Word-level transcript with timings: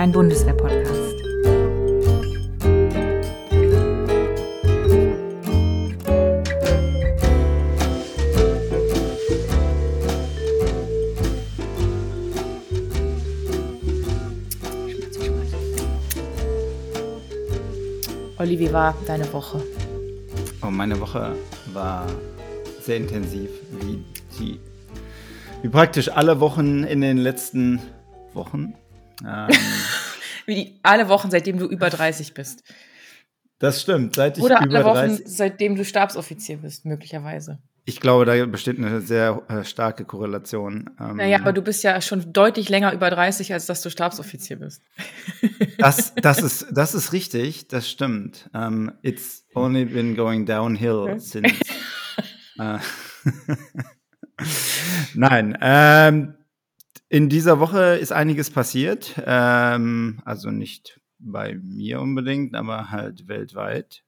kein 0.00 0.12
Bundeswehr-Podcast. 0.12 1.14
Olli, 18.38 18.58
wie 18.58 18.72
war 18.72 18.94
deine 19.06 19.30
Woche? 19.34 19.62
Oh, 20.62 20.70
meine 20.70 20.98
Woche 20.98 21.34
war 21.74 22.06
sehr 22.80 22.96
intensiv, 22.96 23.50
wie 23.82 24.02
die, 24.38 24.58
wie 25.60 25.68
praktisch 25.68 26.08
alle 26.08 26.40
Wochen 26.40 26.84
in 26.84 27.02
den 27.02 27.18
letzten 27.18 27.80
Wochen. 28.32 28.72
Ähm, 29.26 29.48
wie 30.46 30.54
die, 30.54 30.80
alle 30.82 31.08
Wochen, 31.08 31.30
seitdem 31.30 31.58
du 31.58 31.66
über 31.66 31.90
30 31.90 32.34
bist. 32.34 32.62
Das 33.58 33.82
stimmt, 33.82 34.14
seit 34.16 34.38
ich 34.38 34.44
Oder 34.44 34.62
über 34.64 34.78
alle 34.78 34.84
Wochen, 34.84 35.16
30, 35.16 35.24
seitdem 35.26 35.76
du 35.76 35.84
Stabsoffizier 35.84 36.58
bist, 36.58 36.86
möglicherweise. 36.86 37.58
Ich 37.84 38.00
glaube, 38.00 38.24
da 38.24 38.46
besteht 38.46 38.78
eine 38.78 39.00
sehr 39.00 39.42
äh, 39.48 39.64
starke 39.64 40.04
Korrelation. 40.04 40.90
Ähm, 41.00 41.16
naja, 41.16 41.38
aber 41.38 41.52
du 41.52 41.60
bist 41.60 41.82
ja 41.82 42.00
schon 42.00 42.32
deutlich 42.32 42.68
länger 42.68 42.92
über 42.92 43.10
30, 43.10 43.52
als 43.52 43.66
dass 43.66 43.82
du 43.82 43.90
Stabsoffizier 43.90 44.56
bist. 44.58 44.82
Das, 45.78 46.14
das, 46.14 46.42
ist, 46.42 46.66
das 46.72 46.94
ist 46.94 47.14
richtig, 47.14 47.68
das 47.68 47.88
stimmt. 47.88 48.50
Um, 48.52 48.60
ähm, 48.60 48.92
it's 49.02 49.46
only 49.54 49.86
been 49.86 50.14
going 50.14 50.44
downhill 50.44 51.18
since. 51.18 51.54
äh, 52.58 52.78
Nein, 55.14 55.56
ähm, 55.60 56.34
in 57.10 57.28
dieser 57.28 57.58
Woche 57.58 57.96
ist 57.96 58.12
einiges 58.12 58.50
passiert. 58.50 59.20
Ähm, 59.26 60.22
also 60.24 60.50
nicht 60.50 61.00
bei 61.18 61.58
mir 61.60 62.00
unbedingt, 62.00 62.54
aber 62.54 62.90
halt 62.90 63.28
weltweit. 63.28 64.02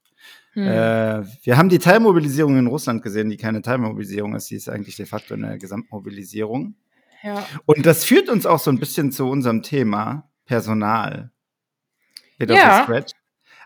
Hm. 0.53 0.63
Äh, 0.63 1.23
wir 1.43 1.57
haben 1.57 1.67
die 1.67 1.79
Teilmobilisierung 1.79 2.57
in 2.57 2.67
Russland 2.67 3.03
gesehen, 3.03 3.29
die 3.29 3.37
keine 3.37 3.61
Teilmobilisierung 3.61 4.35
ist, 4.35 4.49
die 4.49 4.55
ist 4.55 4.69
eigentlich 4.69 4.95
de 4.95 5.05
facto 5.05 5.33
eine 5.33 5.57
Gesamtmobilisierung. 5.57 6.75
Ja. 7.23 7.45
Und 7.65 7.85
das 7.85 8.05
führt 8.05 8.29
uns 8.29 8.45
auch 8.45 8.59
so 8.59 8.71
ein 8.71 8.79
bisschen 8.79 9.11
zu 9.11 9.29
unserem 9.29 9.63
Thema 9.63 10.29
Personal. 10.45 11.31
ja. 12.39 12.85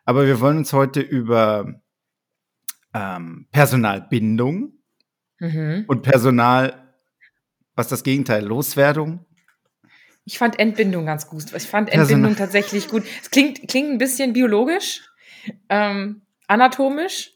Aber 0.03 0.25
wir 0.25 0.39
wollen 0.39 0.57
uns 0.57 0.73
heute 0.73 1.01
über 1.01 1.79
ähm, 2.93 3.47
Personalbindung 3.51 4.73
mhm. 5.39 5.85
und 5.87 6.01
Personal, 6.01 6.86
was 7.77 7.87
das 7.87 8.03
Gegenteil, 8.03 8.43
Loswerdung. 8.43 9.25
Ich 10.25 10.37
fand 10.39 10.59
Entbindung 10.59 11.05
ganz 11.05 11.27
gut. 11.27 11.45
Ich 11.55 11.63
fand 11.63 11.89
Entbindung 11.89 12.33
Personal. 12.33 12.35
tatsächlich 12.35 12.89
gut. 12.89 13.03
Es 13.21 13.29
klingt, 13.29 13.65
klingt 13.69 13.91
ein 13.91 13.97
bisschen 13.97 14.33
biologisch. 14.33 15.03
Ähm, 15.69 16.23
anatomisch, 16.47 17.31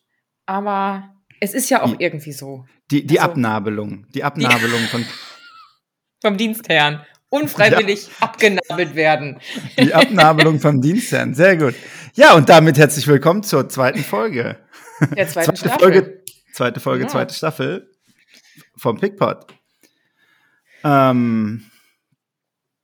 aber 0.46 1.16
es 1.40 1.54
ist 1.54 1.70
ja 1.70 1.84
auch 1.84 1.96
die, 1.96 2.04
irgendwie 2.04 2.34
so. 2.34 2.66
Die, 2.90 3.06
die 3.06 3.20
also, 3.22 3.32
Abnabelung, 3.32 4.08
die 4.14 4.24
Abnabelung 4.24 4.82
die, 4.82 4.88
von 4.88 5.06
vom 6.22 6.38
Dienstherrn. 6.38 7.06
Unfreiwillig 7.30 8.08
ja. 8.08 8.12
abgenabelt 8.20 8.96
werden. 8.96 9.40
Die 9.80 9.94
Abnabelung 9.94 10.60
vom 10.60 10.82
Dienstherrn, 10.82 11.34
sehr 11.34 11.56
gut. 11.56 11.76
Ja, 12.16 12.34
und 12.34 12.50
damit 12.50 12.78
herzlich 12.78 13.08
willkommen 13.08 13.44
zur 13.44 13.70
zweiten 13.70 14.04
Folge. 14.04 14.58
Der 15.16 15.30
zweiten 15.30 15.56
zweite 15.56 15.58
Staffel. 15.58 15.80
Folge, 15.80 16.24
zweite 16.52 16.80
Folge, 16.82 17.04
ja. 17.06 17.10
zweite 17.10 17.34
Staffel 17.34 17.90
vom 18.76 19.00
Pickpot. 19.00 19.61
Ähm, 20.84 21.64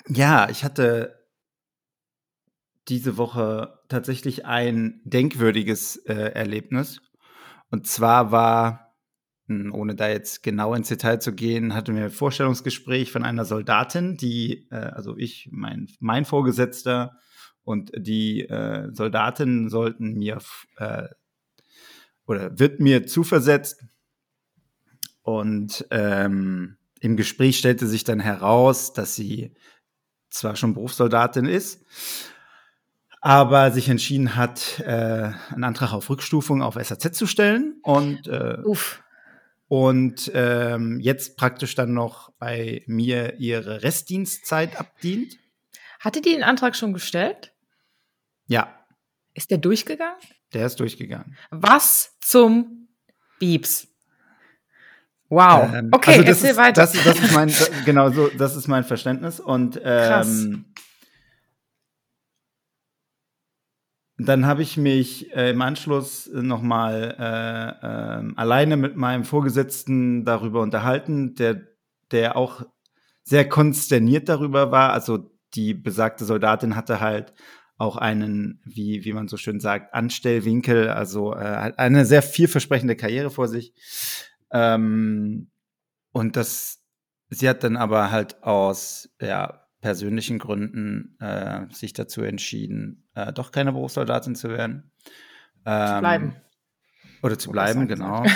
ja, 0.07 0.49
ich 0.49 0.63
hatte 0.63 1.17
diese 2.88 3.17
Woche 3.17 3.79
tatsächlich 3.89 4.45
ein 4.45 5.01
denkwürdiges 5.03 5.97
äh, 6.05 6.13
Erlebnis. 6.13 7.01
Und 7.69 7.88
zwar 7.88 8.31
war, 8.31 8.95
hm, 9.47 9.73
ohne 9.73 9.95
da 9.95 10.07
jetzt 10.07 10.44
genau 10.44 10.73
ins 10.73 10.88
Detail 10.88 11.19
zu 11.19 11.33
gehen, 11.33 11.73
hatten 11.73 11.95
wir 11.95 12.05
ein 12.05 12.11
Vorstellungsgespräch 12.11 13.11
von 13.11 13.23
einer 13.23 13.45
Soldatin, 13.45 14.16
die, 14.16 14.67
äh, 14.72 14.75
also 14.75 15.17
ich, 15.17 15.49
mein, 15.51 15.88
mein 15.99 16.25
Vorgesetzter 16.25 17.17
und 17.63 17.91
die 17.97 18.43
äh, 18.43 18.89
Soldatin 18.93 19.69
sollten 19.69 20.13
mir 20.13 20.39
äh, 20.77 21.09
oder 22.25 22.57
wird 22.59 22.79
mir 22.79 23.05
zuversetzt. 23.07 23.83
Und 25.22 25.85
ähm, 25.91 26.77
im 27.07 27.16
Gespräch 27.16 27.57
stellte 27.57 27.88
sich 27.88 28.03
dann 28.03 28.19
heraus, 28.19 28.91
dass 28.91 29.16
sie 29.16 29.56
zwar 30.29 30.57
schon 30.57 30.73
Berufssoldatin 30.73 31.45
ist, 31.45 31.85
aber 33.22 33.72
sich 33.72 33.88
entschieden 33.88 34.35
hat, 34.35 34.79
äh, 34.81 35.31
einen 35.51 35.63
Antrag 35.63 35.94
auf 35.94 36.09
Rückstufung 36.09 36.62
auf 36.62 36.75
SAZ 36.75 37.17
zu 37.17 37.25
stellen 37.25 37.79
und 37.81 38.28
äh, 38.28 38.57
Uff. 38.66 39.01
und 39.69 40.29
ähm, 40.34 41.00
jetzt 41.00 41.38
praktisch 41.38 41.75
dann 41.75 41.94
noch 41.94 42.34
bei 42.40 42.84
mir 42.88 43.40
ihre 43.40 43.84
Restdienstzeit 43.84 44.78
abdient. 44.78 45.38
Hatte 46.01 46.22
die 46.22 46.34
den 46.34 46.44
Antrag 46.44 46.75
schon 46.75 46.91
gestellt? 46.91 47.53
Ja. 48.47 48.85
Ist 49.34 49.50
der 49.50 49.59
durchgegangen? 49.59 50.19
Der 50.53 50.66
ist 50.66 50.79
durchgegangen. 50.81 51.38
Was 51.51 52.17
zum 52.19 52.90
Bieps? 53.40 53.88
Wow. 55.29 55.69
Ähm, 55.73 55.89
okay, 55.91 56.11
also 56.11 56.23
erzähl 56.23 56.51
ist, 56.51 56.57
weiter. 56.57 56.81
Das, 56.81 56.91
das, 57.03 57.19
ist 57.19 57.33
mein, 57.33 57.51
genau 57.85 58.09
so, 58.09 58.29
das 58.38 58.55
ist 58.55 58.67
mein 58.67 58.83
Verständnis. 58.83 59.39
Und 59.39 59.79
ähm, 59.83 60.65
dann 64.17 64.45
habe 64.45 64.63
ich 64.63 64.77
mich 64.77 65.33
äh, 65.35 65.51
im 65.51 65.61
Anschluss 65.61 66.29
nochmal 66.33 67.16
äh, 67.19 67.85
äh, 67.85 68.33
alleine 68.35 68.77
mit 68.77 68.95
meinem 68.95 69.25
Vorgesetzten 69.25 70.25
darüber 70.25 70.61
unterhalten, 70.61 71.35
der, 71.35 71.61
der 72.11 72.35
auch 72.35 72.63
sehr 73.23 73.47
konsterniert 73.47 74.29
darüber 74.29 74.71
war. 74.71 74.93
Also 74.93 75.29
die 75.53 75.73
besagte 75.73 76.25
Soldatin 76.25 76.75
hatte 76.75 76.99
halt 76.99 77.33
auch 77.77 77.95
einen, 77.95 78.59
wie, 78.66 79.05
wie 79.05 79.13
man 79.13 79.27
so 79.27 79.37
schön 79.37 79.59
sagt, 79.59 79.93
Anstellwinkel, 79.93 80.89
also 80.89 81.33
äh, 81.33 81.73
eine 81.77 82.05
sehr 82.05 82.23
vielversprechende 82.23 82.95
Karriere 82.95 83.29
vor 83.29 83.47
sich. 83.47 83.73
Ähm, 84.52 85.50
und 86.12 86.35
das, 86.35 86.84
sie 87.30 87.47
hat 87.50 87.63
dann 87.63 87.78
aber 87.78 88.12
halt 88.12 88.44
aus, 88.44 89.09
ja, 89.22 89.63
persönlichen 89.81 90.40
Gründen 90.40 91.16
äh, 91.19 91.66
sich 91.72 91.94
dazu 91.94 92.22
entschieden, 92.22 93.08
äh, 93.13 93.31
doch 93.31 93.52
keine 93.52 93.72
Berufssoldatin 93.72 94.35
zu 94.35 94.50
werden. 94.50 94.91
Ähm, 95.66 95.88
zu 95.88 96.00
bleiben. 96.00 96.35
Oder 97.22 97.38
zu 97.38 97.52
bleiben, 97.52 97.88
genau. 97.88 98.24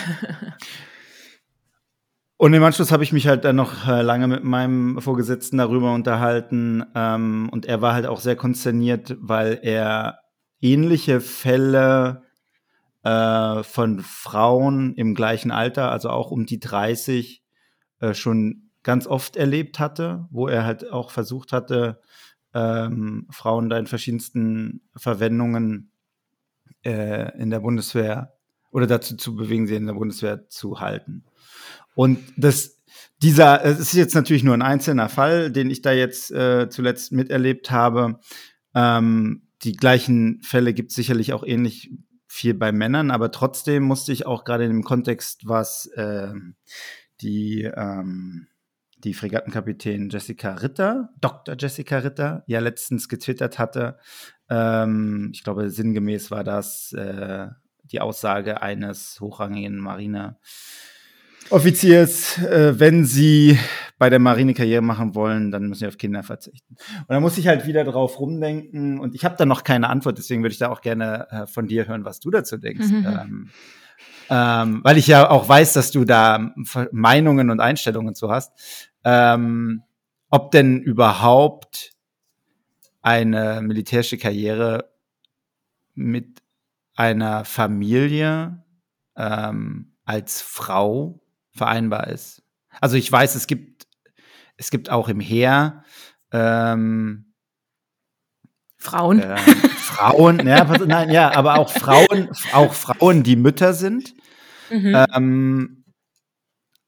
Und 2.42 2.56
im 2.56 2.64
Anschluss 2.64 2.92
habe 2.92 3.04
ich 3.04 3.14
mich 3.14 3.28
halt 3.28 3.46
dann 3.46 3.56
noch 3.56 3.88
äh, 3.88 4.02
lange 4.02 4.28
mit 4.28 4.44
meinem 4.44 5.00
Vorgesetzten 5.00 5.60
darüber 5.60 5.94
unterhalten. 5.94 6.84
Ähm, 6.96 7.50
und 7.52 7.68
er 7.68 7.84
war 7.84 7.94
halt 7.94 8.08
auch 8.08 8.20
sehr 8.20 8.36
konsterniert, 8.36 9.16
weil 9.20 9.60
er 9.62 10.22
ähnliche 10.60 11.22
Fälle 11.22 12.24
äh, 13.04 13.64
von 13.64 14.00
Frauen 14.00 14.94
im 14.96 15.16
gleichen 15.16 15.52
Alter, 15.52 15.92
also 15.92 16.10
auch 16.10 16.32
um 16.32 16.46
die 16.46 16.60
30, 16.60 17.44
äh, 18.00 18.14
schon 18.14 18.70
ganz 18.84 19.08
oft 19.08 19.36
erlebt 19.36 19.80
hatte, 19.80 20.28
wo 20.32 20.48
er 20.48 20.66
halt 20.66 20.92
auch 20.92 21.12
versucht 21.12 21.54
hatte, 21.54 22.00
ähm, 22.54 23.28
Frauen 23.30 23.70
da 23.70 23.78
in 23.78 23.88
verschiedensten 23.88 24.82
Verwendungen 24.96 25.92
äh, 26.84 27.38
in 27.40 27.50
der 27.50 27.60
Bundeswehr 27.60 28.34
oder 28.72 28.88
dazu 28.88 29.16
zu 29.16 29.36
bewegen, 29.36 29.68
sie 29.68 29.76
in 29.76 29.86
der 29.86 29.94
Bundeswehr 29.94 30.48
zu 30.50 30.80
halten. 30.80 31.24
Und 31.94 32.20
das, 32.38 32.80
dieser, 33.22 33.64
es 33.64 33.80
ist 33.80 33.94
jetzt 33.94 34.16
natürlich 34.16 34.44
nur 34.44 34.54
ein 34.54 34.62
einzelner 34.62 35.10
Fall, 35.10 35.52
den 35.52 35.70
ich 35.70 35.82
da 35.82 35.92
jetzt 35.92 36.32
äh, 36.32 36.70
zuletzt 36.70 37.12
miterlebt 37.12 37.72
habe. 37.72 38.20
Ähm, 38.74 39.44
die 39.64 39.74
gleichen 39.74 40.42
Fälle 40.42 40.74
gibt 40.74 40.90
es 40.90 40.96
sicherlich 40.96 41.34
auch 41.34 41.44
ähnlich 41.44 41.92
viel 42.32 42.54
bei 42.54 42.72
Männern, 42.72 43.12
aber 43.12 43.30
trotzdem 43.30 43.84
musste 43.84 44.14
ich 44.14 44.26
auch 44.26 44.46
gerade 44.46 44.64
in 44.64 44.70
dem 44.70 44.84
Kontext, 44.86 45.50
was 45.50 45.88
äh, 45.88 46.32
die 47.20 47.64
ähm, 47.64 48.48
die 49.00 49.14
Fregattenkapitän 49.14 50.10
Jessica 50.10 50.54
Ritter, 50.54 51.10
Dr. 51.20 51.56
Jessica 51.60 51.98
Ritter, 51.98 52.44
ja 52.48 52.62
letztens 52.62 53.10
getwittert 53.10 53.60
hatte. 53.60 53.98
Ähm, 54.50 55.32
ich 55.34 55.44
glaube, 55.44 55.70
sinngemäß 55.70 56.32
war 56.32 56.46
das 56.46 56.94
äh, 56.94 57.48
die 57.84 58.00
Aussage 58.00 58.62
eines 58.62 59.20
hochrangigen 59.20 59.80
Marineoffiziers, 61.52 62.38
äh, 62.40 62.80
wenn 62.80 63.06
sie 63.06 63.60
bei 63.98 64.10
der 64.10 64.20
Marine 64.20 64.54
Karriere 64.54 64.82
machen 64.82 65.14
wollen, 65.14 65.52
dann 65.52 65.68
müssen 65.68 65.82
sie 65.82 65.88
auf 65.88 65.98
Kinder 65.98 66.24
verzichten. 66.24 66.76
Und 67.00 67.10
da 67.10 67.20
muss 67.20 67.38
ich 67.38 67.48
halt 67.48 67.68
wieder 67.68 67.84
drauf 67.84 68.20
rumdenken 68.20 69.00
und 69.00 69.14
ich 69.14 69.26
habe 69.26 69.36
da 69.38 69.46
noch 69.46 69.64
keine 69.64 69.90
Antwort, 69.90 70.18
deswegen 70.18 70.42
würde 70.42 70.54
ich 70.54 70.60
da 70.60 70.70
auch 70.70 70.82
gerne 70.82 71.28
äh, 71.30 71.48
von 71.48 71.68
dir 71.68 71.88
hören, 71.88 72.06
was 72.06 72.20
du 72.20 72.32
dazu 72.32 72.58
denkst. 72.58 72.88
Mhm. 72.88 73.06
Ähm, 73.06 73.50
ähm, 74.30 74.80
weil 74.84 74.98
ich 74.98 75.08
ja 75.08 75.30
auch 75.30 75.48
weiß, 75.48 75.74
dass 75.74 75.92
du 75.92 76.06
da 76.06 76.54
Meinungen 76.92 77.50
und 77.50 77.60
Einstellungen 77.60 78.16
zu 78.16 78.32
hast 78.32 78.54
ähm, 79.04 79.84
ob 80.30 80.52
denn 80.52 80.82
überhaupt 80.82 81.92
eine 83.02 83.62
militärische 83.62 84.18
Karriere 84.18 84.92
mit 85.94 86.42
einer 86.96 87.46
Familie 87.46 88.64
ähm, 89.16 89.94
als 90.06 90.42
Frau 90.42 91.21
vereinbar 91.54 92.08
ist. 92.08 92.44
Also 92.80 92.96
ich 92.96 93.12
weiß, 93.12 93.36
es 93.36 93.48
gibt, 93.48 93.88
es 94.58 94.72
gibt 94.72 94.90
auch 94.90 95.10
im 95.10 95.20
Heer 95.20 95.84
ähm, 96.32 97.34
Frauen. 98.78 99.20
Äh, 99.20 99.38
Frauen, 99.38 100.48
ja, 100.48 100.64
nein, 100.86 101.12
ja, 101.12 101.36
aber 101.36 101.60
auch 101.60 101.70
Frauen, 101.70 102.30
auch 102.54 102.74
Frauen, 102.74 103.24
die 103.24 103.36
Mütter 103.36 103.74
sind. 103.74 104.16
Mhm. 104.70 105.06
Ähm, 105.14 105.86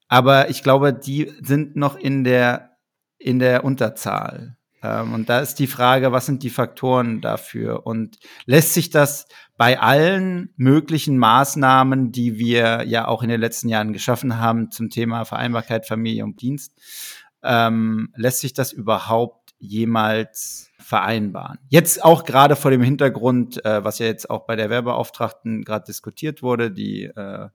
aber 0.08 0.48
ich 0.50 0.62
glaube, 0.62 0.92
die 0.92 1.32
sind 1.40 1.76
noch 1.76 1.96
in 1.96 2.24
der, 2.24 2.76
in 3.18 3.38
der 3.38 3.64
Unterzahl. 3.64 4.56
Ähm, 4.84 5.14
und 5.14 5.28
da 5.30 5.40
ist 5.40 5.58
die 5.58 5.66
Frage, 5.66 6.12
was 6.12 6.26
sind 6.26 6.42
die 6.42 6.50
Faktoren 6.50 7.22
dafür? 7.22 7.86
Und 7.86 8.18
lässt 8.44 8.74
sich 8.74 8.90
das 8.90 9.26
bei 9.56 9.80
allen 9.80 10.52
möglichen 10.56 11.16
Maßnahmen, 11.16 12.12
die 12.12 12.38
wir 12.38 12.84
ja 12.86 13.08
auch 13.08 13.22
in 13.22 13.30
den 13.30 13.40
letzten 13.40 13.68
Jahren 13.68 13.94
geschaffen 13.94 14.38
haben 14.38 14.70
zum 14.70 14.90
Thema 14.90 15.24
Vereinbarkeit 15.24 15.86
Familie 15.86 16.24
und 16.24 16.42
Dienst, 16.42 16.74
ähm, 17.42 18.12
lässt 18.14 18.40
sich 18.40 18.52
das 18.52 18.72
überhaupt 18.72 19.54
jemals 19.58 20.70
vereinbaren? 20.78 21.58
Jetzt 21.68 22.04
auch 22.04 22.24
gerade 22.24 22.54
vor 22.54 22.70
dem 22.70 22.82
Hintergrund, 22.82 23.64
äh, 23.64 23.82
was 23.82 23.98
ja 23.98 24.06
jetzt 24.06 24.28
auch 24.28 24.44
bei 24.46 24.54
der 24.54 24.68
Werbeauftragten 24.68 25.62
gerade 25.64 25.86
diskutiert 25.86 26.42
wurde, 26.42 26.70
die 26.70 27.04
äh, 27.04 27.48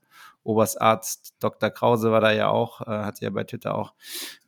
Oberstarzt 0.50 1.36
Dr. 1.40 1.70
Krause 1.70 2.12
war 2.12 2.22
da 2.22 2.32
ja 2.32 2.50
auch, 2.50 2.82
äh, 2.82 2.86
hat 2.86 3.22
ja 3.22 3.30
bei 3.30 3.44
Twitter 3.44 3.76
auch 3.76 3.94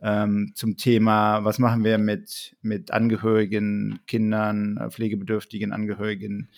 ähm, 0.02 0.52
zum 0.56 0.76
Thema, 0.76 1.44
was 1.44 1.60
machen 1.60 1.84
wir 1.84 2.00
mit, 2.00 2.56
mit 2.64 2.92
Angehörigen, 2.92 4.00
Kindern, 4.08 4.78
äh, 4.78 4.90
pflegebedürftigen 4.90 5.72
Angehörigen, 5.72 6.50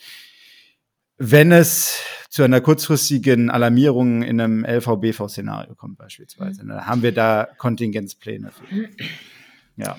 wenn 1.18 1.52
es 1.52 2.02
zu 2.30 2.44
einer 2.44 2.62
kurzfristigen 2.62 3.50
Alarmierung 3.50 4.24
in 4.24 4.40
einem 4.40 4.66
LVBV-Szenario 4.66 5.76
kommt 5.76 5.98
beispielsweise. 5.98 6.64
Mhm. 6.64 6.70
Dann 6.70 6.88
haben 6.88 7.04
wir 7.04 7.14
da 7.14 7.48
Kontingenzpläne 7.58 8.52
für. 8.52 8.90
Ja. 9.76 9.98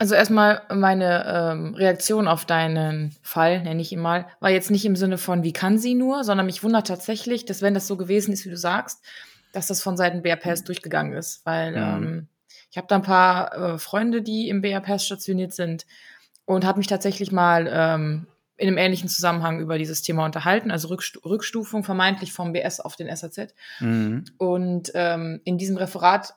Also 0.00 0.14
erstmal 0.14 0.62
meine 0.74 1.26
ähm, 1.26 1.74
Reaktion 1.74 2.26
auf 2.26 2.46
deinen 2.46 3.14
Fall, 3.20 3.62
nenne 3.62 3.82
ich 3.82 3.92
ihn 3.92 4.00
mal, 4.00 4.26
war 4.40 4.48
jetzt 4.48 4.70
nicht 4.70 4.86
im 4.86 4.96
Sinne 4.96 5.18
von, 5.18 5.42
wie 5.42 5.52
kann 5.52 5.76
sie 5.76 5.94
nur, 5.94 6.24
sondern 6.24 6.46
mich 6.46 6.62
wundert 6.62 6.86
tatsächlich, 6.86 7.44
dass 7.44 7.60
wenn 7.60 7.74
das 7.74 7.86
so 7.86 7.98
gewesen 7.98 8.32
ist, 8.32 8.46
wie 8.46 8.48
du 8.50 8.56
sagst, 8.56 9.04
dass 9.52 9.66
das 9.66 9.82
von 9.82 9.98
Seiten 9.98 10.22
BRPS 10.22 10.64
durchgegangen 10.64 11.12
ist. 11.12 11.44
Weil 11.44 11.72
mhm. 11.72 11.76
ähm, 12.06 12.28
ich 12.70 12.78
habe 12.78 12.86
da 12.88 12.94
ein 12.94 13.02
paar 13.02 13.52
äh, 13.74 13.78
Freunde, 13.78 14.22
die 14.22 14.48
im 14.48 14.62
BRPS 14.62 15.04
stationiert 15.04 15.52
sind 15.52 15.84
und 16.46 16.64
habe 16.64 16.78
mich 16.78 16.86
tatsächlich 16.86 17.30
mal 17.30 17.68
ähm, 17.70 18.26
in 18.56 18.68
einem 18.68 18.78
ähnlichen 18.78 19.10
Zusammenhang 19.10 19.60
über 19.60 19.76
dieses 19.76 20.00
Thema 20.00 20.24
unterhalten, 20.24 20.70
also 20.70 20.88
Rückstu 20.88 21.20
Rückstufung 21.28 21.84
vermeintlich 21.84 22.32
vom 22.32 22.54
BS 22.54 22.80
auf 22.80 22.96
den 22.96 23.14
SAZ. 23.14 23.54
Mhm. 23.80 24.24
Und 24.38 24.92
ähm, 24.94 25.42
in 25.44 25.58
diesem 25.58 25.76
Referat 25.76 26.36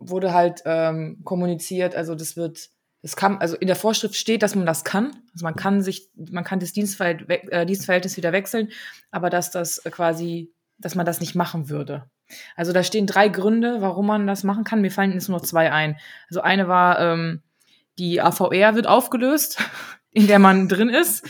wurde 0.00 0.32
halt 0.32 0.62
ähm, 0.64 1.20
kommuniziert, 1.24 1.94
also 1.94 2.14
das 2.14 2.36
wird, 2.36 2.70
das 3.02 3.16
kann, 3.16 3.38
also 3.38 3.56
in 3.56 3.66
der 3.66 3.76
Vorschrift 3.76 4.16
steht, 4.16 4.42
dass 4.42 4.54
man 4.54 4.66
das 4.66 4.84
kann. 4.84 5.12
Also 5.32 5.44
man 5.44 5.56
kann 5.56 5.82
sich, 5.82 6.10
man 6.14 6.44
kann 6.44 6.60
das 6.60 6.72
Dienstverhält, 6.72 7.28
äh, 7.28 7.66
Dienstverhältnis 7.66 8.16
wieder 8.16 8.32
wechseln, 8.32 8.68
aber 9.10 9.30
dass 9.30 9.50
das 9.50 9.82
quasi, 9.90 10.52
dass 10.78 10.94
man 10.94 11.06
das 11.06 11.20
nicht 11.20 11.34
machen 11.34 11.68
würde. 11.68 12.10
Also 12.56 12.72
da 12.72 12.82
stehen 12.82 13.06
drei 13.06 13.28
Gründe, 13.28 13.80
warum 13.80 14.06
man 14.06 14.26
das 14.26 14.42
machen 14.42 14.64
kann. 14.64 14.80
Mir 14.80 14.90
fallen 14.90 15.12
jetzt 15.12 15.28
nur 15.28 15.42
zwei 15.42 15.72
ein. 15.72 15.96
Also 16.28 16.40
eine 16.40 16.68
war, 16.68 16.98
ähm, 17.00 17.42
die 17.98 18.20
AVR 18.20 18.74
wird 18.74 18.86
aufgelöst, 18.86 19.58
in 20.10 20.26
der 20.26 20.38
man 20.38 20.68
drin 20.68 20.88
ist. 20.88 21.26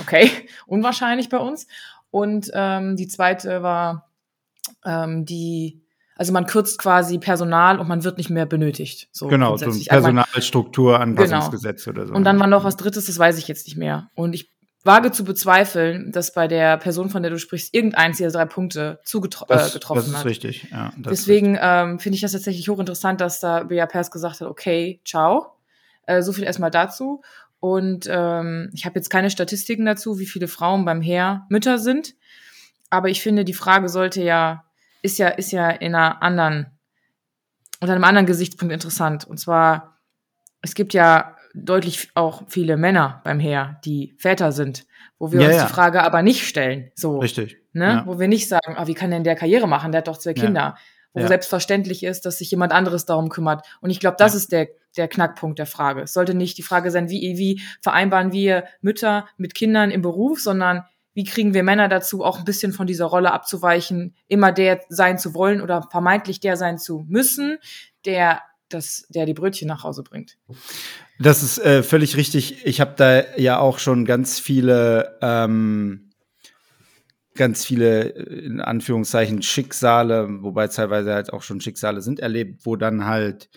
Okay, 0.00 0.30
unwahrscheinlich 0.66 1.28
bei 1.28 1.38
uns. 1.38 1.66
Und 2.10 2.50
ähm, 2.54 2.96
die 2.96 3.08
zweite 3.08 3.62
war 3.62 4.10
ähm, 4.84 5.24
die 5.24 5.82
also 6.16 6.32
man 6.32 6.46
kürzt 6.46 6.78
quasi 6.78 7.18
Personal 7.18 7.78
und 7.78 7.88
man 7.88 8.02
wird 8.02 8.16
nicht 8.16 8.30
mehr 8.30 8.46
benötigt. 8.46 9.08
So 9.12 9.28
genau, 9.28 9.56
so 9.56 9.66
ein 9.66 9.70
also 9.70 9.84
Personalstruktur, 9.84 10.98
Anpassungsgesetz 10.98 11.84
genau. 11.84 11.98
oder 11.98 12.06
so. 12.08 12.14
Und 12.14 12.24
dann 12.24 12.40
war 12.40 12.46
noch 12.46 12.64
was 12.64 12.76
Drittes, 12.76 13.06
das 13.06 13.18
weiß 13.18 13.38
ich 13.38 13.48
jetzt 13.48 13.66
nicht 13.66 13.76
mehr. 13.76 14.10
Und 14.14 14.34
ich 14.34 14.50
wage 14.82 15.12
zu 15.12 15.24
bezweifeln, 15.24 16.12
dass 16.12 16.32
bei 16.32 16.48
der 16.48 16.78
Person, 16.78 17.10
von 17.10 17.22
der 17.22 17.30
du 17.30 17.38
sprichst, 17.38 17.74
irgendeins 17.74 18.16
dieser 18.16 18.30
drei 18.30 18.46
Punkte 18.46 19.00
zugetroffen 19.04 19.54
hat. 19.56 19.74
Das 19.74 20.06
ist 20.06 20.16
hat. 20.16 20.24
richtig, 20.24 20.68
ja. 20.70 20.92
Deswegen 20.96 21.58
ähm, 21.60 21.98
finde 21.98 22.14
ich 22.14 22.22
das 22.22 22.32
tatsächlich 22.32 22.68
hochinteressant, 22.68 23.20
dass 23.20 23.40
da 23.40 23.64
Bea 23.64 23.86
Pers 23.86 24.10
gesagt 24.10 24.40
hat, 24.40 24.48
okay, 24.48 25.00
ciao. 25.04 25.52
Äh, 26.06 26.22
so 26.22 26.32
viel 26.32 26.44
erstmal 26.44 26.70
dazu. 26.70 27.22
Und 27.58 28.06
ähm, 28.08 28.70
ich 28.74 28.86
habe 28.86 28.94
jetzt 28.96 29.10
keine 29.10 29.28
Statistiken 29.28 29.84
dazu, 29.84 30.18
wie 30.18 30.26
viele 30.26 30.46
Frauen 30.48 30.84
beim 30.84 31.02
Heer 31.02 31.46
Mütter 31.48 31.78
sind. 31.78 32.14
Aber 32.88 33.08
ich 33.08 33.20
finde, 33.20 33.44
die 33.44 33.54
Frage 33.54 33.88
sollte 33.88 34.22
ja 34.22 34.65
ist 35.06 35.18
ja, 35.18 35.28
ist 35.28 35.52
ja 35.52 35.70
in 35.70 35.94
einer 35.94 36.22
anderen, 36.22 36.66
unter 37.80 37.94
einem 37.94 38.04
anderen 38.04 38.26
Gesichtspunkt 38.26 38.74
interessant. 38.74 39.24
Und 39.24 39.38
zwar, 39.38 39.98
es 40.60 40.74
gibt 40.74 40.92
ja 40.92 41.36
deutlich 41.54 42.10
auch 42.14 42.42
viele 42.48 42.76
Männer 42.76 43.22
beim 43.24 43.40
Heer, 43.40 43.80
die 43.84 44.14
Väter 44.18 44.52
sind, 44.52 44.84
wo 45.18 45.32
wir 45.32 45.40
ja, 45.40 45.46
uns 45.46 45.56
ja. 45.56 45.66
die 45.66 45.72
Frage 45.72 46.02
aber 46.02 46.22
nicht 46.22 46.46
stellen. 46.46 46.90
So, 46.94 47.18
Richtig. 47.18 47.56
Ne? 47.72 47.84
Ja. 47.84 48.06
Wo 48.06 48.18
wir 48.18 48.28
nicht 48.28 48.48
sagen, 48.48 48.74
ah, 48.76 48.86
wie 48.86 48.94
kann 48.94 49.10
denn 49.10 49.24
der 49.24 49.36
Karriere 49.36 49.66
machen? 49.66 49.92
Der 49.92 50.00
hat 50.00 50.08
doch 50.08 50.18
zwei 50.18 50.34
Kinder. 50.34 50.76
Wo 51.12 51.26
selbstverständlich 51.26 52.02
ist, 52.02 52.26
dass 52.26 52.36
sich 52.36 52.50
jemand 52.50 52.72
anderes 52.72 53.06
darum 53.06 53.30
kümmert. 53.30 53.66
Und 53.80 53.88
ich 53.88 54.00
glaube, 54.00 54.16
das 54.18 54.34
ist 54.34 54.52
der, 54.52 54.68
der 54.98 55.08
Knackpunkt 55.08 55.58
der 55.58 55.64
Frage. 55.64 56.02
Es 56.02 56.12
sollte 56.12 56.34
nicht 56.34 56.58
die 56.58 56.62
Frage 56.62 56.90
sein, 56.90 57.08
wie, 57.08 57.38
wie 57.38 57.62
vereinbaren 57.80 58.32
wir 58.32 58.64
Mütter 58.82 59.26
mit 59.38 59.54
Kindern 59.54 59.90
im 59.90 60.02
Beruf, 60.02 60.40
sondern 60.40 60.84
wie 61.16 61.24
kriegen 61.24 61.54
wir 61.54 61.62
Männer 61.62 61.88
dazu, 61.88 62.22
auch 62.22 62.38
ein 62.38 62.44
bisschen 62.44 62.74
von 62.74 62.86
dieser 62.86 63.06
Rolle 63.06 63.32
abzuweichen, 63.32 64.14
immer 64.28 64.52
der 64.52 64.82
sein 64.90 65.18
zu 65.18 65.32
wollen 65.32 65.62
oder 65.62 65.88
vermeintlich 65.90 66.40
der 66.40 66.58
sein 66.58 66.76
zu 66.76 67.06
müssen, 67.08 67.56
der 68.04 68.42
das, 68.68 69.06
der 69.08 69.24
die 69.24 69.32
Brötchen 69.32 69.66
nach 69.66 69.82
Hause 69.82 70.02
bringt. 70.02 70.36
Das 71.18 71.42
ist 71.42 71.58
äh, 71.58 71.82
völlig 71.82 72.18
richtig. 72.18 72.66
Ich 72.66 72.82
habe 72.82 72.92
da 72.98 73.34
ja 73.38 73.58
auch 73.58 73.78
schon 73.78 74.04
ganz 74.04 74.38
viele, 74.38 75.16
ähm, 75.22 76.10
ganz 77.34 77.64
viele 77.64 78.14
äh, 78.14 78.44
in 78.44 78.60
Anführungszeichen 78.60 79.40
Schicksale, 79.40 80.42
wobei 80.42 80.68
teilweise 80.68 81.14
halt 81.14 81.32
auch 81.32 81.42
schon 81.42 81.62
Schicksale 81.62 82.02
sind 82.02 82.20
erlebt, 82.20 82.66
wo 82.66 82.76
dann 82.76 83.06
halt 83.06 83.48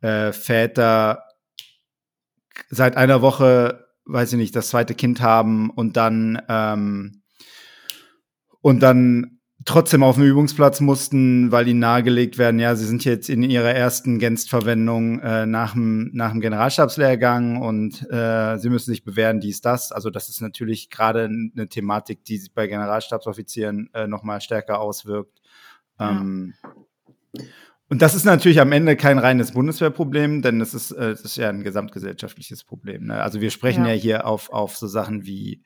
äh, 0.00 0.32
Väter 0.32 1.24
seit 2.70 2.96
einer 2.96 3.20
Woche 3.20 3.83
weiß 4.06 4.32
ich 4.32 4.38
nicht, 4.38 4.54
das 4.56 4.68
zweite 4.68 4.94
Kind 4.94 5.20
haben 5.20 5.70
und 5.70 5.96
dann 5.96 6.40
ähm, 6.48 7.22
und 8.60 8.80
dann 8.82 9.34
trotzdem 9.64 10.02
auf 10.02 10.16
den 10.16 10.24
Übungsplatz 10.24 10.80
mussten, 10.80 11.50
weil 11.50 11.68
ihnen 11.68 11.80
nahegelegt 11.80 12.38
werden, 12.38 12.60
ja, 12.60 12.74
sie 12.76 12.86
sind 12.86 13.04
jetzt 13.04 13.28
in 13.28 13.42
ihrer 13.42 13.72
ersten 13.72 14.18
Genstverwendung 14.18 15.20
äh, 15.20 15.46
nach, 15.46 15.72
dem, 15.72 16.10
nach 16.12 16.32
dem 16.32 16.40
Generalstabslehrgang 16.40 17.62
und 17.62 18.02
äh, 18.10 18.58
sie 18.58 18.68
müssen 18.68 18.90
sich 18.90 19.04
bewähren, 19.04 19.40
dies, 19.40 19.60
das. 19.60 19.92
Also 19.92 20.10
das 20.10 20.28
ist 20.28 20.40
natürlich 20.40 20.90
gerade 20.90 21.24
eine 21.24 21.68
Thematik, 21.68 22.24
die 22.24 22.38
sich 22.38 22.52
bei 22.52 22.66
Generalstabsoffizieren 22.66 23.90
äh, 23.94 24.06
noch 24.06 24.22
mal 24.22 24.40
stärker 24.40 24.80
auswirkt. 24.80 25.40
Ja. 25.98 26.10
Ähm, 26.10 26.54
und 27.90 28.00
das 28.00 28.14
ist 28.14 28.24
natürlich 28.24 28.60
am 28.60 28.72
Ende 28.72 28.96
kein 28.96 29.18
reines 29.18 29.52
Bundeswehrproblem, 29.52 30.42
denn 30.42 30.60
es 30.60 30.72
ist, 30.72 30.90
äh, 30.92 31.12
ist 31.12 31.36
ja 31.36 31.50
ein 31.50 31.62
gesamtgesellschaftliches 31.62 32.64
Problem. 32.64 33.06
Ne? 33.06 33.22
Also 33.22 33.40
wir 33.40 33.50
sprechen 33.50 33.84
ja. 33.84 33.92
ja, 33.92 34.00
hier 34.00 34.26
auf, 34.26 34.50
auf 34.50 34.76
so 34.76 34.86
Sachen 34.86 35.26
wie 35.26 35.62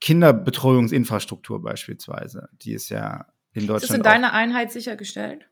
Kinderbetreuungsinfrastruktur 0.00 1.62
beispielsweise. 1.62 2.48
Die 2.52 2.72
ist 2.72 2.90
ja 2.90 3.26
in 3.52 3.66
Deutschland. 3.66 3.82
Ist 3.82 3.90
das 3.90 3.96
in 3.96 4.02
deiner 4.02 4.32
Einheit 4.32 4.70
sichergestellt? 4.70 5.48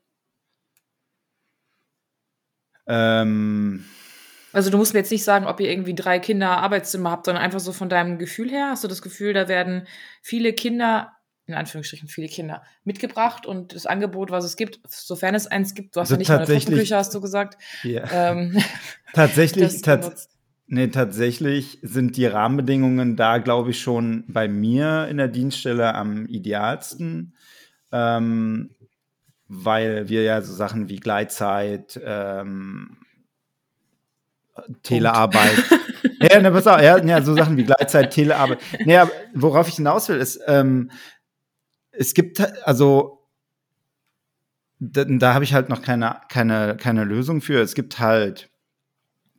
Ähm, 2.87 3.85
also 4.51 4.71
du 4.71 4.77
musst 4.77 4.93
mir 4.93 4.99
jetzt 4.99 5.11
nicht 5.11 5.23
sagen, 5.23 5.45
ob 5.45 5.59
ihr 5.59 5.69
irgendwie 5.69 5.93
drei 5.93 6.19
Kinder 6.19 6.57
Arbeitszimmer 6.57 7.11
habt, 7.11 7.25
sondern 7.25 7.43
einfach 7.43 7.59
so 7.59 7.71
von 7.71 7.89
deinem 7.89 8.17
Gefühl 8.17 8.49
her. 8.49 8.69
Hast 8.71 8.83
du 8.83 8.87
das 8.87 9.01
Gefühl, 9.01 9.33
da 9.33 9.47
werden 9.47 9.87
viele 10.21 10.53
Kinder 10.53 11.13
in 11.49 11.55
Anführungsstrichen 11.55 12.07
viele 12.07 12.27
Kinder 12.27 12.63
mitgebracht 12.83 13.45
und 13.45 13.75
das 13.75 13.85
Angebot, 13.85 14.31
was 14.31 14.45
es 14.45 14.55
gibt, 14.55 14.79
sofern 14.87 15.35
es 15.35 15.47
eins 15.47 15.73
gibt, 15.73 15.95
du 15.95 15.99
hast 15.99 16.11
also 16.11 16.15
ja 16.15 16.19
nicht 16.19 16.29
mal 16.29 16.37
eine 16.37 16.45
Trockenküche, 16.45 16.95
hast 16.95 17.13
du 17.13 17.21
gesagt. 17.21 17.61
Ja. 17.83 18.31
Ähm, 18.31 18.61
tatsächlich, 19.13 19.81
tats 19.81 20.29
nee, 20.67 20.87
tatsächlich 20.87 21.79
sind 21.81 22.15
die 22.15 22.27
Rahmenbedingungen 22.27 23.15
da, 23.15 23.39
glaube 23.39 23.71
ich, 23.71 23.81
schon 23.81 24.23
bei 24.27 24.47
mir 24.47 25.07
in 25.09 25.17
der 25.17 25.27
Dienststelle 25.27 25.95
am 25.95 26.27
idealsten, 26.27 27.35
ähm, 27.91 28.69
weil 29.47 30.07
wir 30.07 30.21
ja 30.21 30.41
so 30.41 30.53
Sachen 30.53 30.87
wie 30.89 30.97
Gleitzeit, 30.97 31.99
ähm, 32.03 32.97
Telearbeit. 34.83 35.63
ja, 36.21 36.39
ne, 36.39 36.51
pass 36.51 36.67
auf, 36.67 36.81
ja, 36.81 37.03
ja, 37.03 37.21
so 37.21 37.33
Sachen 37.35 37.57
wie 37.57 37.63
Gleitzeit, 37.63 38.11
Telearbeit. 38.11 38.59
Naja, 38.85 39.09
worauf 39.33 39.67
ich 39.67 39.75
hinaus 39.75 40.07
will, 40.09 40.17
ist, 40.17 40.39
ähm, 40.47 40.91
es 41.91 42.13
gibt 42.13 42.39
also 42.65 43.19
da, 44.79 45.03
da 45.05 45.33
habe 45.33 45.43
ich 45.43 45.53
halt 45.53 45.69
noch 45.69 45.81
keine, 45.81 46.21
keine, 46.29 46.77
keine 46.77 47.03
Lösung 47.03 47.41
für. 47.41 47.61
Es 47.61 47.75
gibt 47.75 47.99
halt 47.99 48.49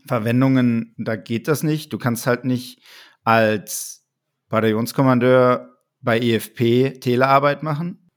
Verwendungen, 0.07 0.95
da 0.99 1.17
geht 1.17 1.49
das 1.49 1.63
nicht. 1.63 1.93
Du 1.93 1.99
kannst 1.99 2.27
halt 2.27 2.45
nicht 2.45 2.83
als 3.25 4.05
Bataillonskommandeur 4.49 5.79
bei 6.01 6.19
EFP 6.19 7.01
Telearbeit 7.01 7.63
machen. 7.63 8.11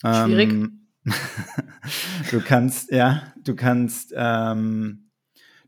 Schwierig. 0.00 0.50
Ähm, 0.50 0.88
du 2.30 2.40
kannst, 2.40 2.90
ja, 2.90 3.32
du 3.42 3.54
kannst, 3.54 4.12
ähm, 4.16 5.10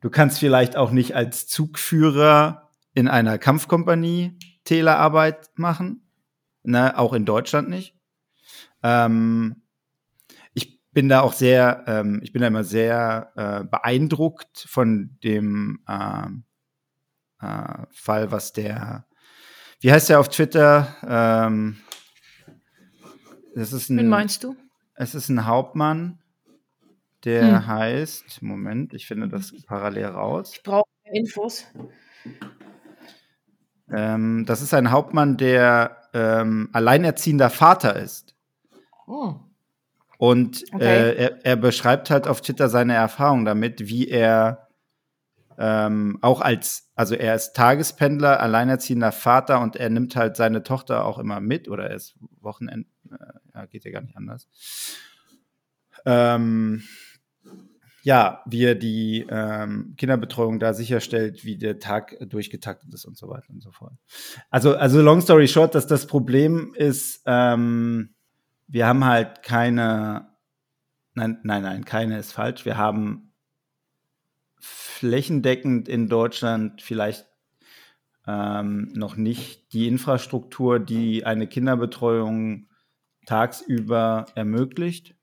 du 0.01 0.11
kannst 0.11 0.39
vielleicht 0.39 0.77
auch 0.77 0.91
nicht 0.91 1.15
als 1.15 1.47
Zugführer 1.47 2.71
in 2.95 3.09
einer 3.09 3.39
Kampfkompanie 3.39 4.39
Telearbeit 4.65 5.51
machen. 5.57 6.09
Ne, 6.65 6.97
auch 6.97 7.13
in 7.13 7.25
Deutschland 7.25 7.69
nicht. 7.69 7.97
Ähm, 8.83 9.63
ich 10.55 10.81
bin 10.93 11.09
da 11.09 11.21
auch 11.21 11.33
sehr, 11.33 11.85
ähm, 11.87 12.21
ich 12.23 12.33
bin 12.33 12.43
da 12.43 12.49
immer 12.49 12.65
sehr 12.65 13.33
äh, 13.37 13.65
beeindruckt 13.65 14.67
von 14.69 15.17
dem 15.23 15.81
äh, 15.89 16.27
äh, 17.41 17.87
Fall, 17.91 18.31
was 18.31 18.53
der, 18.53 19.07
wie 19.81 19.93
heißt 19.93 20.09
der 20.09 20.21
auf 20.21 20.29
Twitter? 20.29 20.97
Ähm, 21.07 21.79
das 23.55 23.73
ist 23.73 23.91
ein, 23.91 23.99
Wen 23.99 24.09
meinst 24.09 24.45
du? 24.45 24.57
es 24.95 25.15
ist 25.15 25.29
ein 25.29 25.47
Hauptmann, 25.47 26.19
der 27.25 27.61
Hm. 27.61 27.67
heißt, 27.67 28.43
Moment, 28.43 28.95
ich 28.95 29.07
finde 29.07 29.29
das 29.29 29.53
parallel 29.67 30.07
raus. 30.07 30.53
Ich 30.55 30.63
brauche 30.63 30.89
Infos. 31.13 31.67
Ähm, 33.91 34.45
das 34.47 34.63
ist 34.63 34.75
ein 34.75 34.91
Hauptmann, 34.91 35.37
der 35.37 35.99
ähm, 36.15 36.71
alleinerziehender 36.73 37.51
Vater 37.51 37.97
ist. 37.97 38.32
Oh. 39.07 39.35
Und 40.19 40.65
Okay. 40.73 40.85
äh, 40.85 41.15
er, 41.15 41.45
er 41.45 41.57
beschreibt 41.57 42.11
halt 42.11 42.29
auf 42.29 42.41
Twitter 42.41 42.69
seine 42.69 42.95
Erfahrung 42.95 43.45
damit, 43.45 43.89
wie 43.89 44.09
er 44.09 44.69
ähm, 45.59 46.19
auch 46.23 46.41
als, 46.41 46.91
also 46.95 47.15
er 47.15 47.35
ist 47.35 47.55
Tagespendler, 47.55 48.41
alleinerziehender 48.41 49.13
Vater 49.13 49.61
und 49.61 49.77
er 49.77 49.91
nimmt 49.91 50.17
halt 50.17 50.37
seine 50.37 50.63
Tochter 50.63 51.05
auch 51.05 51.19
immer 51.19 51.41
mit 51.41 51.69
oder 51.69 51.91
er 51.91 51.97
ist 51.97 52.15
Wochenend, 52.41 52.87
äh, 53.11 53.17
ja, 53.55 53.67
geht 53.67 53.85
ja 53.85 53.91
gar 53.91 54.03
nicht 54.03 54.17
anders. 54.17 54.49
Ähm, 56.05 56.83
ja, 58.03 58.43
wie 58.47 58.65
er 58.65 58.75
die 58.75 59.27
ähm, 59.29 59.95
Kinderbetreuung 59.97 60.59
da 60.59 60.75
sicherstellt, 60.75 61.45
wie 61.45 61.57
der 61.57 61.79
Tag 61.79 62.17
durchgetaktet 62.21 62.93
ist 62.93 63.05
und 63.05 63.17
so 63.17 63.29
weiter 63.29 63.51
und 63.51 63.63
so 63.63 63.71
fort. 63.71 63.93
Also, 64.51 64.77
also 64.77 65.01
long 65.01 65.21
story 65.21 65.47
short, 65.47 65.75
dass 65.75 65.87
das 65.87 66.07
Problem 66.07 66.75
ist, 66.75 67.23
ähm, 67.27 68.15
wir 68.73 68.87
haben 68.87 69.05
halt 69.05 69.43
keine, 69.43 70.29
nein, 71.15 71.39
nein, 71.43 71.63
nein, 71.63 71.85
keine 71.85 72.19
ist 72.19 72.33
falsch. 72.33 72.65
Wir 72.65 72.79
haben 72.79 73.35
flächendeckend 74.59 75.89
in 75.89 76.09
Deutschland 76.09 76.81
vielleicht 76.81 77.27
ähm, 78.27 78.91
noch 78.95 79.17
nicht 79.17 79.75
die 79.75 79.89
Infrastruktur, 79.89 80.81
die 80.81 81.27
eine 81.27 81.47
Kinderbetreuung 81.47 82.69
tagsüber 83.27 84.25
ermöglicht. 84.35 85.17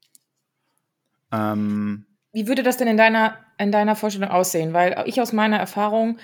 Ähm, 1.32 2.06
Wie 2.32 2.48
würde 2.48 2.62
das 2.62 2.78
denn 2.78 2.88
in 2.88 2.98
deiner, 2.98 3.38
in 3.58 3.72
deiner 3.72 3.96
Vorstellung 3.96 4.30
aussehen? 4.30 4.74
Weil 4.74 5.04
ich 5.08 5.22
aus 5.22 5.34
meiner 5.34 5.58
Erfahrung, 5.58 6.20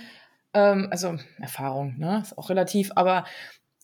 ähm, 0.54 0.90
also 0.92 1.18
Erfahrung, 1.40 1.98
ne, 1.98 2.20
ist 2.22 2.38
auch 2.38 2.50
relativ, 2.50 2.92
aber 2.96 3.26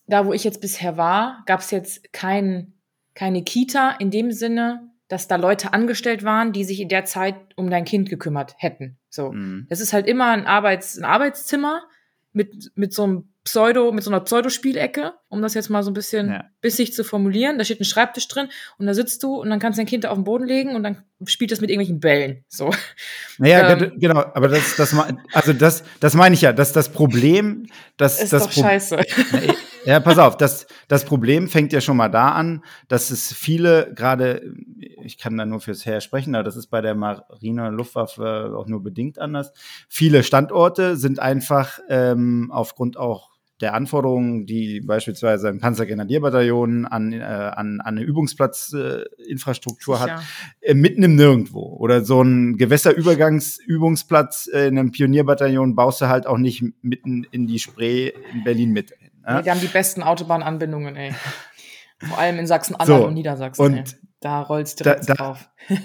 da, 0.06 0.28
wo 0.28 0.34
ich 0.34 0.44
jetzt 0.44 0.62
bisher 0.62 0.96
war, 0.98 1.42
gab 1.48 1.62
es 1.62 1.72
jetzt 1.72 2.14
kein, 2.14 2.74
keine 3.14 3.44
Kita 3.44 3.92
in 4.00 4.12
dem 4.12 4.32
Sinne, 4.32 4.90
dass 5.08 5.28
da 5.28 5.36
Leute 5.36 5.74
angestellt 5.74 6.24
waren, 6.24 6.54
die 6.54 6.64
sich 6.64 6.80
in 6.80 6.88
der 6.90 7.04
Zeit 7.06 7.36
um 7.58 7.70
dein 7.70 7.84
Kind 7.86 8.10
gekümmert 8.10 8.54
hätten. 8.58 8.98
So. 9.10 9.32
mh. 9.32 9.66
Das 9.70 9.82
ist 9.82 9.92
halt 9.94 10.08
immer 10.08 10.28
ein, 10.32 10.46
Arbeits-, 10.46 10.98
ein 10.98 11.04
Arbeitszimmer 11.04 11.84
mit, 12.34 12.72
mit 12.76 12.94
so 12.94 13.04
einem 13.04 13.28
Pseudo, 13.44 13.92
mit 13.92 14.04
so 14.04 14.12
einer 14.12 14.20
Pseudospielecke, 14.22 15.14
um 15.28 15.42
das 15.42 15.56
jetzt 15.56 15.70
mal 15.70 15.82
so 15.84 15.90
ein 15.90 15.96
bisschen 15.96 16.30
Ja. 16.30 16.46
bissig 16.62 16.94
zu 16.94 17.04
formulieren. 17.04 17.58
Da 17.58 17.66
steht 17.66 17.82
ein 17.82 17.86
Schreibtisch 17.86 18.28
drin 18.28 18.48
und 18.78 18.86
da 18.86 18.94
sitzt 18.94 19.24
du 19.24 19.34
und 19.42 19.50
dann 19.50 19.60
kannst 19.60 19.78
du 19.78 19.82
dein 19.82 19.88
Kind 19.90 20.06
auf 20.06 20.14
den 20.16 20.24
Boden 20.24 20.46
legen 20.46 20.76
und 20.76 20.84
dann 20.84 21.04
spielt 21.26 21.52
das 21.52 21.60
mit 21.60 21.72
irgendwelchen 21.72 22.00
Bällen. 22.00 22.46
So. 22.48 22.72
Naja, 23.40 23.68
Ähm. 23.72 23.80
ge- 23.80 23.92
genau, 23.98 24.20
aber 24.20 24.48
das, 24.48 24.76
das, 24.78 24.96
also 25.34 25.54
das, 25.54 25.84
das 26.00 26.14
meine 26.14 26.36
ich 26.36 26.42
ja, 26.42 26.54
dass 26.54 26.72
das 26.72 26.90
Problem, 26.90 27.66
dass 27.98 28.22
Ist 28.22 28.32
das 28.32 28.44
doch 28.44 28.54
Pro- 28.54 28.62
scheiße. 28.62 28.98
Ja, 29.86 30.00
pass 30.00 30.20
auf, 30.20 30.38
das, 30.38 30.68
das 30.88 31.06
Problem 31.06 31.48
fängt 31.48 31.74
ja 31.74 31.82
schon 31.82 31.98
mal 31.98 32.10
da 32.10 32.30
an, 32.30 32.64
dass 32.88 33.10
es 33.10 33.34
viele, 33.34 33.94
gerade, 33.96 34.54
ich 35.04 35.18
kann 35.18 35.38
da 35.38 35.46
nur 35.46 35.60
fürs 35.60 35.86
Heer 35.86 36.02
sprechen, 36.02 36.36
aber 36.36 36.44
das 36.44 36.56
ist 36.56 36.68
bei 36.68 36.82
der 36.82 36.94
Marine 36.94 37.68
und 37.68 37.76
Luftwaffe 37.76 38.54
auch 38.56 38.68
nur 38.68 38.84
bedingt 38.84 39.18
anders. 39.18 39.54
Viele 39.90 40.24
Standorte 40.24 40.98
sind 40.98 41.20
einfach 41.20 41.80
ähm, 41.90 42.52
aufgrund 42.52 42.98
auch 42.98 43.32
der 43.62 43.74
Anforderungen, 43.76 44.46
die 44.46 44.82
beispielsweise 44.82 45.48
ein 45.48 45.60
Panzergrenadierbataillon 45.60 46.86
an, 46.86 47.14
äh, 47.14 47.22
an, 47.22 47.80
an 47.80 47.98
eine 47.98 48.02
Übungsplatzinfrastruktur 48.02 49.96
äh, 49.96 50.00
hat, 50.00 50.24
äh, 50.62 50.74
mitten 50.74 51.04
im 51.04 51.16
Nirgendwo. 51.16 51.62
Oder 51.78 52.04
so 52.04 52.22
ein 52.22 52.58
Gewässerübergangsübungsplatz 52.58 54.50
äh, 54.52 54.68
in 54.68 54.78
einem 54.80 54.92
Pionierbataillon 54.92 55.76
baust 55.76 56.02
du 56.02 56.08
halt 56.08 56.28
auch 56.28 56.38
nicht 56.38 56.64
mitten 56.82 57.26
in 57.32 57.48
die 57.48 57.60
Spree 57.60 58.12
in 58.34 58.44
Berlin 58.44 58.72
mit. 58.72 58.94
Ne? 59.28 59.42
die 59.44 59.52
haben 59.52 59.60
die 59.60 59.68
besten 59.68 60.04
Autobahnanbindungen, 60.04 60.96
ey. 60.96 61.14
Vor 62.04 62.18
allem 62.18 62.40
in 62.40 62.48
Sachsen-Anhalt 62.48 62.88
So, 63.02 63.08
und 63.08 63.14
Niedersachsen. 63.14 63.62
und 63.64 63.78
ey. 63.78 63.84
Da 64.22 64.42
rollst 64.42 64.80
du 64.80 64.84
da- 64.84 64.92
direkt 64.96 65.10
da- 65.10 65.14
drauf. 65.16 65.50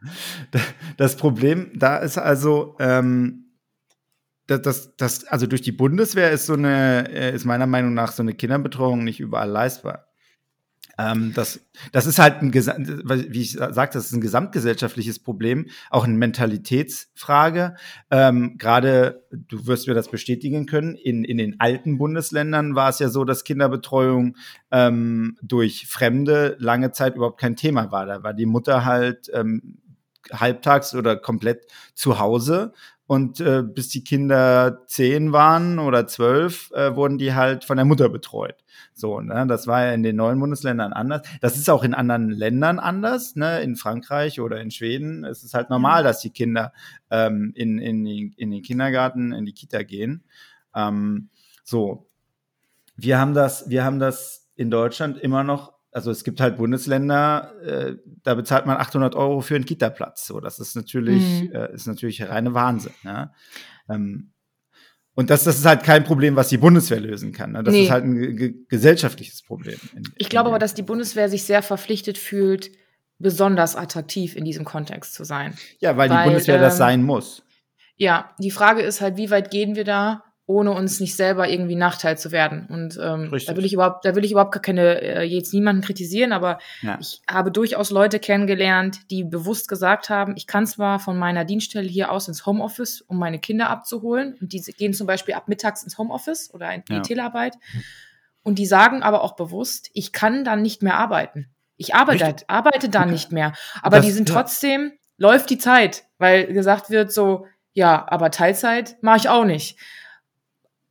Das 0.96 1.16
Problem 1.16 1.70
da 1.74 1.96
ist 1.98 2.18
also, 2.18 2.76
ähm, 2.80 3.52
das, 4.48 4.62
das, 4.62 4.96
das, 4.96 5.24
also 5.24 5.46
durch 5.46 5.62
die 5.62 5.72
Bundeswehr 5.72 6.30
ist 6.32 6.46
so 6.46 6.54
eine, 6.54 7.08
äh, 7.08 7.34
ist 7.34 7.44
meiner 7.44 7.66
Meinung 7.66 7.94
nach 7.94 8.10
so 8.12 8.22
eine 8.22 8.34
Kinderbetreuung 8.34 9.04
nicht 9.04 9.20
überall 9.20 9.48
leistbar. 9.48 10.08
Ähm, 10.98 11.32
das, 11.34 11.60
das 11.92 12.06
ist 12.06 12.18
halt 12.18 12.42
ein, 12.42 12.52
wie 12.52 13.40
ich 13.40 13.52
sagte, 13.52 13.98
das 13.98 14.06
ist 14.06 14.12
ein 14.12 14.20
gesamtgesellschaftliches 14.20 15.18
Problem, 15.18 15.66
auch 15.90 16.04
eine 16.04 16.16
Mentalitätsfrage. 16.16 17.74
Ähm, 18.10 18.56
Gerade, 18.58 19.26
du 19.30 19.66
wirst 19.66 19.88
mir 19.88 19.94
das 19.94 20.08
bestätigen 20.08 20.66
können, 20.66 20.94
in, 20.94 21.24
in 21.24 21.38
den 21.38 21.60
alten 21.60 21.98
Bundesländern 21.98 22.74
war 22.74 22.90
es 22.90 22.98
ja 22.98 23.08
so, 23.08 23.24
dass 23.24 23.44
Kinderbetreuung 23.44 24.36
ähm, 24.70 25.38
durch 25.42 25.86
Fremde 25.86 26.56
lange 26.58 26.92
Zeit 26.92 27.16
überhaupt 27.16 27.40
kein 27.40 27.56
Thema 27.56 27.90
war. 27.90 28.06
Da 28.06 28.22
war 28.22 28.34
die 28.34 28.46
Mutter 28.46 28.84
halt 28.84 29.30
ähm, 29.32 29.78
halbtags 30.30 30.94
oder 30.94 31.16
komplett 31.16 31.66
zu 31.94 32.18
Hause 32.18 32.72
und 33.06 33.40
äh, 33.40 33.62
bis 33.62 33.88
die 33.88 34.04
Kinder 34.04 34.84
zehn 34.86 35.32
waren 35.32 35.78
oder 35.78 36.06
zwölf, 36.06 36.70
äh, 36.72 36.94
wurden 36.94 37.18
die 37.18 37.34
halt 37.34 37.64
von 37.64 37.76
der 37.76 37.84
Mutter 37.84 38.08
betreut. 38.08 38.61
So, 38.94 39.20
ne, 39.20 39.46
das 39.46 39.66
war 39.66 39.84
ja 39.86 39.92
in 39.92 40.02
den 40.02 40.16
neuen 40.16 40.38
Bundesländern 40.38 40.92
anders. 40.92 41.22
Das 41.40 41.56
ist 41.56 41.68
auch 41.70 41.82
in 41.82 41.94
anderen 41.94 42.30
Ländern 42.30 42.78
anders, 42.78 43.36
ne, 43.36 43.60
in 43.62 43.76
Frankreich 43.76 44.40
oder 44.40 44.60
in 44.60 44.70
Schweden. 44.70 45.24
Es 45.24 45.42
ist 45.42 45.54
halt 45.54 45.70
normal, 45.70 46.02
dass 46.04 46.20
die 46.20 46.30
Kinder 46.30 46.72
ähm, 47.10 47.52
in, 47.54 47.78
in, 47.78 48.06
in 48.06 48.50
den 48.50 48.62
Kindergarten, 48.62 49.32
in 49.32 49.46
die 49.46 49.54
Kita 49.54 49.82
gehen. 49.82 50.24
Ähm, 50.74 51.28
so, 51.64 52.06
wir 52.96 53.18
haben 53.18 53.34
das, 53.34 53.68
wir 53.70 53.84
haben 53.84 53.98
das 53.98 54.50
in 54.56 54.70
Deutschland 54.70 55.18
immer 55.18 55.42
noch. 55.44 55.72
Also 55.90 56.10
es 56.10 56.24
gibt 56.24 56.40
halt 56.40 56.56
Bundesländer, 56.56 57.52
äh, 57.62 57.96
da 58.22 58.34
bezahlt 58.34 58.64
man 58.66 58.76
800 58.78 59.14
Euro 59.14 59.40
für 59.42 59.56
einen 59.56 59.66
Kita-Platz. 59.66 60.26
So, 60.26 60.40
das 60.40 60.58
ist 60.58 60.74
natürlich, 60.74 61.42
Mhm. 61.44 61.52
äh, 61.52 61.74
ist 61.74 61.86
natürlich 61.86 62.22
reine 62.26 62.54
Wahnsinn. 62.54 62.92
Ne? 63.02 63.30
Ähm, 63.88 64.30
und 65.14 65.30
das, 65.30 65.44
das 65.44 65.58
ist 65.58 65.64
halt 65.66 65.82
kein 65.82 66.04
Problem, 66.04 66.36
was 66.36 66.48
die 66.48 66.56
Bundeswehr 66.58 67.00
lösen 67.00 67.32
kann. 67.32 67.52
Ne? 67.52 67.62
Das 67.62 67.72
Nee. 67.74 67.84
ist 67.84 67.90
halt 67.90 68.04
ein 68.04 68.14
ge 68.14 68.32
ge 68.34 68.54
gesellschaftliches 68.68 69.42
Problem. 69.42 69.78
in- 69.94 70.02
Ich 70.16 70.28
glaube 70.28 70.48
aber, 70.48 70.58
dass 70.58 70.74
die 70.74 70.82
Bundeswehr 70.82 71.28
sich 71.28 71.44
sehr 71.44 71.62
verpflichtet 71.62 72.18
fühlt, 72.18 72.70
besonders 73.18 73.76
attraktiv 73.76 74.34
in 74.36 74.44
diesem 74.44 74.64
Kontext 74.64 75.14
zu 75.14 75.24
sein. 75.24 75.54
ja, 75.80 75.96
weil, 75.96 76.10
weil, 76.10 76.18
die 76.24 76.30
Bundeswehr 76.30 76.58
das 76.58 76.74
ähm, 76.74 76.78
sein 76.78 77.02
muss. 77.02 77.42
Ja, 77.96 78.34
die 78.38 78.50
Frage 78.50 78.82
ist 78.82 79.00
halt, 79.00 79.16
wie 79.16 79.30
weit 79.30 79.50
gehen 79.50 79.76
wir 79.76 79.84
da, 79.84 80.24
ohne 80.52 80.70
uns 80.72 81.00
nicht 81.00 81.16
selber 81.16 81.48
irgendwie 81.48 81.74
Nachteil 81.74 82.16
zu 82.18 82.30
werden? 82.32 82.66
Und 82.68 82.98
ähm, 83.02 83.30
Richtig. 83.32 83.46
da 83.46 83.56
will 83.56 83.64
ich 83.64 83.72
überhaupt, 83.72 84.04
da 84.04 84.14
will 84.14 84.24
ich 84.24 84.32
überhaupt 84.32 84.52
gar 84.52 84.62
keine, 84.62 85.00
äh, 85.00 85.22
jetzt 85.22 85.52
niemanden 85.52 85.82
kritisieren, 85.82 86.32
aber 86.32 86.58
Ja. 86.82 86.98
ich 87.00 87.20
habe 87.28 87.50
durchaus 87.50 87.90
Leute 87.90 88.18
kennengelernt, 88.20 89.10
die 89.10 89.24
bewusst 89.24 89.68
gesagt 89.68 90.10
haben, 90.10 90.34
ich 90.36 90.46
kann 90.46 90.66
zwar 90.66 90.98
von 91.00 91.18
meiner 91.18 91.44
Dienststelle 91.44 91.88
hier 91.88 92.12
aus 92.12 92.28
ins 92.28 92.46
Homeoffice, 92.46 93.00
um 93.00 93.18
meine 93.18 93.38
Kinder 93.38 93.70
abzuholen, 93.70 94.36
und 94.40 94.52
die 94.52 94.60
gehen 94.60 94.94
zum 94.94 95.06
Beispiel 95.06 95.34
ab 95.34 95.48
mittags 95.48 95.82
ins 95.82 95.98
Homeoffice 95.98 96.52
oder 96.54 96.72
in 96.72 96.82
die 96.88 96.92
Ja. 96.94 97.00
Telearbeit, 97.00 97.54
und 98.42 98.58
die 98.58 98.66
sagen 98.66 99.02
aber 99.02 99.22
auch 99.22 99.36
bewusst, 99.36 99.88
ich 99.94 100.12
kann 100.12 100.44
dann 100.44 100.62
nicht 100.62 100.82
mehr 100.82 100.96
arbeiten. 100.96 101.48
Ich 101.76 101.94
arbeite, 101.94 102.24
Richtig. 102.26 102.50
arbeite 102.50 102.88
dann 102.88 103.10
nicht 103.10 103.32
mehr. 103.32 103.52
Aber 103.82 103.96
Das- 103.96 104.06
die 104.06 104.12
sind 104.12 104.28
trotzdem, 104.28 104.92
läuft 105.16 105.50
die 105.50 105.58
Zeit, 105.58 106.04
weil 106.18 106.46
gesagt 106.52 106.90
wird 106.90 107.12
so, 107.12 107.46
ja, 107.72 108.04
aber 108.08 108.30
Teilzeit 108.30 108.96
mache 109.00 109.16
ich 109.18 109.28
auch 109.28 109.44
nicht. 109.44 109.78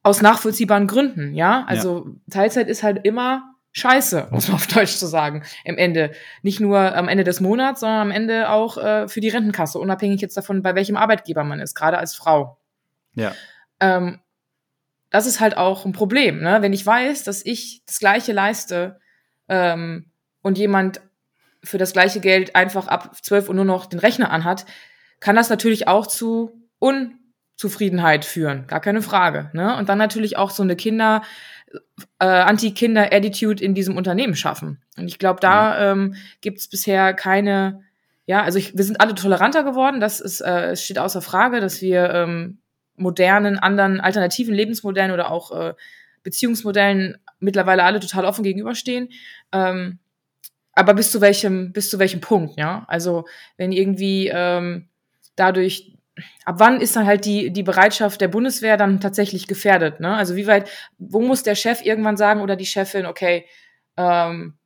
Aus 0.04 0.22
nachvollziehbaren 0.22 0.88
Gründen, 0.88 1.36
ja. 1.36 1.64
Also 1.68 2.16
Teilzeit 2.30 2.68
ist 2.68 2.84
halt 2.84 3.06
immer 3.06 3.52
scheiße, 3.74 4.28
muss 4.32 4.48
man 4.48 4.56
auf 4.56 4.68
Deutsch 4.68 4.98
zu 4.98 5.08
sagen, 5.08 5.44
im 5.64 5.78
Ende. 5.78 6.12
Nicht 6.42 6.60
nur 6.60 6.80
am 6.80 7.08
Ende 7.08 7.24
des 7.24 7.40
Monats, 7.40 7.82
sondern 7.82 8.02
am 8.02 8.12
Ende 8.12 8.50
auch 8.50 8.78
äh, 8.78 9.08
für 9.08 9.22
die 9.22 9.30
Rentenkasse, 9.30 9.80
unabhängig 9.80 10.22
jetzt 10.22 10.38
davon, 10.38 10.62
bei 10.62 10.76
welchem 10.76 10.98
Arbeitgeber 10.98 11.44
man 11.44 11.60
ist, 11.60 11.76
gerade 11.76 11.98
als 11.98 12.16
Frau. 12.16 12.58
Ja. 13.14 13.34
Ähm, 13.80 14.20
das 15.10 15.28
ist 15.28 15.40
halt 15.40 15.58
auch 15.58 15.86
ein 15.86 15.92
Problem, 15.92 16.42
ne? 16.42 16.62
Wenn 16.62 16.74
ich 16.74 16.86
weiß, 16.86 17.24
dass 17.24 17.46
ich 17.46 17.84
das 17.86 18.00
Gleiche 18.00 18.32
leiste 18.32 19.00
ähm, 19.50 20.12
und 20.42 20.58
jemand 20.58 21.02
für 21.64 21.78
das 21.78 21.94
gleiche 21.94 22.22
Geld 22.22 22.56
einfach 22.56 22.88
ab 22.88 23.16
12 23.22 23.50
Uhr 23.50 23.56
nur 23.56 23.66
noch 23.66 23.86
den 23.86 24.00
Rechner 24.00 24.32
anhat, 24.32 24.66
kann 25.20 25.36
das 25.36 25.50
natürlich 25.50 25.88
auch 25.88 26.08
zu 26.08 26.68
Unzufriedenheit 27.62 28.26
führen, 28.26 28.66
gar 28.66 28.80
keine 28.80 29.04
Frage. 29.04 29.52
Ne? 29.54 29.78
Und 29.78 29.88
dann 29.88 30.00
natürlich 30.00 30.36
auch 30.36 30.50
so 30.50 30.64
eine 30.64 30.76
Kinder, 30.76 31.22
äh, 32.20 32.26
Anti-Kinder-Attitude 32.26 33.64
in 33.64 33.76
diesem 33.76 33.98
Unternehmen 33.98 34.36
schaffen. 34.36 34.82
Und 34.98 35.08
ich 35.08 35.20
glaube, 35.20 35.40
da 35.42 35.92
ähm, 35.92 36.16
gibt 36.42 36.58
es 36.58 36.68
bisher 36.68 37.14
keine, 37.14 37.84
ja, 38.26 38.42
also 38.42 38.58
ich, 38.58 38.76
wir 38.76 38.84
sind 38.84 39.00
alle 39.00 39.14
toleranter 39.14 39.64
geworden, 39.64 40.00
das 40.00 40.20
ist, 40.20 40.42
äh, 40.42 40.72
es 40.72 40.84
steht 40.84 40.98
außer 40.98 41.22
Frage, 41.22 41.60
dass 41.60 41.84
wir 41.84 42.10
ähm, 42.12 42.58
modernen, 42.96 43.60
anderen 43.60 44.02
alternativen 44.02 44.56
Lebensmodellen 44.56 45.12
oder 45.12 45.30
auch 45.30 45.52
äh, 45.52 45.74
Beziehungsmodellen 46.24 47.18
mittlerweile 47.40 47.84
alle 47.84 48.00
total 48.00 48.26
offen 48.26 48.44
gegenüberstehen. 48.44 49.10
Ähm, 49.52 50.00
aber 50.74 50.96
bis 50.96 51.12
zu 51.12 51.22
welchem, 51.22 51.74
bis 51.74 51.92
zu 51.92 52.00
welchem 52.00 52.22
Punkt, 52.22 52.58
ja? 52.58 52.86
Also 52.88 53.26
wenn 53.58 53.72
irgendwie 53.72 54.32
ähm, 54.34 54.88
dadurch, 55.36 55.94
ab 56.46 56.56
wann 56.58 56.82
ist 56.82 56.96
dann 56.96 57.06
halt 57.06 57.26
die, 57.26 57.52
die 57.52 57.64
Bereitschaft 57.64 58.22
der 58.22 58.28
Bundeswehr 58.28 58.78
dann 58.78 59.00
tatsächlich 59.00 59.48
gefährdet, 59.48 60.00
ne? 60.00 60.16
Also 60.16 60.36
wie 60.36 60.48
weit, 60.48 60.70
wo 60.98 61.22
muss 61.22 61.44
der 61.44 61.56
Chef 61.56 61.86
irgendwann 61.86 62.18
sagen 62.18 62.42
oder 62.42 62.56
die 62.56 62.66
Chefin, 62.66 63.06
okay, 63.06 63.46
ähm, 63.98 64.58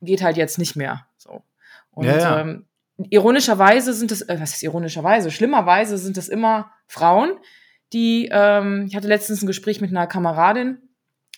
geht 0.00 0.22
halt 0.22 0.36
jetzt 0.36 0.58
nicht 0.58 0.76
mehr. 0.76 1.06
So. 1.16 1.42
Und 1.90 2.06
Ja, 2.06 2.18
ja. 2.18 2.40
Ähm, 2.40 2.66
ironischerweise 2.96 3.92
sind 3.92 4.12
es, 4.12 4.22
äh, 4.22 4.36
was 4.40 4.54
ist 4.54 4.62
ironischerweise? 4.62 5.30
Schlimmerweise 5.30 5.98
sind 5.98 6.16
es 6.16 6.28
immer 6.28 6.70
Frauen, 6.86 7.32
die, 7.92 8.28
ähm, 8.32 8.86
ich 8.88 8.96
hatte 8.96 9.08
letztens 9.08 9.42
ein 9.42 9.46
Gespräch 9.46 9.80
mit 9.80 9.90
einer 9.90 10.06
Kameradin, 10.06 10.78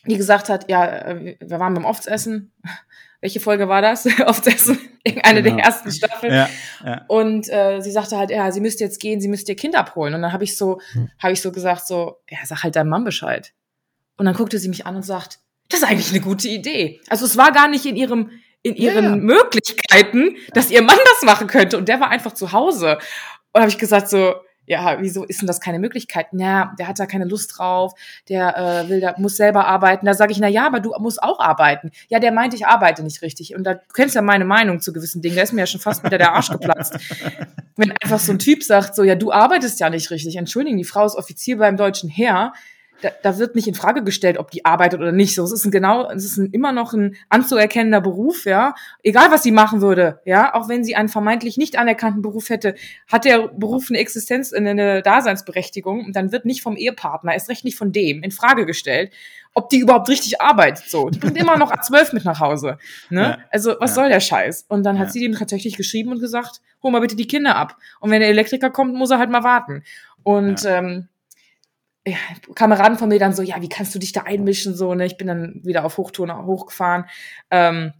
die 0.07 0.17
gesagt 0.17 0.49
hat, 0.49 0.71
ja, 0.71 0.87
äh, 0.87 1.37
wir 1.41 1.61
waren 1.61 1.75
beim 1.75 1.85
Oftsessen. 1.85 2.53
Welche 3.21 3.41
Folge 3.41 3.69
war 3.69 3.83
das? 3.83 4.07
Oftsessen, 4.27 4.79
irgendeine 5.05 5.43
Genau. 5.43 5.57
der 5.57 5.65
ersten 5.65 5.91
Staffeln. 5.91 6.33
Ja, 6.33 6.49
ja. 6.85 7.05
Und 7.09 7.49
äh, 7.51 7.81
sie 7.81 7.91
sagte 7.91 8.17
halt, 8.17 8.31
ja, 8.31 8.51
sie 8.53 8.61
müsste 8.61 8.85
jetzt 8.85 9.01
gehen, 9.01 9.21
sie 9.21 9.29
müsste 9.29 9.53
ihr 9.53 9.57
Kind 9.57 9.75
abholen. 9.75 10.15
Und 10.15 10.23
dann 10.23 10.33
habe 10.33 10.45
ich 10.45 10.57
so, 10.57 10.81
habe 11.23 11.33
ich 11.33 11.41
so 11.41 11.53
gesagt, 11.53 11.87
so, 11.87 12.17
ja, 12.31 12.39
sag 12.45 12.63
halt 12.63 12.77
deinem 12.77 12.91
Mann 12.91 13.05
Bescheid. 13.05 13.53
Und 14.17 14.27
dann 14.27 14.35
guckte 14.35 14.59
sie 14.59 14.69
mich 14.69 14.87
an 14.87 14.97
und 14.97 15.03
sagt, 15.03 15.41
das 15.69 15.81
ist 15.81 15.89
eigentlich 15.89 16.11
eine 16.11 16.21
gute 16.21 16.49
Idee. 16.49 17.01
Also 17.09 17.25
es 17.27 17.37
war 17.37 17.53
gar 17.53 17.69
nicht 17.69 17.87
in 17.87 17.97
ihrem, 17.97 18.31
in 18.63 18.77
ihren 18.77 19.05
ja. 19.05 19.17
Möglichkeiten, 19.17 20.37
dass 20.53 20.71
ihr 20.71 20.83
Mann 20.83 20.99
das 21.05 21.23
machen 21.23 21.47
könnte. 21.49 21.77
Und 21.79 21.89
der 21.89 22.01
war 22.01 22.11
einfach 22.11 22.33
zu 22.33 22.53
Hause. 22.53 22.99
Und 23.53 23.61
habe 23.61 23.71
ich 23.71 23.79
gesagt 23.79 24.09
so, 24.09 24.35
ja, 24.67 24.99
wieso 25.01 25.25
ist 25.25 25.41
denn 25.41 25.47
das 25.47 25.61
keine 25.61 25.79
Möglichkeit? 25.79 26.29
Na, 26.33 26.75
der 26.79 26.89
hat 26.89 26.99
da 26.99 27.07
keine 27.07 27.25
Lust 27.25 27.57
drauf, 27.57 27.95
der 28.29 28.57
äh, 28.57 28.89
will 28.89 29.01
da, 29.01 29.15
muss 29.17 29.37
selber 29.37 29.67
arbeiten. 29.67 30.07
Da 30.07 30.15
sage 30.15 30.33
ich, 30.33 30.39
na 30.39 30.49
ja, 30.49 30.67
aber 30.67 30.81
du 30.81 30.93
musst 30.99 31.23
auch 31.23 31.41
arbeiten. 31.41 31.91
Ja, 32.09 32.19
der 32.19 32.33
meint, 32.33 32.55
ich 32.55 32.67
arbeite 32.67 33.03
nicht 33.03 33.23
richtig. 33.23 33.55
Und 33.55 33.65
da 33.65 33.75
du 33.75 33.81
kennst 33.95 34.15
ja 34.15 34.23
meine 34.23 34.45
Meinung 34.45 34.81
zu 34.81 34.93
gewissen 34.93 35.23
Dingen. 35.23 35.37
Da 35.37 35.43
ist 35.43 35.53
mir 35.53 35.61
ja 35.61 35.67
schon 35.67 35.81
fast 35.81 36.05
wieder 36.05 36.19
der 36.19 36.33
Arsch 36.33 36.51
geplatzt. 36.51 36.99
Wenn 37.77 37.93
einfach 38.03 38.19
so 38.19 38.33
ein 38.33 38.39
Typ 38.39 38.63
sagt, 38.63 38.95
so, 38.95 39.03
ja, 39.03 39.15
du 39.15 39.33
arbeitest 39.33 39.81
ja 39.81 39.91
nicht 39.91 40.11
richtig. 40.11 40.37
Entschuldigung, 40.37 40.79
die 40.79 40.85
Frau 40.85 41.05
ist 41.07 41.15
Offizier 41.15 41.59
beim 41.59 41.77
deutschen 41.77 42.09
Heer. 42.09 42.53
Da, 43.03 43.11
da 43.23 43.39
wird 43.39 43.55
nicht 43.55 43.69
in 43.69 43.75
Frage 43.75 44.03
gestellt, 44.03 44.39
ob 44.39 44.51
die 44.51 44.65
arbeitet 44.65 45.01
oder 45.01 45.13
nicht. 45.13 45.35
So, 45.35 45.45
es 45.45 45.53
ist 45.53 45.67
ein 45.67 45.71
genau, 45.71 46.11
es 46.11 46.25
ist 46.25 46.39
ein, 46.39 46.51
immer 46.53 46.73
noch 46.73 46.95
ein 46.95 47.15
anzuerkennender 47.29 48.01
Beruf, 48.01 48.47
ja. 48.47 48.75
Egal 49.03 49.31
was 49.31 49.43
sie 49.43 49.51
machen 49.53 49.83
würde, 49.83 50.21
ja, 50.25 50.55
auch 50.55 50.69
wenn 50.71 50.83
sie 50.83 50.97
einen 50.97 51.11
vermeintlich 51.11 51.59
nicht 51.59 51.79
anerkannten 51.79 52.23
Beruf 52.23 52.49
hätte, 52.49 52.75
hat 53.13 53.27
der 53.27 53.49
Beruf 53.49 53.87
eine 53.91 53.99
Existenz, 53.99 54.53
eine 54.55 55.03
Daseinsberechtigung 55.03 56.05
und 56.07 56.17
dann 56.17 56.33
wird 56.33 56.47
nicht 56.47 56.63
vom 56.63 56.77
Ehepartner, 56.77 57.35
erst 57.35 57.51
recht 57.51 57.65
nicht 57.65 57.77
von 57.77 57.93
dem, 57.93 58.23
in 58.23 58.31
Frage 58.31 58.65
gestellt, 58.65 59.13
ob 59.53 59.69
die 59.71 59.79
überhaupt 59.79 60.09
richtig 60.09 60.41
arbeitet. 60.41 60.85
So, 60.89 61.09
die 61.11 61.19
bringt 61.19 61.37
immer 61.37 61.57
noch 61.59 61.73
A12 61.73 62.15
mit 62.15 62.25
nach 62.25 62.41
Hause. 62.41 62.79
Ne? 63.11 63.21
Ja. 63.23 63.39
Also, 63.51 63.75
was 63.79 63.91
Ja. 63.91 63.95
soll 63.95 64.09
der 64.09 64.21
Scheiß? 64.21 64.67
Und 64.69 64.85
dann 64.85 64.99
hat 64.99 65.09
Ja. 65.09 65.13
sie 65.13 65.21
dem 65.21 65.33
tatsächlich 65.35 65.77
geschrieben 65.77 66.13
und 66.13 66.21
gesagt, 66.21 66.61
hol 66.83 66.91
mal 66.91 67.01
bitte 67.01 67.17
die 67.17 67.27
Kinder 67.27 67.57
ab. 67.57 67.77
Und 68.01 68.11
wenn 68.11 68.21
der 68.21 68.29
Elektriker 68.31 68.71
kommt, 68.71 68.95
muss 68.95 69.11
er 69.11 69.19
halt 69.19 69.31
mal 69.31 69.45
warten. 69.45 69.83
Und 70.23 70.65
ähm, 70.67 71.09
ja, 72.07 72.17
Kameraden 72.55 72.99
von 72.99 73.09
mir 73.09 73.19
dann 73.19 73.33
so, 73.35 73.43
ja, 73.43 73.61
wie 73.61 73.69
kannst 73.69 73.95
du 73.95 73.99
dich 73.99 74.13
da 74.13 74.23
einmischen? 74.23 74.75
So, 74.77 74.95
ne? 74.95 75.07
Ich 75.07 75.17
bin 75.17 75.27
dann 75.27 75.61
wieder 75.65 75.85
auf 75.85 75.99
Hochton 75.99 76.31
hochgefahren. 76.47 77.05
Ähm, 77.51 77.93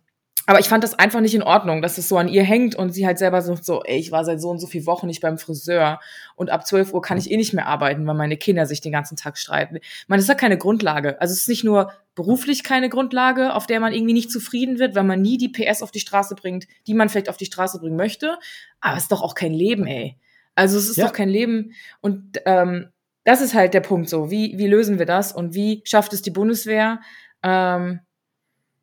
aber 0.49 0.61
ich 0.61 0.69
fand 0.69 0.85
das 0.85 0.97
einfach 0.97 1.21
nicht 1.21 1.35
in 1.35 1.43
Ordnung, 1.43 1.83
dass 1.83 1.99
es 1.99 2.09
so 2.09 2.17
an 2.19 2.29
ihr 2.29 2.45
hängt 2.45 2.77
und 2.77 2.91
sie 2.93 3.05
halt 3.05 3.19
selber 3.19 3.43
so, 3.43 3.57
so, 3.57 3.83
ey, 3.83 3.99
ich 3.99 4.13
war 4.13 4.25
seit 4.25 4.41
so 4.41 4.49
und 4.49 4.61
so 4.61 4.69
vielen 4.69 4.87
Wochen 4.87 5.09
nicht 5.09 5.21
beim 5.21 5.39
Friseur 5.39 5.99
und 6.37 6.51
ab 6.51 6.65
12 6.65 6.93
Uhr 6.95 7.03
kann 7.03 7.19
ich 7.19 7.33
eh 7.33 7.37
nicht 7.37 7.53
mehr 7.53 7.67
arbeiten, 7.67 8.07
weil 8.07 8.15
meine 8.15 8.37
Kinder 8.37 8.65
sich 8.65 8.81
den 8.81 8.93
ganzen 8.93 9.17
Tag 9.17 9.39
streiten. 9.39 9.79
Man, 10.07 10.19
das 10.19 10.25
ist 10.27 10.29
ja 10.29 10.37
keine 10.37 10.57
Grundlage. 10.57 11.21
Also 11.21 11.33
es 11.33 11.41
ist 11.41 11.49
nicht 11.49 11.65
nur 11.65 11.91
beruflich 12.15 12.63
keine 12.63 12.89
Grundlage, 12.89 13.55
auf 13.55 13.67
der 13.67 13.81
man 13.81 13.93
irgendwie 13.93 14.13
nicht 14.13 14.31
zufrieden 14.31 14.79
wird, 14.79 14.95
weil 14.95 15.03
man 15.03 15.21
nie 15.21 15.37
die 15.37 15.49
PS 15.49 15.83
auf 15.83 15.91
die 15.91 15.99
Straße 15.99 16.37
bringt, 16.37 16.69
die 16.87 16.95
man 16.95 17.09
vielleicht 17.09 17.29
auf 17.29 17.37
die 17.39 17.47
Straße 17.47 17.81
bringen 17.81 17.97
möchte. 17.97 18.39
Aber 18.81 18.97
es 18.97 19.05
ist 19.05 19.13
doch 19.13 19.23
auch 19.23 19.35
kein 19.35 19.53
Leben, 19.53 19.85
ey. 19.89 20.17
Also 20.55 20.79
es 20.79 20.89
ist 20.89 20.97
Ja. 20.97 21.07
doch 21.07 21.13
kein 21.13 21.29
Leben. 21.29 21.73
Und 22.01 22.41
ähm, 22.47 22.91
das 23.27 23.41
ist 23.41 23.55
halt 23.55 23.75
der 23.75 23.81
Punkt 23.81 24.09
so. 24.09 24.31
Wie, 24.31 24.57
wie 24.57 24.69
lösen 24.69 25.01
wir 25.01 25.05
das 25.05 25.33
und 25.33 25.53
wie 25.53 25.83
schafft 25.85 26.13
es 26.13 26.23
die 26.23 26.31
Bundeswehr, 26.31 27.01
ähm, 27.43 27.99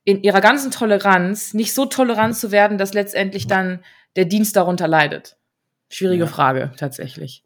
in 0.04 0.22
ihrer 0.22 0.42
ganzen 0.42 0.70
Toleranz 0.70 1.54
nicht 1.54 1.74
so 1.74 1.86
tolerant 1.86 2.36
zu 2.36 2.52
werden, 2.52 2.78
dass 2.78 2.94
letztendlich 2.94 3.48
dann 3.48 3.80
der 4.18 4.26
Dienst 4.26 4.58
darunter 4.58 4.90
leidet? 4.90 5.38
Schwierige 5.90 6.26
Ja. 6.26 6.30
Frage, 6.30 6.74
tatsächlich. 6.76 7.46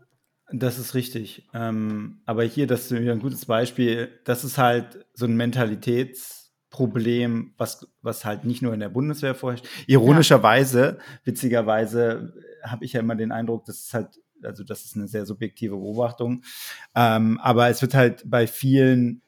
Das 0.52 0.80
ist 0.80 0.96
richtig. 0.96 1.48
Ähm, 1.54 2.22
aber 2.26 2.44
hier, 2.44 2.66
das 2.66 2.86
ist 2.86 3.00
wieder 3.00 3.12
ein 3.12 3.20
gutes 3.20 3.46
Beispiel. 3.46 4.20
Das 4.26 4.44
ist 4.44 4.58
halt 4.58 5.06
so 5.14 5.26
ein 5.26 5.38
Mentalitätsproblem, 5.38 7.54
was, 7.58 7.88
was 8.02 8.26
halt 8.26 8.44
nicht 8.44 8.64
nur 8.64 8.74
in 8.74 8.80
der 8.80 8.90
Bundeswehr 8.90 9.36
vorherrscht. 9.36 9.68
Ironischerweise, 9.86 10.98
witzigerweise, 11.26 12.34
habe 12.64 12.86
ich 12.86 12.94
ja 12.94 13.02
immer 13.02 13.16
den 13.16 13.32
Eindruck, 13.32 13.66
das 13.66 13.82
ist 13.82 13.94
halt, 13.94 14.20
also 14.43 14.63
das 14.63 14.86
ist 14.86 14.95
eine 14.95 15.08
sehr 15.08 15.26
subjektive 15.26 15.76
Beobachtung. 15.76 16.43
Ähm, 16.95 17.39
aber 17.41 17.69
es 17.69 17.82
wird 17.82 17.93
halt 17.93 18.23
bei 18.26 18.47
vielen, 18.47 19.21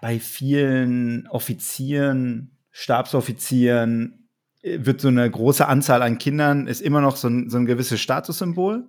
bei 0.00 0.18
vielen 0.18 1.26
Offizieren, 1.28 2.52
Stabsoffizieren, 2.70 4.28
äh, 4.62 4.78
wird 4.80 5.00
so 5.00 5.08
eine 5.08 5.30
große 5.30 5.66
Anzahl 5.66 6.02
an 6.02 6.18
Kindern, 6.18 6.66
ist 6.66 6.80
immer 6.80 7.00
noch 7.00 7.16
so 7.16 7.28
ein, 7.28 7.50
so 7.50 7.58
ein 7.58 7.66
gewisses 7.66 8.00
Statussymbol. 8.00 8.88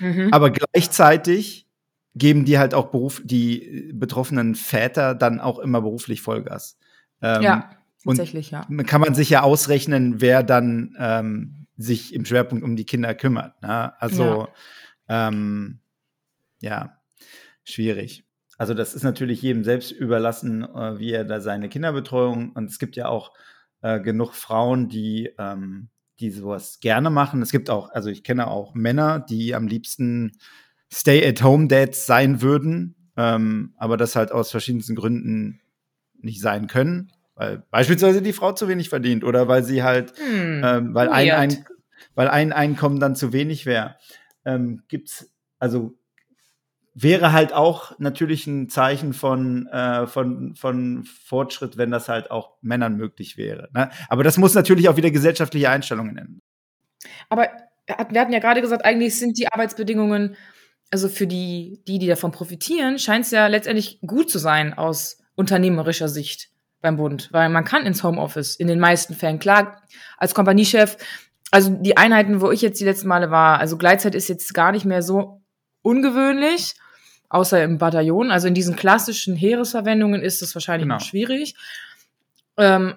Mhm. 0.00 0.28
Aber 0.32 0.50
gleichzeitig 0.50 1.68
geben 2.14 2.44
die 2.44 2.58
halt 2.58 2.74
auch 2.74 2.86
Beruf, 2.86 3.22
die 3.24 3.90
betroffenen 3.92 4.54
Väter 4.54 5.14
dann 5.14 5.40
auch 5.40 5.58
immer 5.58 5.80
beruflich 5.80 6.22
Vollgas. 6.22 6.78
Ähm, 7.22 7.42
ja, 7.42 7.70
und- 8.04 8.16
tatsächlich, 8.16 8.50
ja. 8.50 8.66
Kann 8.86 9.00
man 9.00 9.14
sich 9.14 9.30
ja 9.30 9.42
ausrechnen, 9.42 10.20
wer 10.20 10.42
dann 10.42 10.94
ähm, 10.98 11.63
sich 11.76 12.14
im 12.14 12.24
Schwerpunkt 12.24 12.64
um 12.64 12.76
die 12.76 12.86
Kinder 12.86 13.14
kümmert. 13.14 13.60
Ne? 13.62 14.00
Also, 14.00 14.48
ja. 15.08 15.28
Ähm, 15.28 15.80
ja, 16.60 16.98
schwierig. 17.64 18.24
Also, 18.56 18.74
das 18.74 18.94
ist 18.94 19.02
natürlich 19.02 19.42
jedem 19.42 19.64
selbst 19.64 19.90
überlassen, 19.90 20.62
äh, 20.62 20.98
wie 20.98 21.12
er 21.12 21.24
da 21.24 21.40
seine 21.40 21.68
Kinderbetreuung. 21.68 22.52
Und 22.52 22.70
es 22.70 22.78
gibt 22.78 22.96
ja 22.96 23.08
auch 23.08 23.32
äh, 23.82 24.00
genug 24.00 24.34
Frauen, 24.34 24.88
die, 24.88 25.30
ähm, 25.38 25.88
die 26.20 26.30
sowas 26.30 26.80
gerne 26.80 27.10
machen. 27.10 27.42
Es 27.42 27.50
gibt 27.50 27.68
auch, 27.70 27.90
also 27.90 28.08
ich 28.08 28.22
kenne 28.22 28.46
auch 28.46 28.74
Männer, 28.74 29.20
die 29.20 29.54
am 29.54 29.66
liebsten 29.66 30.32
Stay-at-home-Dads 30.92 32.06
sein 32.06 32.40
würden, 32.40 33.10
ähm, 33.16 33.74
aber 33.76 33.96
das 33.96 34.16
halt 34.16 34.32
aus 34.32 34.50
verschiedensten 34.50 34.94
Gründen 34.94 35.60
nicht 36.14 36.40
sein 36.40 36.68
können, 36.68 37.12
weil 37.34 37.62
beispielsweise 37.70 38.22
die 38.22 38.32
Frau 38.32 38.52
zu 38.52 38.68
wenig 38.68 38.88
verdient 38.88 39.24
oder 39.24 39.48
weil 39.48 39.64
sie 39.64 39.82
halt, 39.82 40.12
Hm, 40.18 40.62
ähm, 40.64 40.94
weil, 40.94 41.08
ein, 41.08 41.30
ein, 41.30 41.64
weil 42.14 42.28
ein 42.28 42.52
Einkommen 42.52 43.00
dann 43.00 43.16
zu 43.16 43.32
wenig 43.32 43.66
wäre. 43.66 43.96
Ähm, 44.44 44.82
gibt's, 44.88 45.32
also 45.58 45.94
wäre 46.94 47.32
halt 47.32 47.52
auch 47.52 47.98
natürlich 47.98 48.46
ein 48.46 48.68
Zeichen 48.68 49.12
von, 49.12 49.66
äh, 49.66 50.06
von, 50.06 50.54
von 50.54 51.04
Fortschritt, 51.04 51.76
wenn 51.76 51.90
das 51.90 52.08
halt 52.08 52.30
auch 52.30 52.52
Männern 52.62 52.96
möglich 52.96 53.36
wäre. 53.36 53.68
Ne? 53.74 53.90
Aber 54.08 54.22
das 54.22 54.38
muss 54.38 54.54
natürlich 54.54 54.88
auch 54.88 54.96
wieder 54.96 55.10
gesellschaftliche 55.10 55.70
Einstellungen 55.70 56.16
ändern. 56.16 56.42
Aber 57.28 57.48
wir 57.86 58.20
hatten 58.20 58.32
ja 58.32 58.38
gerade 58.38 58.60
gesagt, 58.60 58.84
eigentlich 58.84 59.18
sind 59.18 59.38
die 59.38 59.48
Arbeitsbedingungen, 59.48 60.36
also 60.90 61.08
für 61.08 61.26
die, 61.26 61.82
die, 61.88 61.98
die 61.98 62.06
davon 62.06 62.30
profitieren, 62.30 62.98
scheint 62.98 63.24
es 63.24 63.32
ja 63.32 63.48
letztendlich 63.48 64.00
gut 64.06 64.30
zu 64.30 64.38
sein 64.38 64.74
aus 64.74 65.18
unternehmerischer 65.34 66.08
Sicht 66.08 66.53
beim 66.84 66.96
Bund. 66.96 67.28
Weil 67.32 67.48
man 67.48 67.64
kann 67.64 67.86
ins 67.86 68.04
Homeoffice 68.04 68.54
in 68.54 68.68
den 68.68 68.78
meisten 68.78 69.14
Fällen. 69.14 69.40
Klar, 69.40 69.82
als 70.18 70.34
Kompaniechef, 70.34 70.96
also 71.50 71.70
die 71.70 71.96
Einheiten, 71.96 72.40
wo 72.40 72.50
ich 72.52 72.62
jetzt 72.62 72.78
die 72.78 72.84
letzten 72.84 73.08
Male 73.08 73.30
war, 73.30 73.58
also 73.58 73.76
Gleitzeit 73.76 74.14
ist 74.14 74.28
jetzt 74.28 74.54
gar 74.54 74.70
nicht 74.70 74.84
mehr 74.84 75.02
so 75.02 75.40
ungewöhnlich, 75.82 76.74
außer 77.28 77.62
im 77.64 77.78
Bataillon. 77.78 78.30
Also 78.30 78.46
in 78.48 78.54
diesen 78.54 78.76
klassischen 78.76 79.34
Heeresverwendungen 79.34 80.22
ist 80.22 80.42
das 80.42 80.54
wahrscheinlich 80.54 80.84
Genau. 80.84 80.96
noch 80.96 81.04
schwierig. 81.04 81.56
Ähm, 82.56 82.94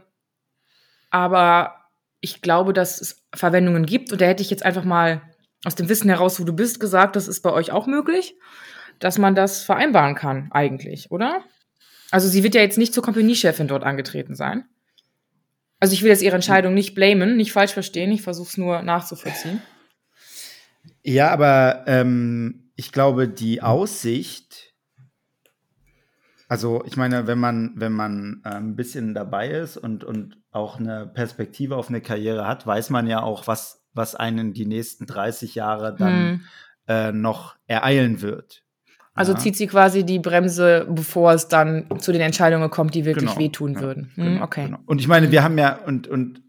Aber 1.09 1.73
ich 2.19 2.41
glaube, 2.41 2.73
dass 2.73 2.99
es 2.99 3.23
Verwendungen 3.33 3.85
gibt. 3.85 4.11
Und 4.11 4.19
da 4.19 4.25
hätte 4.25 4.43
ich 4.43 4.49
jetzt 4.49 4.65
einfach 4.65 4.83
mal 4.83 5.21
aus 5.63 5.75
dem 5.75 5.87
Wissen 5.87 6.09
heraus, 6.09 6.39
wo 6.39 6.43
du 6.43 6.53
bist, 6.53 6.79
gesagt, 6.81 7.15
das 7.15 7.27
ist 7.29 7.41
bei 7.41 7.51
euch 7.51 7.71
auch 7.71 7.87
möglich, 7.87 8.35
dass 8.99 9.17
man 9.17 9.33
das 9.33 9.63
vereinbaren 9.63 10.15
kann, 10.15 10.49
eigentlich, 10.51 11.09
oder? 11.11 11.43
Also 12.11 12.27
sie 12.27 12.43
wird 12.43 12.55
ja 12.55 12.61
jetzt 12.61 12.77
nicht 12.77 12.93
zur 12.93 13.03
Kompaniechefin 13.03 13.67
dort 13.67 13.83
angetreten 13.83 14.35
sein. 14.35 14.65
Also 15.79 15.93
ich 15.93 16.01
will 16.01 16.09
jetzt 16.09 16.23
ihre 16.23 16.35
Entscheidung 16.35 16.73
nicht 16.73 16.95
blamen, 16.95 17.37
nicht 17.37 17.51
falsch 17.51 17.73
verstehen, 17.73 18.11
ich 18.11 18.21
versuche 18.21 18.49
es 18.49 18.57
nur 18.57 18.81
nachzuvollziehen. 18.81 19.61
Ja, 21.03 21.29
aber 21.29 21.83
ähm, 21.87 22.71
ich 22.75 22.91
glaube, 22.91 23.27
die 23.27 23.61
Aussicht, 23.61 24.73
also 26.47 26.83
ich 26.85 26.97
meine, 26.97 27.27
wenn 27.27 27.37
man, 27.37 27.73
wenn 27.75 27.91
man 27.91 28.41
äh, 28.43 28.49
ein 28.49 28.75
bisschen 28.75 29.13
dabei 29.13 29.49
ist 29.49 29.77
und, 29.77 30.03
und 30.03 30.37
auch 30.51 30.79
eine 30.79 31.05
Perspektive 31.05 31.75
auf 31.75 31.89
eine 31.89 32.01
Karriere 32.01 32.47
hat, 32.47 32.65
weiß 32.65 32.89
man 32.89 33.07
ja 33.07 33.21
auch, 33.21 33.47
was, 33.47 33.85
was 33.93 34.15
einen 34.15 34.53
die 34.53 34.65
nächsten 34.65 35.05
30 35.05 35.55
Jahre 35.55 35.95
dann 35.95 36.13
hm. 36.13 36.43
äh, 36.87 37.11
noch 37.11 37.55
ereilen 37.67 38.21
wird. 38.21 38.63
Also 39.17 39.33
ja. 39.33 39.39
zieht 39.39 39.55
sie 39.55 39.67
quasi 39.67 40.05
die 40.05 40.19
Bremse, 40.19 40.85
bevor 40.89 41.33
es 41.33 41.47
dann 41.47 41.85
zu 41.99 42.11
den 42.11 42.21
Entscheidungen 42.21 42.69
kommt, 42.69 42.93
die 42.95 43.03
wirklich 43.05 43.31
genau. 43.31 43.39
wehtun 43.39 43.73
ja. 43.73 43.81
würden. 43.81 44.11
Hm, 44.15 44.23
genau. 44.23 44.43
okay. 44.43 44.65
Genau. 44.65 44.79
Und 44.85 44.99
ich 44.99 45.07
meine, 45.07 45.31
wir 45.31 45.43
haben 45.43 45.57
ja, 45.57 45.79
und, 45.85 46.07
und 46.07 46.41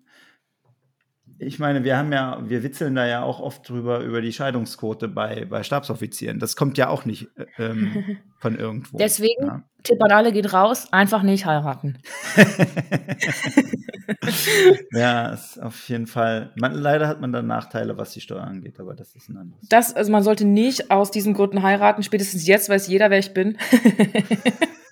ich 1.41 1.59
meine, 1.59 1.85
wir 1.85 1.97
haben 1.97 2.13
ja, 2.13 2.39
wir 2.43 2.65
witzeln 2.65 2.97
da 2.97 3.07
ja 3.07 3.23
auch 3.23 3.39
oft 3.39 3.69
drüber 3.69 4.01
über 4.01 4.21
die 4.21 4.33
Scheidungsquote 4.33 5.07
bei, 5.07 5.45
bei 5.45 5.63
Stabsoffizieren. 5.63 6.41
Das 6.41 6.57
kommt 6.57 6.77
ja 6.79 6.89
auch 6.89 7.05
nicht 7.05 7.29
äh, 7.37 7.47
ähm, 7.59 8.19
von 8.39 8.59
irgendwo. 8.59 8.99
Deswegen, 8.99 9.47
ja. 9.47 9.63
Tipp 9.85 10.03
an 10.03 10.11
alle 10.11 10.33
geht 10.33 10.53
raus, 10.53 10.93
einfach 10.93 11.23
nicht 11.23 11.47
heiraten. 11.47 11.99
ja, 14.93 15.29
ist 15.29 15.63
auf 15.63 15.89
jeden 15.89 16.09
Fall. 16.09 16.53
Man, 16.57 16.75
leider 16.75 17.07
hat 17.07 17.21
man 17.21 17.33
da 17.33 17.41
Nachteile, 17.41 17.97
was 17.97 18.11
die 18.11 18.21
Steuer 18.21 18.43
angeht, 18.43 18.81
aber 18.81 18.95
das 18.95 19.15
ist 19.15 19.29
ein 19.29 19.37
anderes. 19.37 19.69
Das, 19.69 19.95
also 19.95 20.11
man 20.11 20.25
sollte 20.25 20.45
nicht 20.45 20.91
aus 20.91 21.13
diesen 21.13 21.35
Gründen 21.35 21.63
heiraten. 21.63 22.03
Spätestens 22.03 22.49
jetzt 22.49 22.69
weiß 22.69 22.89
jeder, 22.89 23.11
wer 23.11 23.21
ich 23.21 23.33
bin. 23.33 23.59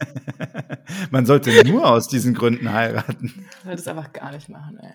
man 1.11 1.27
sollte 1.27 1.69
nur 1.69 1.91
aus 1.91 2.07
diesen 2.07 2.35
Gründen 2.35 2.73
heiraten. 2.73 3.27
Ich 3.27 3.65
sollte 3.65 3.81
es 3.81 3.89
einfach 3.89 4.13
gar 4.13 4.31
nicht 4.31 4.49
machen, 4.49 4.79
ey. 4.81 4.93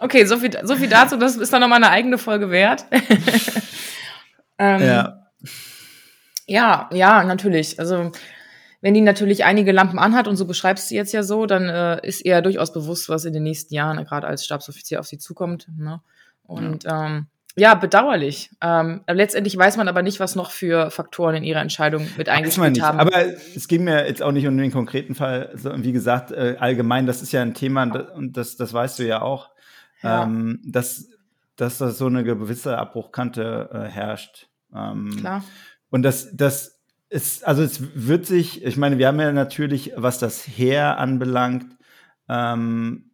Okay, 0.00 0.24
so 0.24 0.38
viel, 0.38 0.50
so 0.62 0.76
viel 0.76 0.88
dazu. 0.88 1.16
Das 1.16 1.36
ist 1.36 1.52
dann 1.52 1.60
nochmal 1.60 1.82
eine 1.82 1.90
eigene 1.90 2.18
Folge 2.18 2.50
wert. 2.50 2.86
ähm, 4.58 4.82
ja. 4.82 5.28
Ja, 6.46 6.90
ja, 6.92 7.24
natürlich. 7.24 7.78
Also, 7.78 8.12
wenn 8.80 8.94
die 8.94 9.00
natürlich 9.00 9.44
einige 9.44 9.72
Lampen 9.72 9.98
anhat 9.98 10.28
und 10.28 10.36
so 10.36 10.46
beschreibst 10.46 10.90
du 10.90 10.94
jetzt 10.94 11.12
ja 11.12 11.22
so, 11.22 11.46
dann 11.46 11.68
äh, 11.68 12.06
ist 12.06 12.24
ihr 12.24 12.42
durchaus 12.42 12.72
bewusst, 12.72 13.08
was 13.08 13.24
in 13.24 13.32
den 13.32 13.42
nächsten 13.42 13.74
Jahren 13.74 14.04
gerade 14.04 14.26
als 14.26 14.44
Stabsoffizier 14.44 15.00
auf 15.00 15.06
sie 15.06 15.18
zukommt. 15.18 15.68
Ne? 15.76 16.00
Und 16.42 16.84
ja. 16.84 17.06
Ähm, 17.06 17.26
ja, 17.56 17.74
bedauerlich. 17.76 18.50
Ähm, 18.60 19.02
letztendlich 19.08 19.56
weiß 19.56 19.76
man 19.76 19.86
aber 19.86 20.02
nicht, 20.02 20.18
was 20.18 20.34
noch 20.34 20.50
für 20.50 20.90
Faktoren 20.90 21.36
in 21.36 21.44
ihrer 21.44 21.60
Entscheidung 21.60 22.08
mit 22.16 22.28
eingespielt 22.28 22.82
haben. 22.82 22.98
Aber 22.98 23.12
es 23.54 23.68
ging 23.68 23.84
mir 23.84 24.06
jetzt 24.08 24.22
auch 24.22 24.32
nicht 24.32 24.48
um 24.48 24.58
den 24.58 24.72
konkreten 24.72 25.14
Fall. 25.14 25.50
Wie 25.54 25.92
gesagt, 25.92 26.32
äh, 26.32 26.56
allgemein, 26.58 27.06
das 27.06 27.22
ist 27.22 27.32
ja 27.32 27.42
ein 27.42 27.54
Thema 27.54 27.84
und 28.16 28.36
das, 28.36 28.56
das 28.56 28.72
weißt 28.72 28.98
du 28.98 29.04
ja 29.04 29.22
auch 29.22 29.50
ja. 30.04 30.24
ähm, 30.24 30.60
dass, 30.64 31.08
dass 31.56 31.78
da 31.78 31.90
so 31.90 32.06
eine 32.06 32.24
gewisse 32.24 32.78
Abbruchkante 32.78 33.70
äh, 33.72 33.88
herrscht. 33.88 34.48
Ähm, 34.74 35.16
Klar. 35.18 35.44
Und 35.90 36.02
das, 36.02 36.34
das 36.34 36.80
ist, 37.08 37.46
also 37.46 37.62
es 37.62 37.80
wird 37.94 38.26
sich, 38.26 38.64
ich 38.64 38.76
meine, 38.76 38.98
wir 38.98 39.08
haben 39.08 39.20
ja 39.20 39.32
natürlich, 39.32 39.92
was 39.96 40.18
das 40.18 40.46
Heer 40.46 40.98
anbelangt, 40.98 41.66
ähm, 42.28 43.10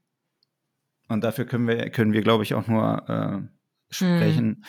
und 1.09 1.25
dafür 1.25 1.45
können 1.45 1.67
wir, 1.67 1.91
können 1.91 2.13
wir, 2.13 2.23
glaube 2.23 2.45
ich, 2.45 2.55
auch 2.55 2.69
nur 2.69 3.09
äh, 3.09 3.41
sprechen. 3.93 4.47
Mhm. 4.47 4.63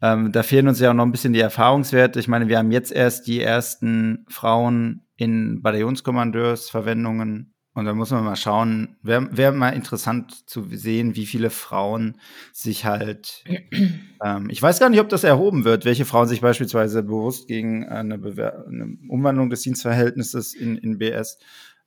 Ähm, 0.00 0.32
da 0.32 0.44
fehlen 0.44 0.68
uns 0.68 0.78
ja 0.78 0.90
auch 0.90 0.94
noch 0.94 1.04
ein 1.04 1.10
bisschen 1.10 1.32
die 1.32 1.40
Erfahrungswerte. 1.40 2.20
Ich 2.20 2.28
meine, 2.28 2.46
wir 2.48 2.58
haben 2.58 2.70
jetzt 2.70 2.92
erst 2.92 3.26
die 3.26 3.40
ersten 3.40 4.24
Frauen 4.28 5.08
in 5.16 5.60
Bataillonskommandeursverwendungen 5.60 7.52
und 7.78 7.84
da 7.84 7.94
muss 7.94 8.10
man 8.10 8.24
mal 8.24 8.34
schauen, 8.34 8.96
wäre 9.02 9.28
wär 9.36 9.52
mal 9.52 9.68
interessant 9.68 10.48
zu 10.50 10.66
sehen, 10.68 11.14
wie 11.14 11.26
viele 11.26 11.48
Frauen 11.48 12.20
sich 12.52 12.84
halt, 12.84 13.44
ähm, 14.24 14.50
ich 14.50 14.60
weiß 14.60 14.80
gar 14.80 14.88
nicht, 14.88 14.98
ob 14.98 15.08
das 15.08 15.22
erhoben 15.22 15.64
wird, 15.64 15.84
welche 15.84 16.04
Frauen 16.04 16.26
sich 16.26 16.40
beispielsweise 16.40 17.04
bewusst 17.04 17.46
gegen 17.46 17.88
eine, 17.88 18.18
Bewer 18.18 18.66
eine 18.66 18.96
Umwandlung 19.08 19.48
des 19.48 19.62
Dienstverhältnisses 19.62 20.54
in, 20.54 20.76
in 20.76 20.98
BS 20.98 21.38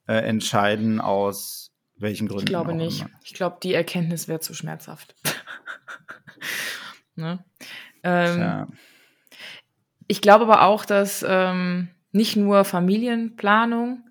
äh, 0.08 0.14
entscheiden, 0.14 0.98
aus 0.98 1.74
welchen 1.98 2.26
Gründen. 2.26 2.44
Ich 2.44 2.46
glaube 2.46 2.72
nicht. 2.74 3.02
Immer. 3.02 3.10
Ich 3.22 3.34
glaube, 3.34 3.58
die 3.62 3.74
Erkenntnis 3.74 4.28
wäre 4.28 4.40
zu 4.40 4.54
schmerzhaft. 4.54 5.14
ne? 7.16 7.44
ähm, 8.02 8.68
ich 10.06 10.22
glaube 10.22 10.44
aber 10.44 10.62
auch, 10.62 10.86
dass 10.86 11.22
ähm, 11.28 11.90
nicht 12.12 12.36
nur 12.36 12.64
Familienplanung 12.64 14.04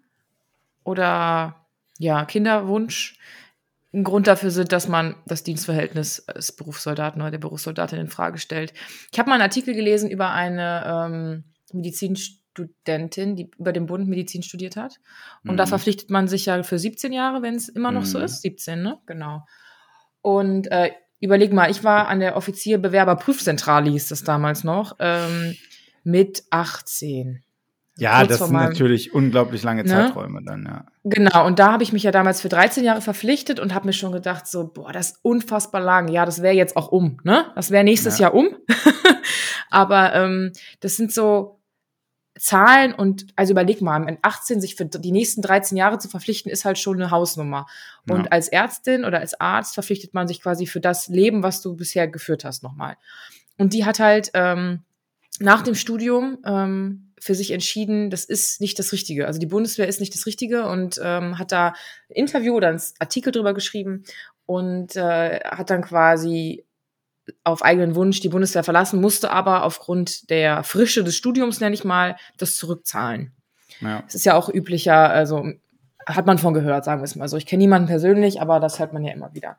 oder 0.84 1.61
ja, 2.02 2.26
Kinderwunsch 2.26 3.18
ein 3.94 4.04
Grund 4.04 4.28
dafür 4.28 4.52
sind, 4.52 4.72
dass 4.72 4.88
man 4.88 5.16
das 5.28 5.44
Dienstverhältnis 5.44 6.26
des 6.26 6.54
Berufssoldaten 6.54 7.22
oder 7.22 7.32
der 7.32 7.38
Berufssoldatin 7.40 8.00
in 8.00 8.08
Frage 8.08 8.38
stellt. 8.38 8.74
Ich 9.12 9.20
habe 9.20 9.30
mal 9.30 9.36
einen 9.36 9.44
Artikel 9.44 9.76
gelesen 9.76 10.10
über 10.10 10.32
eine 10.32 10.84
ähm, 10.86 11.44
Medizinstudentin, 11.74 13.36
die 13.36 13.52
über 13.58 13.74
den 13.74 13.86
Bund 13.86 14.08
Medizin 14.08 14.44
studiert 14.44 14.78
hat. 14.78 15.00
Und 15.44 15.54
mhm. 15.54 15.58
da 15.58 15.66
verpflichtet 15.66 16.10
man 16.10 16.28
sich 16.28 16.46
ja 16.46 16.64
für 16.64 16.80
17 16.80 17.12
Jahre, 17.12 17.42
wenn 17.42 17.56
es 17.56 17.70
immer 17.70 17.92
noch 17.92 18.02
mhm. 18.02 18.06
so 18.06 18.20
ist. 18.20 18.42
17, 18.42 18.82
ne? 18.82 18.98
Genau. 19.06 19.46
Und 20.22 20.72
äh, 20.72 20.92
überleg 21.20 21.52
mal, 21.52 21.70
ich 21.70 21.84
war 21.84 22.08
an 22.08 22.22
der 22.22 22.38
Offizierbewerberprüfzentrale, 22.38 23.92
hieß 23.92 24.08
das 24.08 24.24
damals 24.24 24.64
noch, 24.64 24.96
ähm, 25.00 25.56
mit 26.04 26.46
18. 26.50 27.44
Ja, 27.98 28.24
das 28.24 28.40
sind 28.40 28.54
natürlich 28.54 29.14
unglaublich 29.14 29.64
lange 29.64 29.84
ne? 29.84 29.90
Zeiträume 29.90 30.42
dann, 30.44 30.64
ja. 30.66 30.86
Genau, 31.04 31.46
und 31.46 31.60
da 31.60 31.74
habe 31.74 31.84
ich 31.84 31.92
mich 31.92 32.04
ja 32.04 32.12
damals 32.12 32.42
für 32.42 32.50
13 32.50 32.84
Jahre 32.84 33.02
verpflichtet 33.02 33.60
und 33.60 33.74
habe 33.74 33.88
mir 33.88 33.94
schon 33.94 34.12
gedacht, 34.12 34.48
so, 34.48 34.68
boah, 34.68 34.92
das 34.92 35.12
ist 35.12 35.20
unfassbar 35.22 35.82
lang. 35.82 36.08
Ja, 36.08 36.26
das 36.26 36.42
wäre 36.42 36.56
jetzt 36.56 36.78
auch 36.78 36.92
um, 36.92 37.18
ne? 37.24 37.52
Das 37.56 37.70
wäre 37.70 37.84
nächstes 37.84 38.18
ja. 38.18 38.28
Jahr 38.28 38.34
um. 38.34 38.56
Aber 39.70 40.14
ähm, 40.14 40.52
das 40.80 40.96
sind 40.96 41.12
so 41.12 41.62
Zahlen 42.40 42.94
und, 42.94 43.28
also 43.36 43.52
überleg 43.52 43.82
mal, 43.82 44.00
mit 44.00 44.20
18 44.22 44.62
sich 44.62 44.76
für 44.76 44.86
die 44.86 45.12
nächsten 45.12 45.42
13 45.42 45.78
Jahre 45.78 46.00
zu 46.00 46.08
verpflichten, 46.08 46.52
ist 46.52 46.66
halt 46.66 46.80
schon 46.80 46.96
eine 46.96 47.12
Hausnummer. 47.12 47.68
Und 48.10 48.24
ja. 48.24 48.32
als 48.32 48.48
Ärztin 48.48 49.06
oder 49.06 49.20
als 49.20 49.40
Arzt 49.40 49.74
verpflichtet 49.74 50.14
man 50.14 50.28
sich 50.28 50.42
quasi 50.42 50.66
für 50.66 50.80
das 50.80 51.08
Leben, 51.08 51.44
was 51.44 51.62
du 51.62 51.76
bisher 51.76 52.08
geführt 52.08 52.46
hast, 52.46 52.64
nochmal. 52.64 52.96
Und 53.58 53.74
die 53.74 53.86
hat 53.86 54.00
halt 54.00 54.32
ähm, 54.34 54.84
nach 55.40 55.62
dem 55.62 55.76
Studium 55.76 56.40
ähm, 56.46 57.11
für 57.22 57.36
sich 57.36 57.52
entschieden, 57.52 58.10
das 58.10 58.26
ist 58.26 58.62
nicht 58.62 58.80
das 58.80 58.92
Richtige. 58.92 59.28
Also 59.28 59.40
die 59.40 59.46
Bundeswehr 59.46 59.88
ist 59.88 60.00
nicht 60.00 60.14
das 60.14 60.26
Richtige 60.26 60.68
und 60.68 61.00
ähm, 61.04 61.38
hat 61.38 61.52
da 61.52 61.68
ein 62.10 62.16
Interview 62.16 62.56
oder 62.56 62.70
einen 62.70 62.82
Artikel 62.98 63.32
drüber 63.32 63.54
geschrieben 63.54 64.04
und 64.48 64.96
äh, 64.96 65.40
hat 65.44 65.70
dann 65.70 65.84
quasi 65.84 66.66
auf 67.44 67.64
eigenen 67.64 67.94
Wunsch 67.96 68.22
die 68.22 68.30
Bundeswehr 68.30 68.64
verlassen, 68.64 69.00
musste 69.00 69.30
aber 69.30 69.64
aufgrund 69.64 70.32
der 70.32 70.64
Frische 70.64 71.04
des 71.04 71.16
Studiums, 71.16 71.60
nenne 71.60 71.76
ich 71.76 71.84
mal, 71.84 72.18
das 72.38 72.58
zurückzahlen. 72.58 73.34
Ja. 73.82 74.02
Das 74.02 74.16
ist 74.16 74.26
ja 74.26 74.36
auch 74.36 74.50
üblicher, 74.50 75.12
also 75.12 75.46
hat 76.08 76.26
man 76.26 76.40
von 76.40 76.56
gehört, 76.56 76.86
sagen 76.86 77.02
wir 77.02 77.06
es 77.06 77.16
mal 77.16 77.28
so. 77.28 77.38
Ich 77.38 77.46
kenne 77.46 77.62
niemanden 77.62 77.88
persönlich, 77.88 78.42
aber 78.42 78.60
das 78.60 78.80
hört 78.80 78.94
man 78.94 79.04
ja 79.04 79.14
immer 79.14 79.34
wieder. 79.36 79.58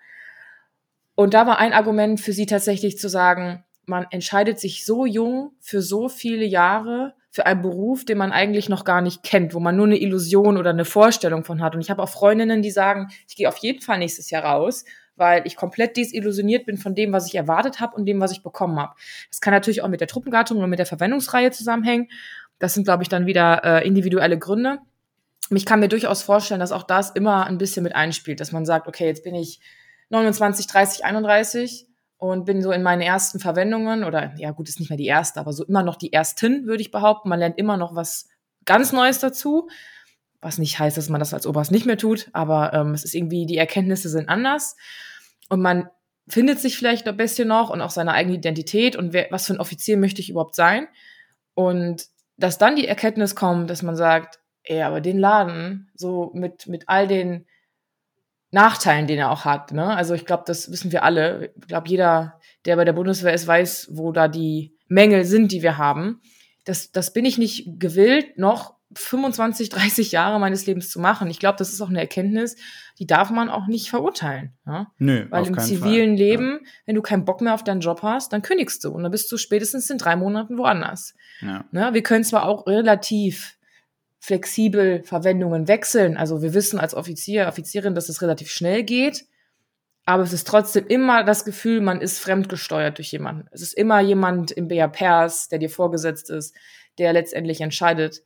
Und 1.14 1.35
da 1.35 1.46
war 1.46 1.59
ein 1.59 1.72
Argument 1.72 2.20
für 2.20 2.33
sie 2.33 2.46
tatsächlich 2.46 2.98
zu 2.98 3.09
sagen, 3.09 3.64
man 3.87 4.07
entscheidet 4.11 4.59
sich 4.59 4.85
so 4.85 5.07
jung 5.07 5.53
für 5.61 5.81
so 5.81 6.09
viele 6.09 6.44
Jahre 6.44 7.14
für 7.32 7.46
einen 7.46 7.62
Beruf, 7.62 8.04
den 8.04 8.18
man 8.18 8.30
eigentlich 8.30 8.68
noch 8.68 8.84
gar 8.84 9.00
nicht 9.00 9.22
kennt, 9.22 9.54
wo 9.54 9.58
man 9.58 9.74
nur 9.74 9.86
eine 9.86 9.98
Illusion 9.98 10.58
oder 10.58 10.70
eine 10.70 10.84
Vorstellung 10.84 11.44
von 11.44 11.62
hat. 11.62 11.74
Und 11.74 11.80
ich 11.80 11.90
habe 11.90 12.02
auch 12.02 12.10
Freundinnen, 12.10 12.60
die 12.60 12.70
sagen, 12.70 13.08
ich 13.26 13.36
gehe 13.36 13.48
auf 13.48 13.56
jeden 13.56 13.80
Fall 13.80 13.98
nächstes 13.98 14.28
Jahr 14.28 14.44
raus, 14.44 14.84
weil 15.16 15.46
ich 15.46 15.56
komplett 15.56 15.96
desillusioniert 15.96 16.66
bin 16.66 16.76
von 16.76 16.94
dem, 16.94 17.10
was 17.10 17.26
ich 17.26 17.34
erwartet 17.34 17.80
habe 17.80 17.96
und 17.96 18.04
dem, 18.04 18.20
was 18.20 18.32
ich 18.32 18.42
bekommen 18.42 18.78
habe. 18.78 18.94
Das 19.30 19.40
kann 19.40 19.54
natürlich 19.54 19.82
auch 19.82 19.88
mit 19.88 20.02
der 20.02 20.08
Truppengattung 20.08 20.58
und 20.58 20.68
mit 20.68 20.78
der 20.78 20.84
Verwendungsreihe 20.84 21.50
zusammenhängen. 21.50 22.10
Das 22.58 22.74
sind, 22.74 22.84
glaube 22.84 23.02
ich, 23.02 23.08
dann 23.08 23.24
wieder 23.24 23.64
äh, 23.64 23.86
individuelle 23.86 24.38
Gründe. 24.38 24.80
Ich 25.48 25.64
kann 25.64 25.80
mir 25.80 25.88
durchaus 25.88 26.22
vorstellen, 26.22 26.60
dass 26.60 26.70
auch 26.70 26.82
das 26.82 27.10
immer 27.10 27.46
ein 27.46 27.56
bisschen 27.56 27.82
mit 27.82 27.96
einspielt, 27.96 28.40
dass 28.40 28.52
man 28.52 28.66
sagt, 28.66 28.88
okay, 28.88 29.06
jetzt 29.06 29.24
bin 29.24 29.34
ich 29.34 29.58
29, 30.10 30.66
30, 30.66 31.04
31 31.06 31.86
und 32.22 32.44
bin 32.44 32.62
so 32.62 32.70
in 32.70 32.85
meinen 32.85 33.00
ersten 33.00 33.40
Verwendungen 33.40 34.04
oder 34.04 34.32
ja 34.37 34.52
gut, 34.52 34.68
ist 34.68 34.78
nicht 34.78 34.90
mehr 34.90 34.96
die 34.96 35.06
erste, 35.06 35.40
aber 35.40 35.52
so 35.52 35.64
immer 35.64 35.82
noch 35.82 35.96
die 35.96 36.12
ersten, 36.12 36.68
würde 36.68 36.80
ich 36.80 36.92
behaupten. 36.92 37.28
Man 37.28 37.40
lernt 37.40 37.58
immer 37.58 37.76
noch 37.76 37.96
was 37.96 38.28
ganz 38.64 38.92
Neues 38.92 39.18
dazu, 39.18 39.68
was 40.40 40.56
nicht 40.58 40.78
heißt, 40.78 40.96
dass 40.96 41.08
man 41.08 41.18
das 41.18 41.35
als 41.35 41.48
Oberst 41.48 41.72
nicht 41.72 41.85
mehr 41.85 41.98
tut, 41.98 42.30
aber 42.32 42.74
ähm, 42.74 42.94
es 42.94 43.02
ist 43.02 43.14
irgendwie, 43.14 43.44
die 43.44 43.56
Erkenntnisse 43.56 44.08
sind 44.08 44.28
anders 44.28 44.76
und 45.48 45.61
man 45.62 45.88
findet 46.28 46.61
sich 46.61 46.76
vielleicht 46.76 47.08
ein 47.08 47.16
bisschen 47.16 47.48
noch 47.48 47.70
und 47.70 47.80
auch 47.80 47.90
seine 47.90 48.12
eigene 48.12 48.37
Identität 48.37 48.94
und 48.94 49.12
wer, 49.12 49.26
was 49.30 49.48
für 49.48 49.54
ein 49.54 49.61
Offizier 49.61 49.96
möchte 49.96 50.20
ich 50.20 50.30
überhaupt 50.30 50.54
sein 50.54 50.87
und 51.54 52.06
dass 52.37 52.56
dann 52.56 52.76
die 52.76 52.87
Erkenntnis 52.87 53.35
kommt, 53.35 53.68
dass 53.68 53.82
man 53.82 53.96
sagt, 53.96 54.38
ey, 54.62 54.82
aber 54.82 55.00
den 55.00 55.18
Laden 55.18 55.90
so 55.96 56.30
mit, 56.35 56.68
mit 56.68 56.85
all 56.87 57.08
den 57.08 57.46
Nachteilen, 58.52 59.06
den 59.06 59.18
er 59.18 59.30
auch 59.30 59.44
hat. 59.44 59.72
Ne? 59.72 59.84
Also 59.84 60.14
ich 60.14 60.26
glaube, 60.26 60.44
das 60.46 60.70
wissen 60.70 60.92
wir 60.92 61.02
alle. 61.02 61.52
Ich 61.60 61.68
glaube, 61.68 61.88
jeder, 61.88 62.38
der 62.66 62.76
bei 62.76 62.84
der 62.84 62.92
Bundeswehr 62.92 63.32
ist, 63.32 63.46
weiß, 63.46 63.88
wo 63.92 64.12
da 64.12 64.28
die 64.28 64.76
Mängel 64.88 65.24
sind, 65.24 65.52
die 65.52 65.62
wir 65.62 65.78
haben. 65.78 66.20
Das, 66.64 66.92
das 66.92 67.12
bin 67.12 67.24
ich 67.24 67.38
nicht 67.38 67.80
gewillt, 67.80 68.38
noch 68.38 68.74
25, 68.94 69.70
30 69.70 70.12
Jahre 70.12 70.38
meines 70.38 70.66
Lebens 70.66 70.90
zu 70.90 71.00
machen. 71.00 71.30
Ich 71.30 71.38
glaube, 71.38 71.56
das 71.56 71.72
ist 71.72 71.80
auch 71.80 71.88
eine 71.88 72.00
Erkenntnis, 72.00 72.56
die 72.98 73.06
darf 73.06 73.30
man 73.30 73.48
auch 73.48 73.66
nicht 73.66 73.88
verurteilen. 73.88 74.52
Ja? 74.66 74.92
Nö, 74.98 75.26
Weil 75.30 75.46
im 75.46 75.58
zivilen 75.58 76.10
Fall. 76.10 76.26
Leben, 76.26 76.60
ja. 76.62 76.70
wenn 76.84 76.94
du 76.94 77.00
keinen 77.02 77.24
Bock 77.24 77.40
mehr 77.40 77.54
auf 77.54 77.64
deinen 77.64 77.80
Job 77.80 78.02
hast, 78.02 78.34
dann 78.34 78.42
kündigst 78.42 78.84
du 78.84 78.90
und 78.90 79.02
dann 79.02 79.12
bist 79.12 79.32
du 79.32 79.38
spätestens 79.38 79.88
in 79.88 79.96
drei 79.96 80.14
Monaten 80.14 80.58
woanders. 80.58 81.14
Ja. 81.40 81.64
Ne? 81.72 81.88
Wir 81.92 82.02
können 82.02 82.22
zwar 82.22 82.44
auch 82.44 82.66
relativ 82.66 83.56
flexibel 84.22 85.02
Verwendungen 85.02 85.66
wechseln. 85.66 86.16
Also 86.16 86.42
wir 86.42 86.54
wissen 86.54 86.78
als 86.78 86.94
Offizier, 86.94 87.48
Offizierin, 87.48 87.96
dass 87.96 88.08
es 88.08 88.22
relativ 88.22 88.52
schnell 88.52 88.85
geht. 88.85 89.24
Aber 90.04 90.22
es 90.22 90.32
ist 90.32 90.46
trotzdem 90.46 90.87
immer 90.87 91.24
das 91.24 91.44
Gefühl, 91.44 91.80
man 91.80 92.00
ist 92.00 92.20
fremdgesteuert 92.20 92.98
durch 92.98 93.11
jemanden. 93.11 93.48
Es 93.50 93.62
ist 93.62 93.72
immer 93.72 94.00
jemand 94.00 94.52
im 94.52 94.68
BAPers, 94.68 95.48
der 95.48 95.58
dir 95.58 95.70
vorgesetzt 95.70 96.30
ist, 96.30 96.54
der 96.98 97.12
letztendlich 97.12 97.61
entscheidet, 97.61 98.22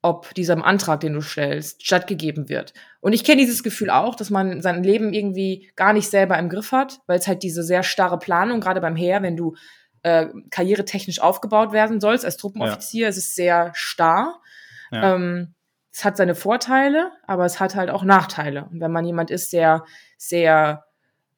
ob 0.00 0.32
diesem 0.34 0.62
Antrag, 0.62 1.00
den 1.00 1.12
du 1.12 1.20
stellst, 1.20 1.84
stattgegeben 1.84 2.48
wird. 2.48 2.72
Und 3.00 3.12
ich 3.12 3.22
kenne 3.22 3.42
dieses 3.42 3.62
Gefühl 3.62 3.90
auch, 3.90 4.14
dass 4.14 4.30
man 4.30 4.62
sein 4.62 4.82
Leben 4.82 5.12
irgendwie 5.12 5.70
gar 5.76 5.92
nicht 5.92 6.08
selber 6.08 6.38
im 6.38 6.48
Griff 6.48 6.72
hat, 6.72 7.00
weil 7.06 7.18
es 7.18 7.28
halt 7.28 7.42
diese 7.42 7.62
sehr 7.62 7.82
starre 7.82 8.18
Planung, 8.18 8.60
gerade 8.60 8.80
beim 8.80 8.96
Heer, 8.96 9.20
wenn 9.20 9.36
du 9.36 9.56
äh, 10.04 10.26
karrieretechnisch 10.50 11.20
aufgebaut 11.20 11.72
werden 11.72 12.00
sollst 12.00 12.24
als 12.24 12.38
Truppenoffizier, 12.38 13.02
ja. 13.02 13.08
es 13.08 13.18
ist 13.18 13.34
sehr 13.34 13.72
starr. 13.74 14.40
Ja. 14.94 15.14
Ähm, 15.14 15.54
es 15.92 16.04
hat 16.04 16.16
seine 16.16 16.34
Vorteile, 16.34 17.12
aber 17.26 17.44
es 17.44 17.60
hat 17.60 17.74
halt 17.74 17.90
auch 17.90 18.02
Nachteile. 18.02 18.64
Und 18.70 18.80
wenn 18.80 18.90
man 18.90 19.04
jemand 19.04 19.30
ist, 19.30 19.52
der 19.52 19.84
sehr 20.16 20.84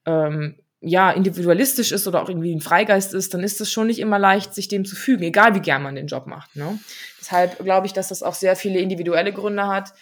ähm, 0.06 0.56
ja, 0.80 1.10
individualistisch 1.10 1.92
ist 1.92 2.06
oder 2.06 2.22
auch 2.22 2.28
irgendwie 2.28 2.54
ein 2.54 2.60
Freigeist 2.60 3.12
ist, 3.12 3.34
dann 3.34 3.42
ist 3.42 3.60
es 3.60 3.70
schon 3.70 3.88
nicht 3.88 3.98
immer 3.98 4.18
leicht, 4.18 4.54
sich 4.54 4.68
dem 4.68 4.84
zu 4.84 4.94
fügen, 4.94 5.24
egal 5.24 5.54
wie 5.54 5.60
gern 5.60 5.82
man 5.82 5.94
den 5.94 6.06
Job 6.06 6.26
macht. 6.26 6.54
Ne? 6.54 6.78
Deshalb 7.20 7.58
glaube 7.58 7.86
ich, 7.86 7.92
dass 7.92 8.08
das 8.08 8.22
auch 8.22 8.34
sehr 8.34 8.56
viele 8.56 8.78
individuelle 8.78 9.32
Gründe 9.32 9.66
hat, 9.66 9.92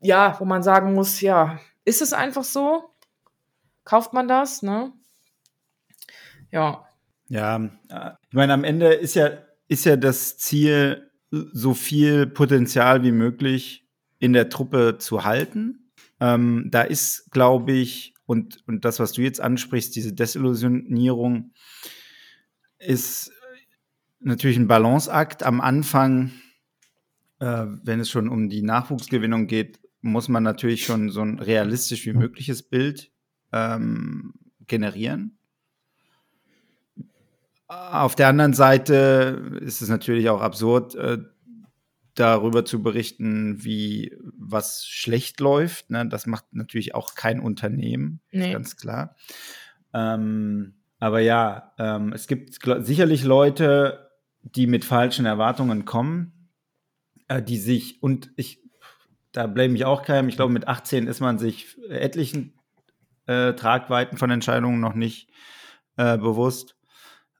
ja, 0.00 0.36
wo 0.38 0.44
man 0.44 0.62
sagen 0.62 0.94
muss, 0.94 1.20
ja, 1.20 1.60
ist 1.84 2.02
es 2.02 2.12
einfach 2.12 2.44
so? 2.44 2.90
Kauft 3.84 4.12
man 4.12 4.28
das, 4.28 4.62
ne? 4.62 4.92
Ja. 6.50 6.86
Ja, 7.28 7.60
ich 8.28 8.34
meine, 8.34 8.54
am 8.54 8.64
Ende 8.64 8.94
ist 8.94 9.14
ja, 9.14 9.30
ist 9.66 9.84
ja 9.84 9.96
das 9.96 10.38
Ziel, 10.38 11.07
so 11.30 11.74
viel 11.74 12.26
Potenzial 12.26 13.02
wie 13.02 13.12
möglich 13.12 13.86
in 14.18 14.32
der 14.32 14.48
Truppe 14.48 14.96
zu 14.98 15.24
halten. 15.24 15.90
Ähm, 16.20 16.68
da 16.70 16.82
ist, 16.82 17.30
glaube 17.30 17.72
ich, 17.72 18.14
und, 18.26 18.62
und 18.66 18.84
das, 18.84 18.98
was 18.98 19.12
du 19.12 19.22
jetzt 19.22 19.40
ansprichst, 19.40 19.94
diese 19.94 20.12
Desillusionierung, 20.12 21.52
ist 22.78 23.32
natürlich 24.20 24.56
ein 24.56 24.68
Balanceakt. 24.68 25.42
Am 25.42 25.60
Anfang, 25.60 26.32
äh, 27.38 27.66
wenn 27.82 28.00
es 28.00 28.10
schon 28.10 28.28
um 28.28 28.48
die 28.48 28.62
Nachwuchsgewinnung 28.62 29.46
geht, 29.46 29.80
muss 30.00 30.28
man 30.28 30.42
natürlich 30.42 30.84
schon 30.84 31.10
so 31.10 31.22
ein 31.22 31.38
realistisch 31.38 32.06
wie 32.06 32.12
mögliches 32.12 32.62
Bild 32.62 33.10
ähm, 33.52 34.34
generieren. 34.66 35.37
Auf 37.68 38.14
der 38.14 38.28
anderen 38.28 38.54
Seite 38.54 39.58
ist 39.60 39.82
es 39.82 39.90
natürlich 39.90 40.30
auch 40.30 40.40
absurd, 40.40 40.94
äh, 40.94 41.18
darüber 42.14 42.64
zu 42.64 42.82
berichten, 42.82 43.62
wie 43.62 44.16
was 44.36 44.86
schlecht 44.86 45.38
läuft. 45.40 45.90
Ne? 45.90 46.08
Das 46.08 46.26
macht 46.26 46.46
natürlich 46.52 46.94
auch 46.94 47.14
kein 47.14 47.40
Unternehmen, 47.40 48.20
nee. 48.32 48.52
ganz 48.52 48.76
klar. 48.76 49.16
Ähm, 49.92 50.74
aber 50.98 51.20
ja, 51.20 51.74
ähm, 51.78 52.12
es 52.12 52.26
gibt 52.26 52.58
sicherlich 52.84 53.22
Leute, 53.22 54.10
die 54.42 54.66
mit 54.66 54.84
falschen 54.84 55.26
Erwartungen 55.26 55.84
kommen, 55.84 56.50
äh, 57.28 57.42
die 57.42 57.58
sich, 57.58 58.02
und 58.02 58.30
ich, 58.36 58.62
da 59.32 59.46
blame 59.46 59.74
ich 59.74 59.84
auch 59.84 60.02
keinem, 60.02 60.28
ich 60.28 60.36
glaube, 60.36 60.52
mit 60.52 60.66
18 60.66 61.06
ist 61.06 61.20
man 61.20 61.38
sich 61.38 61.76
etlichen 61.88 62.58
äh, 63.26 63.52
Tragweiten 63.52 64.16
von 64.16 64.30
Entscheidungen 64.30 64.80
noch 64.80 64.94
nicht 64.94 65.30
äh, 65.96 66.16
bewusst. 66.16 66.77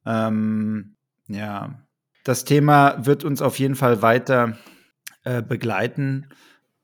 Ähm, 0.09 0.97
ja, 1.29 1.87
das 2.25 2.45
Thema 2.45 3.05
wird 3.05 3.25
uns 3.25 3.43
auf 3.43 3.59
jeden 3.59 3.75
Fall 3.75 4.01
weiter 4.01 4.57
äh, 5.25 5.43
begleiten. 5.43 6.31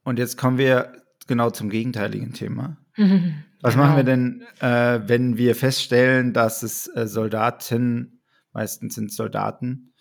Und 0.04 0.18
jetzt 0.18 0.36
kommen 0.36 0.58
wir 0.58 0.92
genau 1.26 1.50
zum 1.50 1.70
gegenteiligen 1.70 2.34
Thema. 2.34 2.76
Was 2.96 3.74
genau. 3.74 3.86
machen 3.86 3.96
wir 3.96 4.04
denn, 4.04 4.44
äh, 4.60 5.00
wenn 5.08 5.38
wir 5.38 5.56
feststellen, 5.56 6.34
dass 6.34 6.62
es 6.62 6.86
äh, 6.94 7.06
Soldaten, 7.06 8.20
meistens 8.52 8.94
sind 8.94 9.10
Soldaten, 9.10 9.94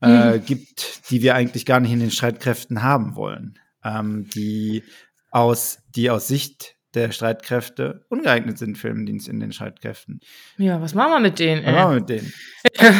äh, 0.00 0.38
mhm. 0.38 0.44
gibt, 0.46 1.10
die 1.10 1.20
wir 1.20 1.34
eigentlich 1.34 1.66
gar 1.66 1.80
nicht 1.80 1.90
in 1.90 1.98
den 1.98 2.12
Streitkräften 2.12 2.84
haben 2.84 3.16
wollen, 3.16 3.58
ähm, 3.82 4.28
die 4.32 4.84
aus, 5.32 5.80
die 5.96 6.10
aus 6.10 6.28
Sicht 6.28 6.76
der 6.94 7.10
Streitkräfte 7.12 8.04
ungeeignet 8.08 8.58
sind 8.58 8.76
für 8.78 8.88
den 8.88 9.06
Dienst 9.06 9.28
in 9.28 9.40
den 9.40 9.52
Streitkräften. 9.52 10.20
Ja, 10.58 10.80
was 10.80 10.94
machen 10.94 11.12
wir 11.12 11.20
mit 11.20 11.38
denen? 11.38 11.64
Was 11.64 11.72
machen 11.72 11.90
wir 11.94 12.00
mit 12.00 12.08
denen? 12.08 12.32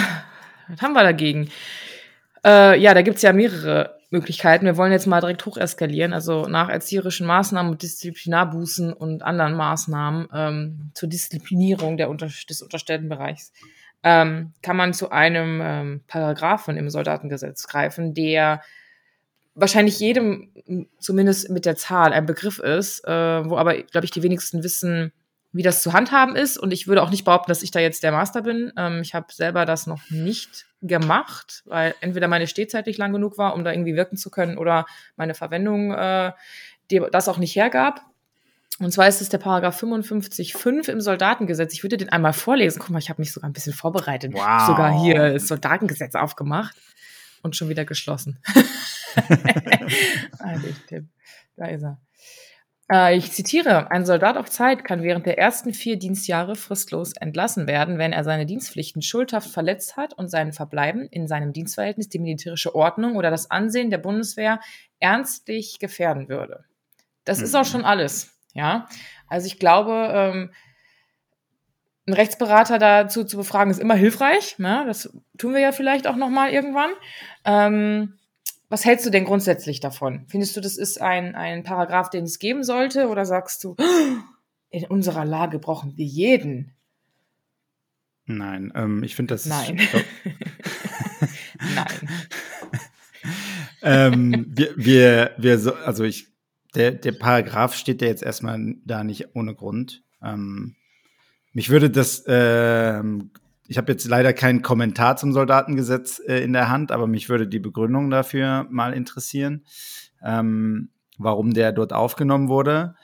was 0.68 0.82
haben 0.82 0.92
wir 0.94 1.02
dagegen? 1.02 1.50
Äh, 2.44 2.80
ja, 2.80 2.94
da 2.94 3.02
gibt 3.02 3.16
es 3.16 3.22
ja 3.22 3.32
mehrere 3.32 3.98
Möglichkeiten. 4.10 4.66
Wir 4.66 4.76
wollen 4.76 4.92
jetzt 4.92 5.06
mal 5.06 5.20
direkt 5.20 5.44
hocheskalieren, 5.46 6.12
also 6.12 6.46
nach 6.46 6.68
erzieherischen 6.68 7.26
Maßnahmen 7.26 7.72
und 7.72 7.82
Disziplinarbußen 7.82 8.92
und 8.92 9.22
anderen 9.22 9.54
Maßnahmen 9.54 10.28
ähm, 10.34 10.90
zur 10.94 11.08
Disziplinierung 11.08 11.98
unter 12.00 12.26
des 12.26 12.62
unterstellten 12.62 13.08
Bereichs 13.08 13.52
ähm, 14.02 14.52
kann 14.62 14.76
man 14.76 14.94
zu 14.94 15.10
einem 15.10 15.60
ähm, 15.62 16.00
Paragraphen 16.06 16.76
im 16.76 16.90
Soldatengesetz 16.90 17.66
greifen, 17.68 18.14
der 18.14 18.62
wahrscheinlich 19.54 19.98
jedem, 19.98 20.50
zumindest 20.98 21.50
mit 21.50 21.66
der 21.66 21.76
Zahl, 21.76 22.12
ein 22.12 22.26
Begriff 22.26 22.58
ist, 22.58 23.04
äh, 23.06 23.10
wo 23.48 23.56
aber, 23.56 23.74
glaube 23.74 24.04
ich, 24.04 24.10
die 24.10 24.22
wenigsten 24.22 24.62
wissen, 24.62 25.12
wie 25.52 25.62
das 25.62 25.82
zu 25.82 25.92
handhaben 25.92 26.34
ist. 26.34 26.56
Und 26.56 26.72
ich 26.72 26.88
würde 26.88 27.02
auch 27.02 27.10
nicht 27.10 27.24
behaupten, 27.24 27.50
dass 27.50 27.62
ich 27.62 27.70
da 27.70 27.80
jetzt 27.80 28.02
der 28.02 28.12
Master 28.12 28.42
bin. 28.42 28.72
Ähm, 28.76 29.02
ich 29.02 29.14
habe 29.14 29.26
selber 29.32 29.66
das 29.66 29.86
noch 29.86 30.08
nicht 30.10 30.66
gemacht, 30.80 31.62
weil 31.66 31.94
entweder 32.00 32.26
meine 32.26 32.46
Stehzeit 32.46 32.86
nicht 32.86 32.98
lang 32.98 33.12
genug 33.12 33.38
war, 33.38 33.54
um 33.54 33.62
da 33.62 33.72
irgendwie 33.72 33.94
wirken 33.94 34.16
zu 34.16 34.30
können, 34.30 34.56
oder 34.56 34.86
meine 35.16 35.34
Verwendung 35.34 35.92
äh, 35.92 36.32
die 36.92 37.02
das 37.10 37.28
auch 37.28 37.38
nicht 37.38 37.56
hergab. 37.56 38.02
Und 38.78 38.92
zwar 38.92 39.06
ist 39.06 39.20
es 39.20 39.28
der 39.28 39.38
Paragraph 39.38 39.80
55.5 39.82 40.88
im 40.88 41.00
Soldatengesetz. 41.00 41.72
Ich 41.72 41.82
würde 41.82 41.96
den 41.96 42.08
einmal 42.08 42.32
vorlesen. 42.32 42.80
Guck 42.80 42.90
mal, 42.90 42.98
ich 42.98 43.10
habe 43.10 43.20
mich 43.20 43.32
sogar 43.32 43.48
ein 43.48 43.52
bisschen 43.52 43.72
vorbereitet. 43.72 44.32
Wow. 44.34 44.66
Sogar 44.66 45.00
hier 45.02 45.34
das 45.34 45.46
Soldatengesetz 45.46 46.14
aufgemacht 46.14 46.74
und 47.42 47.54
schon 47.54 47.68
wieder 47.68 47.84
geschlossen. 47.84 48.38
da 51.56 51.66
ist 51.66 51.82
er. 51.82 52.00
Äh, 52.92 53.16
ich 53.16 53.32
zitiere, 53.32 53.90
ein 53.90 54.04
Soldat 54.04 54.36
auf 54.36 54.50
Zeit 54.50 54.84
kann 54.84 55.02
während 55.02 55.26
der 55.26 55.38
ersten 55.38 55.72
vier 55.72 55.98
Dienstjahre 55.98 56.56
fristlos 56.56 57.12
entlassen 57.18 57.66
werden, 57.66 57.98
wenn 57.98 58.12
er 58.12 58.24
seine 58.24 58.46
Dienstpflichten 58.46 59.02
schuldhaft 59.02 59.50
verletzt 59.50 59.96
hat 59.96 60.12
und 60.14 60.28
sein 60.28 60.52
Verbleiben 60.52 61.08
in 61.10 61.26
seinem 61.26 61.52
Dienstverhältnis 61.52 62.08
die 62.08 62.18
militärische 62.18 62.74
Ordnung 62.74 63.16
oder 63.16 63.30
das 63.30 63.50
Ansehen 63.50 63.90
der 63.90 63.98
Bundeswehr 63.98 64.60
ernstlich 65.00 65.78
gefährden 65.78 66.28
würde. 66.28 66.64
Das 67.24 67.38
mhm. 67.38 67.44
ist 67.44 67.54
auch 67.54 67.60
mhm. 67.60 67.70
schon 67.70 67.84
alles, 67.84 68.38
ja. 68.52 68.88
Also 69.28 69.46
ich 69.46 69.58
glaube, 69.58 70.10
ähm, 70.12 70.50
einen 72.06 72.16
Rechtsberater 72.16 72.78
dazu 72.78 73.24
zu 73.24 73.36
befragen 73.36 73.70
ist 73.70 73.80
immer 73.80 73.94
hilfreich. 73.94 74.58
Ne? 74.58 74.84
Das 74.86 75.16
tun 75.38 75.54
wir 75.54 75.60
ja 75.60 75.72
vielleicht 75.72 76.06
auch 76.06 76.16
noch 76.16 76.30
mal 76.30 76.50
irgendwann. 76.50 76.90
Ähm, 77.44 78.18
was 78.72 78.86
hältst 78.86 79.04
du 79.04 79.10
denn 79.10 79.26
grundsätzlich 79.26 79.80
davon? 79.80 80.24
Findest 80.28 80.56
du, 80.56 80.62
das 80.62 80.78
ist 80.78 80.98
ein, 80.98 81.34
ein 81.34 81.62
Paragraph, 81.62 82.08
den 82.08 82.24
es 82.24 82.38
geben 82.38 82.64
sollte? 82.64 83.08
Oder 83.08 83.26
sagst 83.26 83.62
du, 83.64 83.76
in 84.70 84.86
unserer 84.86 85.26
Lage 85.26 85.58
brauchen 85.58 85.98
wir 85.98 86.06
jeden? 86.06 86.72
Nein, 88.24 88.72
ähm, 88.74 89.02
ich 89.02 89.14
finde 89.14 89.34
das. 89.34 89.44
Nein. 89.44 89.78
Nein. 91.74 92.08
ähm, 93.82 94.46
wir, 94.48 94.72
wir, 94.74 95.34
wir 95.36 95.58
so, 95.58 95.74
also 95.74 96.04
ich, 96.04 96.28
der, 96.74 96.92
der 96.92 97.12
Paragraph 97.12 97.74
steht 97.74 98.00
ja 98.00 98.08
jetzt 98.08 98.22
erstmal 98.22 98.76
da 98.86 99.04
nicht 99.04 99.36
ohne 99.36 99.54
Grund. 99.54 100.02
Ähm, 100.22 100.76
mich 101.52 101.68
würde 101.68 101.90
das 101.90 102.24
ähm, 102.26 103.32
ich 103.72 103.78
habe 103.78 103.90
jetzt 103.90 104.06
leider 104.06 104.34
keinen 104.34 104.60
Kommentar 104.60 105.16
zum 105.16 105.32
Soldatengesetz 105.32 106.20
äh, 106.26 106.44
in 106.44 106.52
der 106.52 106.68
Hand, 106.68 106.92
aber 106.92 107.06
mich 107.06 107.30
würde 107.30 107.48
die 107.48 107.58
Begründung 107.58 108.10
dafür 108.10 108.66
mal 108.68 108.92
interessieren, 108.92 109.64
ähm, 110.22 110.90
warum 111.16 111.54
der 111.54 111.72
dort 111.72 111.94
aufgenommen 111.94 112.50
wurde. 112.50 112.96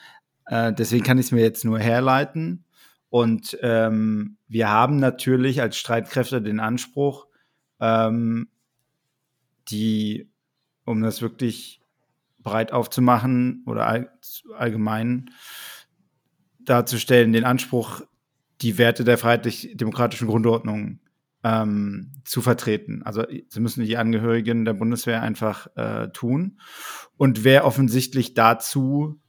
Äh, 0.44 0.74
deswegen 0.74 1.04
kann 1.04 1.16
ich 1.16 1.24
es 1.24 1.33
mir 1.33 1.40
jetzt 1.40 1.64
nur 1.64 1.78
herleiten. 1.78 2.66
Und 3.09 3.57
ähm, 3.62 4.37
wir 4.46 4.68
haben 4.68 4.98
natürlich 4.98 5.62
als 5.62 5.78
Streitkräfte 5.78 6.42
den 6.42 6.61
Anspruch, 6.61 7.28
ähm, 7.81 8.48
die, 9.70 10.28
um 10.85 11.00
das 11.00 11.22
wirklich 11.22 11.81
breit 12.40 12.74
aufzumachen 12.74 13.64
oder 13.66 13.87
all, 13.87 14.11
allgemein, 14.54 15.31
darzustellen, 16.59 17.33
den 17.33 17.44
Anspruch, 17.46 18.02
die 18.61 18.79
Werte 18.79 19.05
der 19.05 19.18
freiheitlich-demokratischen 19.18 20.27
Grundordnung 20.29 21.01
ähm, 21.44 22.14
zu 22.25 22.42
vertreten. 22.42 23.03
Also 23.05 23.25
sie 23.49 23.61
müssen 23.61 23.85
die 23.85 23.97
Angehörigen 23.97 24.64
der 24.64 24.75
Bundeswehr 24.75 25.23
einfach 25.23 25.68
äh, 25.77 26.09
tun. 26.09 26.61
Und 27.16 27.44
wer 27.44 27.64
offensichtlich 27.64 28.35
dazu 28.35 29.21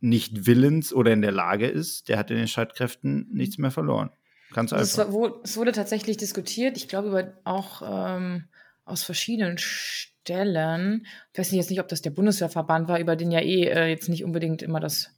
nicht 0.00 0.46
willens 0.46 0.92
oder 0.92 1.12
in 1.12 1.22
der 1.22 1.32
Lage 1.32 1.68
ist, 1.68 2.08
der 2.08 2.18
hat 2.18 2.30
in 2.30 2.36
den 2.36 2.48
Streitkräften 2.48 3.28
nichts 3.32 3.56
mehr 3.56 3.70
verloren. 3.70 4.10
Ganz 4.52 4.72
einfach. 4.72 4.84
Es, 4.84 5.40
es 5.44 5.56
wurde 5.56 5.72
tatsächlich 5.72 6.16
diskutiert, 6.18 6.76
ich 6.76 6.88
glaube 6.88 7.08
über 7.08 7.32
auch 7.44 7.82
ähm, 7.84 8.44
aus 8.84 9.02
verschiedenen 9.02 9.56
Stellen. 9.58 11.06
Ich 11.32 11.38
weiß 11.38 11.52
nicht 11.52 11.60
jetzt 11.60 11.70
nicht, 11.70 11.80
ob 11.80 11.88
das 11.88 12.02
der 12.02 12.10
Bundeswehrverband 12.10 12.88
war, 12.88 13.00
über 13.00 13.16
den 13.16 13.30
ja 13.30 13.40
eh 13.40 13.64
äh, 13.64 13.86
jetzt 13.86 14.08
nicht 14.08 14.24
unbedingt 14.24 14.60
immer 14.60 14.80
das 14.80 15.10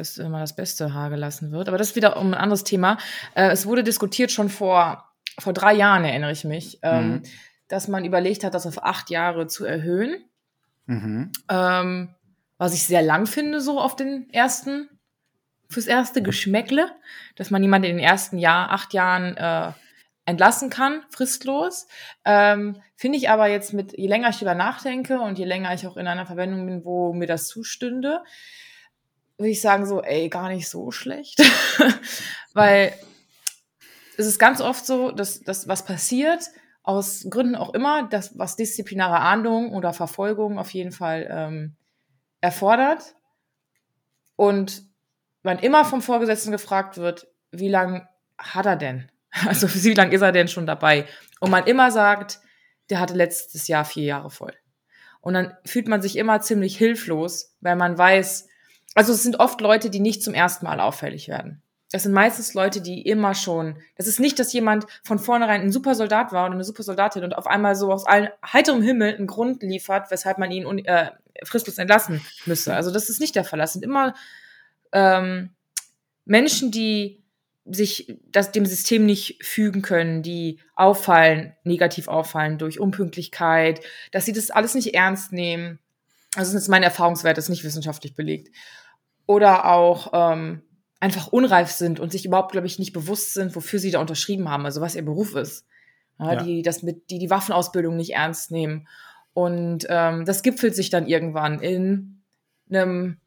das 0.00 0.18
immer 0.18 0.40
das 0.40 0.56
beste 0.56 0.94
Haar 0.94 1.10
gelassen 1.10 1.52
wird. 1.52 1.68
Aber 1.68 1.78
das 1.78 1.90
ist 1.90 1.96
wieder 1.96 2.16
um 2.16 2.28
ein 2.28 2.34
anderes 2.34 2.64
Thema. 2.64 2.98
Äh, 3.34 3.50
es 3.50 3.66
wurde 3.66 3.82
diskutiert 3.82 4.30
schon 4.30 4.48
vor, 4.48 5.04
vor 5.38 5.52
drei 5.52 5.74
Jahren, 5.74 6.04
erinnere 6.04 6.32
ich 6.32 6.44
mich, 6.44 6.78
ähm, 6.82 7.08
mhm. 7.08 7.22
dass 7.68 7.88
man 7.88 8.04
überlegt 8.04 8.44
hat, 8.44 8.54
das 8.54 8.66
auf 8.66 8.84
acht 8.84 9.10
Jahre 9.10 9.46
zu 9.46 9.64
erhöhen. 9.64 10.24
Mhm. 10.86 11.32
Ähm, 11.48 12.14
was 12.58 12.74
ich 12.74 12.84
sehr 12.84 13.02
lang 13.02 13.26
finde, 13.26 13.60
so 13.60 13.80
auf 13.80 13.96
den 13.96 14.30
ersten, 14.32 14.88
fürs 15.68 15.86
erste 15.86 16.22
Geschmäckle, 16.22 16.90
dass 17.34 17.50
man 17.50 17.62
jemanden 17.62 17.90
in 17.90 17.96
den 17.96 18.04
ersten 18.04 18.38
Jahr, 18.38 18.70
acht 18.70 18.94
Jahren 18.94 19.36
äh, 19.36 19.72
entlassen 20.24 20.70
kann, 20.70 21.02
fristlos. 21.10 21.86
Ähm, 22.24 22.80
finde 22.96 23.18
ich 23.18 23.30
aber 23.30 23.46
jetzt 23.46 23.72
mit, 23.72 23.96
je 23.96 24.08
länger 24.08 24.30
ich 24.30 24.36
darüber 24.36 24.54
nachdenke 24.54 25.20
und 25.20 25.38
je 25.38 25.44
länger 25.44 25.72
ich 25.74 25.86
auch 25.86 25.96
in 25.96 26.06
einer 26.06 26.26
Verwendung 26.26 26.66
bin, 26.66 26.84
wo 26.84 27.12
mir 27.12 27.26
das 27.26 27.46
zustünde, 27.48 28.22
würde 29.38 29.50
ich 29.50 29.60
sagen, 29.60 29.86
so, 29.86 30.02
ey, 30.02 30.28
gar 30.28 30.48
nicht 30.48 30.68
so 30.68 30.90
schlecht. 30.90 31.42
Weil 32.54 32.94
es 34.16 34.26
ist 34.26 34.38
ganz 34.38 34.60
oft 34.60 34.86
so, 34.86 35.10
dass, 35.10 35.40
dass 35.40 35.68
was 35.68 35.84
passiert, 35.84 36.44
aus 36.82 37.26
Gründen 37.28 37.56
auch 37.56 37.74
immer, 37.74 38.08
dass 38.08 38.38
was 38.38 38.56
disziplinare 38.56 39.18
Ahndung 39.18 39.72
oder 39.72 39.92
Verfolgung 39.92 40.58
auf 40.58 40.70
jeden 40.70 40.92
Fall 40.92 41.26
ähm, 41.30 41.76
erfordert. 42.40 43.16
Und 44.36 44.84
man 45.42 45.58
immer 45.58 45.84
vom 45.84 46.00
Vorgesetzten 46.00 46.52
gefragt 46.52 46.96
wird, 46.96 47.26
wie 47.50 47.68
lange 47.68 48.08
hat 48.38 48.66
er 48.66 48.76
denn? 48.76 49.10
Also 49.46 49.68
wie 49.84 49.92
lange 49.92 50.14
ist 50.14 50.22
er 50.22 50.32
denn 50.32 50.48
schon 50.48 50.64
dabei? 50.64 51.04
Und 51.40 51.50
man 51.50 51.66
immer 51.66 51.90
sagt, 51.90 52.40
der 52.88 53.00
hatte 53.00 53.12
letztes 53.12 53.68
Jahr 53.68 53.84
vier 53.84 54.04
Jahre 54.04 54.30
voll. 54.30 54.54
Und 55.20 55.34
dann 55.34 55.54
fühlt 55.66 55.88
man 55.88 56.00
sich 56.00 56.16
immer 56.16 56.40
ziemlich 56.40 56.78
hilflos, 56.78 57.54
weil 57.60 57.76
man 57.76 57.98
weiß, 57.98 58.48
also 58.96 59.12
es 59.12 59.22
sind 59.22 59.38
oft 59.38 59.60
Leute, 59.60 59.90
die 59.90 60.00
nicht 60.00 60.22
zum 60.22 60.34
ersten 60.34 60.64
Mal 60.64 60.80
auffällig 60.80 61.28
werden. 61.28 61.62
Das 61.92 62.02
sind 62.02 62.12
meistens 62.12 62.54
Leute, 62.54 62.80
die 62.80 63.02
immer 63.02 63.34
schon, 63.34 63.76
das 63.96 64.08
ist 64.08 64.18
nicht, 64.18 64.38
dass 64.38 64.52
jemand 64.52 64.86
von 65.04 65.18
vornherein 65.18 65.60
ein 65.60 65.70
super 65.70 65.94
Soldat 65.94 66.32
war 66.32 66.46
oder 66.46 66.54
eine 66.54 66.64
super 66.64 66.82
Soldatin 66.82 67.22
und 67.22 67.36
auf 67.36 67.46
einmal 67.46 67.76
so 67.76 67.92
aus 67.92 68.06
allen, 68.06 68.28
heiterem 68.44 68.82
Himmel 68.82 69.14
einen 69.14 69.26
Grund 69.28 69.62
liefert, 69.62 70.10
weshalb 70.10 70.38
man 70.38 70.50
ihn 70.50 70.66
äh, 70.86 71.10
fristlos 71.44 71.78
entlassen 71.78 72.22
müsse. 72.46 72.74
Also 72.74 72.90
das 72.90 73.08
ist 73.08 73.20
nicht 73.20 73.36
der 73.36 73.44
Fall. 73.44 73.58
Das 73.58 73.74
sind 73.74 73.84
immer 73.84 74.14
ähm, 74.92 75.50
Menschen, 76.24 76.72
die 76.72 77.22
sich 77.66 78.16
das, 78.32 78.50
dem 78.50 78.64
System 78.64 79.04
nicht 79.04 79.44
fügen 79.44 79.82
können, 79.82 80.22
die 80.22 80.58
auffallen, 80.74 81.54
negativ 81.64 82.08
auffallen 82.08 82.58
durch 82.58 82.80
Unpünktlichkeit, 82.80 83.80
dass 84.10 84.24
sie 84.24 84.32
das 84.32 84.50
alles 84.50 84.74
nicht 84.74 84.94
ernst 84.94 85.32
nehmen. 85.32 85.80
Also 86.34 86.52
das 86.52 86.62
ist 86.62 86.68
mein 86.68 86.82
Erfahrungswert, 86.82 87.36
das 87.36 87.44
ist 87.44 87.50
nicht 87.50 87.64
wissenschaftlich 87.64 88.14
belegt 88.14 88.48
oder 89.26 89.66
auch 89.66 90.10
ähm, 90.12 90.62
einfach 91.00 91.28
unreif 91.28 91.70
sind 91.70 92.00
und 92.00 92.12
sich 92.12 92.24
überhaupt, 92.24 92.52
glaube 92.52 92.66
ich, 92.66 92.78
nicht 92.78 92.92
bewusst 92.92 93.34
sind, 93.34 93.54
wofür 93.54 93.78
sie 93.78 93.90
da 93.90 94.00
unterschrieben 94.00 94.48
haben, 94.48 94.64
also 94.64 94.80
was 94.80 94.96
ihr 94.96 95.04
Beruf 95.04 95.34
ist. 95.34 95.66
Ja, 96.18 96.32
ja. 96.32 96.42
Die, 96.42 96.62
das 96.62 96.82
mit, 96.82 97.10
die 97.10 97.18
die 97.18 97.30
Waffenausbildung 97.30 97.96
nicht 97.96 98.14
ernst 98.14 98.50
nehmen. 98.50 98.88
Und 99.34 99.86
ähm, 99.90 100.24
das 100.24 100.42
gipfelt 100.42 100.74
sich 100.74 100.88
dann 100.88 101.06
irgendwann 101.06 101.60
in 101.60 102.22
einem 102.70 103.18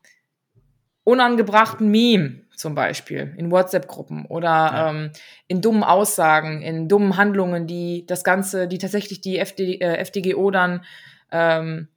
unangebrachten 1.04 1.90
Meme 1.90 2.42
zum 2.56 2.76
Beispiel, 2.76 3.34
in 3.38 3.52
WhatsApp-Gruppen 3.52 4.26
oder 4.26 4.50
ja. 4.50 4.90
ähm, 4.90 5.12
in 5.48 5.62
dummen 5.62 5.84
Aussagen, 5.84 6.62
in 6.62 6.90
dummen 6.90 7.16
Handlungen, 7.16 7.68
die 7.68 8.06
das 8.06 8.24
Ganze, 8.24 8.68
die 8.68 8.80
tatsächlich 8.80 9.22
die 9.22 9.38
FD, 9.38 9.76
äh, 9.76 9.98
FDGO 9.98 10.52
dann 10.52 10.84
ähm, 11.32 11.88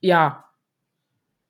ja 0.00 0.45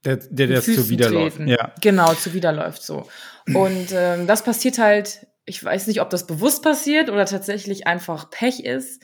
der, 0.05 0.17
der 0.17 0.47
das 0.49 0.67
zuwiderläuft. 0.67 1.41
Ja. 1.41 1.73
Genau, 1.81 2.15
zuwiderläuft 2.15 2.83
so. 2.83 3.09
Und 3.53 3.89
ähm, 3.93 4.27
das 4.27 4.43
passiert 4.43 4.79
halt, 4.79 5.27
ich 5.45 5.63
weiß 5.63 5.87
nicht, 5.87 6.01
ob 6.01 6.11
das 6.11 6.27
bewusst 6.27 6.63
passiert 6.63 7.09
oder 7.09 7.27
tatsächlich 7.27 7.87
einfach 7.87 8.31
Pech 8.31 8.61
ist, 8.61 9.03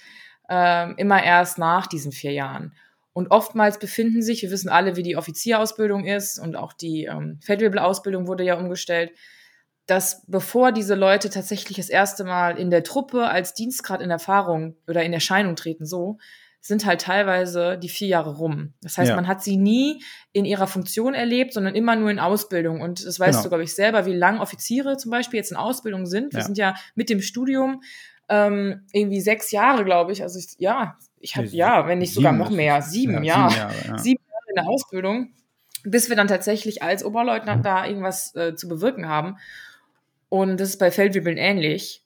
ähm, 0.48 0.94
immer 0.96 1.22
erst 1.22 1.58
nach 1.58 1.86
diesen 1.86 2.12
vier 2.12 2.32
Jahren. 2.32 2.74
Und 3.12 3.30
oftmals 3.30 3.78
befinden 3.78 4.22
sich, 4.22 4.42
wir 4.42 4.50
wissen 4.50 4.68
alle, 4.70 4.96
wie 4.96 5.02
die 5.02 5.16
Offizierausbildung 5.16 6.04
ist 6.06 6.38
und 6.38 6.56
auch 6.56 6.72
die 6.72 7.04
ähm, 7.04 7.38
Feldwebel-Ausbildung 7.42 8.26
wurde 8.26 8.44
ja 8.44 8.58
umgestellt, 8.58 9.12
dass 9.86 10.24
bevor 10.26 10.72
diese 10.72 10.94
Leute 10.94 11.28
tatsächlich 11.28 11.76
das 11.76 11.88
erste 11.90 12.24
Mal 12.24 12.58
in 12.58 12.70
der 12.70 12.84
Truppe 12.84 13.26
als 13.26 13.52
Dienstgrad 13.54 14.00
in 14.00 14.10
Erfahrung 14.10 14.76
oder 14.86 15.02
in 15.02 15.12
Erscheinung 15.12 15.56
treten, 15.56 15.84
so, 15.84 16.18
sind 16.64 16.86
halt 16.86 17.00
teilweise 17.00 17.76
die 17.76 17.88
vier 17.88 18.06
Jahre 18.06 18.36
rum. 18.36 18.72
Das 18.82 18.96
heißt, 18.96 19.10
ja. 19.10 19.16
man 19.16 19.26
hat 19.26 19.42
sie 19.42 19.56
nie 19.56 20.02
in 20.32 20.44
ihrer 20.44 20.68
Funktion 20.68 21.12
erlebt, 21.12 21.52
sondern 21.52 21.74
immer 21.74 21.96
nur 21.96 22.08
in 22.08 22.20
Ausbildung. 22.20 22.80
Und 22.80 23.04
das 23.04 23.18
weißt 23.18 23.32
genau. 23.32 23.42
du, 23.42 23.48
glaube 23.48 23.64
ich, 23.64 23.74
selber, 23.74 24.06
wie 24.06 24.14
lang 24.14 24.38
Offiziere 24.38 24.96
zum 24.96 25.10
Beispiel 25.10 25.38
jetzt 25.38 25.50
in 25.50 25.56
Ausbildung 25.56 26.06
sind. 26.06 26.32
Wir 26.32 26.38
ja. 26.38 26.44
sind 26.46 26.56
ja 26.56 26.74
mit 26.94 27.10
dem 27.10 27.20
Studium 27.20 27.82
ähm, 28.28 28.86
irgendwie 28.92 29.20
sechs 29.20 29.50
Jahre, 29.50 29.84
glaube 29.84 30.12
ich. 30.12 30.22
Also 30.22 30.38
ich, 30.38 30.54
ja, 30.58 30.96
ich 31.18 31.36
habe 31.36 31.48
ja, 31.48 31.88
wenn 31.88 31.98
nicht 31.98 32.14
sogar 32.14 32.32
noch 32.32 32.50
mehr, 32.50 32.80
sieben, 32.80 33.24
ja, 33.24 33.50
sieben 33.50 33.60
Jahre, 33.60 33.74
ja. 33.88 33.98
sieben 33.98 34.22
Jahre 34.24 34.44
in 34.48 34.54
der 34.54 34.68
Ausbildung, 34.68 35.32
bis 35.82 36.10
wir 36.10 36.16
dann 36.16 36.28
tatsächlich 36.28 36.80
als 36.80 37.04
Oberleutnant 37.04 37.66
da 37.66 37.84
irgendwas 37.84 38.36
äh, 38.36 38.54
zu 38.54 38.68
bewirken 38.68 39.08
haben. 39.08 39.36
Und 40.28 40.60
das 40.60 40.68
ist 40.68 40.78
bei 40.78 40.92
Feldwebeln 40.92 41.38
ähnlich. 41.38 42.04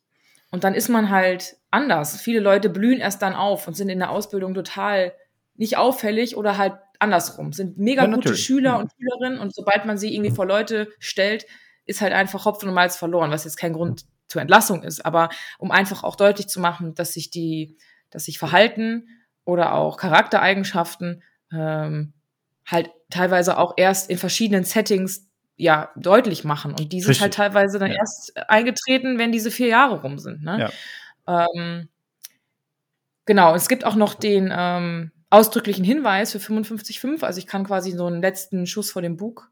Und 0.50 0.64
dann 0.64 0.72
ist 0.72 0.88
man 0.88 1.10
halt 1.10 1.55
anders. 1.76 2.20
Viele 2.20 2.40
Leute 2.40 2.68
blühen 2.70 3.00
erst 3.00 3.22
dann 3.22 3.34
auf 3.34 3.68
und 3.68 3.74
sind 3.74 3.88
in 3.88 3.98
der 3.98 4.10
Ausbildung 4.10 4.54
total 4.54 5.12
nicht 5.54 5.76
auffällig 5.76 6.36
oder 6.36 6.58
halt 6.58 6.74
andersrum, 6.98 7.52
sind 7.52 7.78
mega 7.78 8.04
ja, 8.04 8.14
gute 8.14 8.36
Schüler 8.36 8.70
ja. 8.70 8.76
und 8.76 8.90
Schülerinnen 8.92 9.38
und 9.38 9.54
sobald 9.54 9.84
man 9.84 9.98
sie 9.98 10.14
irgendwie 10.14 10.34
vor 10.34 10.46
Leute 10.46 10.88
stellt, 10.98 11.46
ist 11.84 12.00
halt 12.00 12.12
einfach 12.12 12.44
Hopfen 12.44 12.68
und 12.68 12.74
Malz 12.74 12.96
verloren, 12.96 13.30
was 13.30 13.44
jetzt 13.44 13.56
kein 13.56 13.72
Grund 13.72 14.04
zur 14.28 14.40
Entlassung 14.40 14.82
ist, 14.82 15.04
aber 15.04 15.28
um 15.58 15.70
einfach 15.70 16.02
auch 16.04 16.16
deutlich 16.16 16.48
zu 16.48 16.58
machen, 16.60 16.94
dass 16.94 17.12
sich 17.12 17.30
die, 17.30 17.76
dass 18.10 18.24
sich 18.24 18.38
Verhalten 18.38 19.08
oder 19.44 19.74
auch 19.74 19.96
Charaktereigenschaften 19.96 21.22
ähm, 21.52 22.12
halt 22.66 22.90
teilweise 23.10 23.58
auch 23.58 23.74
erst 23.76 24.10
in 24.10 24.18
verschiedenen 24.18 24.64
Settings 24.64 25.28
ja 25.56 25.90
deutlich 25.96 26.44
machen 26.44 26.72
und 26.72 26.92
die 26.92 27.00
sind 27.00 27.20
halt 27.20 27.22
Richtig. 27.22 27.22
halt 27.22 27.34
teilweise 27.34 27.78
dann 27.78 27.90
ja. 27.90 27.98
erst 27.98 28.36
eingetreten, 28.48 29.18
wenn 29.18 29.32
diese 29.32 29.50
vier 29.50 29.68
Jahre 29.68 30.02
rum 30.02 30.18
sind. 30.18 30.42
Ne? 30.42 30.70
Ähm, 31.26 31.88
genau, 33.24 33.54
es 33.54 33.68
gibt 33.68 33.84
auch 33.84 33.96
noch 33.96 34.14
den 34.14 34.52
ähm, 34.54 35.12
ausdrücklichen 35.30 35.84
Hinweis 35.84 36.32
für 36.32 36.38
55.5. 36.38 37.24
Also 37.24 37.38
ich 37.38 37.46
kann 37.46 37.64
quasi 37.64 37.92
so 37.92 38.06
einen 38.06 38.22
letzten 38.22 38.66
Schuss 38.66 38.90
vor 38.90 39.02
dem 39.02 39.16
Bug 39.16 39.50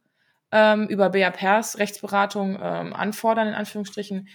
ähm, 0.52 0.86
über 0.88 1.10
BAPers 1.10 1.78
Rechtsberatung 1.78 2.58
ähm, 2.60 2.92
anfordern, 2.92 3.48
in 3.48 3.54
Anführungsstrichen, 3.54 4.28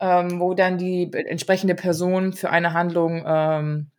ähm, 0.00 0.40
wo 0.40 0.54
dann 0.54 0.78
die 0.78 1.10
entsprechende 1.12 1.74
Person 1.74 2.32
für 2.32 2.50
eine 2.50 2.72
Handlung 2.72 3.24
ähm, 3.26 3.90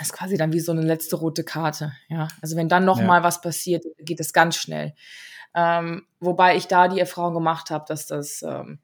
ist 0.00 0.14
quasi 0.14 0.36
dann 0.36 0.52
wie 0.52 0.60
so 0.60 0.72
eine 0.72 0.80
letzte 0.80 1.16
rote 1.16 1.44
Karte. 1.44 1.92
Ja, 2.08 2.28
also 2.40 2.56
wenn 2.56 2.68
dann 2.68 2.84
noch 2.84 2.98
ja. 2.98 3.04
mal 3.04 3.22
was 3.22 3.40
passiert, 3.40 3.84
geht 3.98 4.20
es 4.20 4.32
ganz 4.32 4.56
schnell. 4.56 4.94
Ähm, 5.54 6.06
wobei 6.18 6.56
ich 6.56 6.66
da 6.66 6.88
die 6.88 7.00
Erfahrung 7.00 7.34
gemacht 7.34 7.70
habe, 7.70 7.84
dass 7.86 8.06
das 8.06 8.42
ähm, 8.42 8.78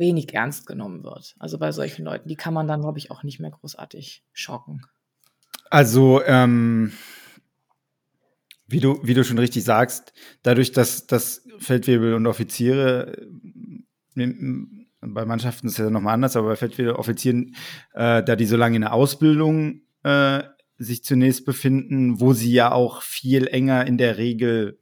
wenig 0.00 0.34
ernst 0.34 0.66
genommen 0.66 1.04
wird. 1.04 1.36
Also 1.38 1.58
bei 1.58 1.70
solchen 1.70 2.04
Leuten, 2.04 2.28
die 2.28 2.34
kann 2.34 2.54
man 2.54 2.66
dann, 2.66 2.80
glaube 2.80 2.98
ich, 2.98 3.12
auch 3.12 3.22
nicht 3.22 3.38
mehr 3.38 3.50
großartig 3.50 4.24
schocken. 4.32 4.82
Also, 5.70 6.20
ähm, 6.24 6.92
wie, 8.66 8.80
du, 8.80 8.98
wie 9.04 9.14
du 9.14 9.22
schon 9.22 9.38
richtig 9.38 9.62
sagst, 9.62 10.12
dadurch, 10.42 10.72
dass, 10.72 11.06
dass 11.06 11.46
Feldwebel 11.58 12.14
und 12.14 12.26
Offiziere 12.26 13.16
äh, 14.16 14.34
bei 15.02 15.24
Mannschaften 15.24 15.68
ist 15.68 15.78
ja 15.78 15.88
nochmal 15.90 16.14
anders, 16.14 16.36
aber 16.36 16.48
bei 16.48 16.56
Feldwebel 16.56 16.92
Offizieren, 16.92 17.54
äh, 17.94 18.22
da 18.22 18.36
die 18.36 18.46
so 18.46 18.56
lange 18.56 18.76
in 18.76 18.82
der 18.82 18.92
Ausbildung 18.92 19.82
äh, 20.02 20.42
sich 20.76 21.04
zunächst 21.04 21.44
befinden, 21.44 22.20
wo 22.20 22.32
sie 22.32 22.52
ja 22.52 22.72
auch 22.72 23.02
viel 23.02 23.46
enger 23.46 23.86
in 23.86 23.98
der 23.98 24.18
Regel 24.18 24.78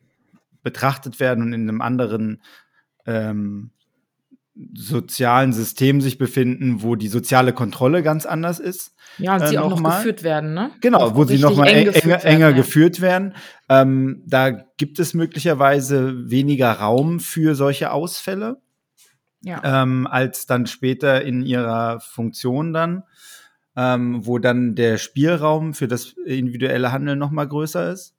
betrachtet 0.62 1.20
werden 1.20 1.44
und 1.44 1.52
in 1.52 1.68
einem 1.68 1.80
anderen 1.80 2.42
ähm, 3.06 3.72
sozialen 4.74 5.52
System 5.52 6.00
sich 6.00 6.18
befinden, 6.18 6.82
wo 6.82 6.96
die 6.96 7.08
soziale 7.08 7.52
Kontrolle 7.52 8.02
ganz 8.02 8.26
anders 8.26 8.58
ist. 8.58 8.94
Ja, 9.18 9.36
und 9.36 9.42
äh, 9.42 9.46
sie 9.48 9.58
auch 9.58 9.64
noch 9.70 9.76
nochmal. 9.76 9.98
geführt 9.98 10.22
werden, 10.22 10.54
ne? 10.54 10.70
Genau, 10.80 10.98
Auch 10.98 11.14
wo 11.14 11.24
sie 11.24 11.38
nochmal 11.38 11.68
eng 11.68 11.76
eng, 11.76 11.84
geführt 11.86 12.04
enger, 12.04 12.12
werden, 12.24 12.34
enger 12.36 12.48
ja. 12.50 12.56
geführt 12.56 13.00
werden. 13.00 13.34
Ähm, 13.68 14.22
da 14.26 14.50
gibt 14.50 14.98
es 14.98 15.14
möglicherweise 15.14 16.30
weniger 16.30 16.72
Raum 16.72 17.20
für 17.20 17.54
solche 17.54 17.92
Ausfälle 17.92 18.60
Ja. 19.42 19.82
ähm, 19.82 20.06
als 20.08 20.46
dann 20.46 20.66
später 20.66 21.22
in 21.22 21.42
ihrer 21.42 22.00
Funktion 22.00 22.72
dann, 22.72 23.04
ähm, 23.76 24.26
wo 24.26 24.38
dann 24.38 24.74
der 24.74 24.98
Spielraum 24.98 25.72
für 25.74 25.86
das 25.86 26.14
individuelle 26.26 26.90
Handeln 26.90 27.18
noch 27.18 27.30
mal 27.30 27.46
größer 27.46 27.92
ist. 27.92 28.16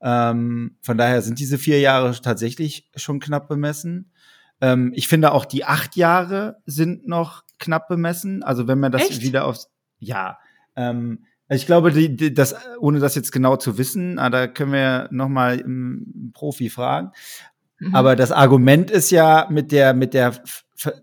Ähm, 0.00 0.76
von 0.80 0.96
daher 0.98 1.22
sind 1.22 1.38
diese 1.40 1.58
vier 1.58 1.80
Jahre 1.80 2.12
tatsächlich 2.20 2.88
schon 2.96 3.18
knapp 3.20 3.48
bemessen. 3.48 4.11
Ähm, 4.62 4.92
ich 4.94 5.08
finde 5.08 5.32
auch 5.32 5.44
die 5.44 5.64
acht 5.64 5.96
Jahre 5.96 6.56
sind 6.64 7.06
noch 7.06 7.42
knapp 7.58 7.88
bemessen. 7.88 8.42
Also 8.42 8.66
wenn 8.66 8.80
man 8.80 8.92
das 8.92 9.10
Echt? 9.10 9.22
wieder 9.22 9.44
aufs 9.44 9.68
ja, 9.98 10.38
ähm, 10.74 11.24
ich 11.48 11.66
glaube, 11.66 11.92
die, 11.92 12.16
die, 12.16 12.32
das, 12.32 12.54
ohne 12.80 12.98
das 12.98 13.14
jetzt 13.14 13.30
genau 13.30 13.56
zu 13.56 13.76
wissen, 13.76 14.18
ah, 14.18 14.30
da 14.30 14.46
können 14.46 14.72
wir 14.72 15.08
noch 15.10 15.28
mal 15.28 15.62
einen 15.62 16.32
Profi 16.32 16.70
fragen. 16.70 17.10
Mhm. 17.78 17.94
Aber 17.94 18.16
das 18.16 18.32
Argument 18.32 18.90
ist 18.90 19.10
ja 19.10 19.46
mit 19.50 19.70
der, 19.70 19.92
mit 19.92 20.14
der 20.14 20.32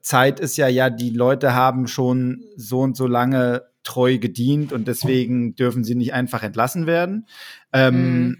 Zeit 0.01 0.39
ist 0.39 0.57
ja, 0.57 0.67
ja, 0.67 0.89
die 0.89 1.11
Leute 1.11 1.53
haben 1.53 1.87
schon 1.87 2.43
so 2.55 2.79
und 2.79 2.97
so 2.97 3.07
lange 3.07 3.63
treu 3.83 4.17
gedient 4.17 4.73
und 4.73 4.87
deswegen 4.87 5.55
dürfen 5.55 5.83
sie 5.83 5.95
nicht 5.95 6.13
einfach 6.13 6.43
entlassen 6.43 6.85
werden. 6.85 7.27
Ähm, 7.71 8.27
Mhm. 8.27 8.37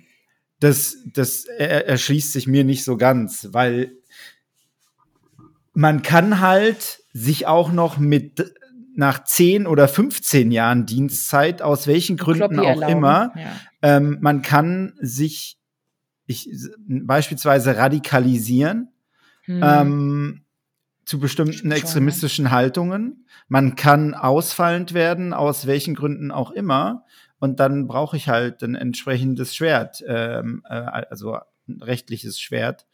Das, 0.61 0.97
das 1.13 1.45
er, 1.45 1.87
erschließt 1.87 2.33
sich 2.33 2.45
mir 2.45 2.65
nicht 2.65 2.83
so 2.83 2.97
ganz, 2.97 3.47
weil 3.53 3.93
man 5.73 6.01
kann 6.01 6.39
halt 6.39 7.01
sich 7.13 7.47
auch 7.47 7.71
noch 7.71 7.97
mit 7.97 8.53
nach 8.95 9.23
10 9.23 9.65
oder 9.67 9.87
15 9.87 10.51
Jahren 10.51 10.85
Dienstzeit, 10.85 11.61
aus 11.61 11.87
welchen 11.87 12.17
Gründen 12.17 12.59
auch 12.59 12.81
erlauben. 12.81 12.91
immer, 12.97 13.31
Ja. 13.35 13.51
ähm, 13.81 14.17
man 14.21 14.41
kann 14.41 14.93
sich 14.99 15.57
ich, 16.25 16.49
beispielsweise 16.87 17.75
radikalisieren 17.77 18.89
Mhm. 19.47 19.61
ähm, 19.63 20.41
zu 21.05 21.19
bestimmten 21.19 21.53
Stimmt 21.53 21.73
schon, 21.73 21.81
extremistischen 21.81 22.51
Haltungen. 22.51 23.25
Man 23.47 23.75
kann 23.75 24.13
ausfallend 24.13 24.93
werden, 24.93 25.33
aus 25.33 25.65
welchen 25.65 25.95
Gründen 25.95 26.29
auch 26.29 26.51
immer. 26.51 27.03
Und 27.39 27.59
dann 27.59 27.87
brauche 27.87 28.15
ich 28.15 28.27
halt 28.29 28.61
ein 28.61 28.75
entsprechendes 28.75 29.55
Schwert, 29.55 30.03
ähm, 30.07 30.61
äh, 30.69 30.73
also 30.75 31.39
ein 31.67 31.81
rechtliches 31.81 32.39
Schwert, 32.39 32.85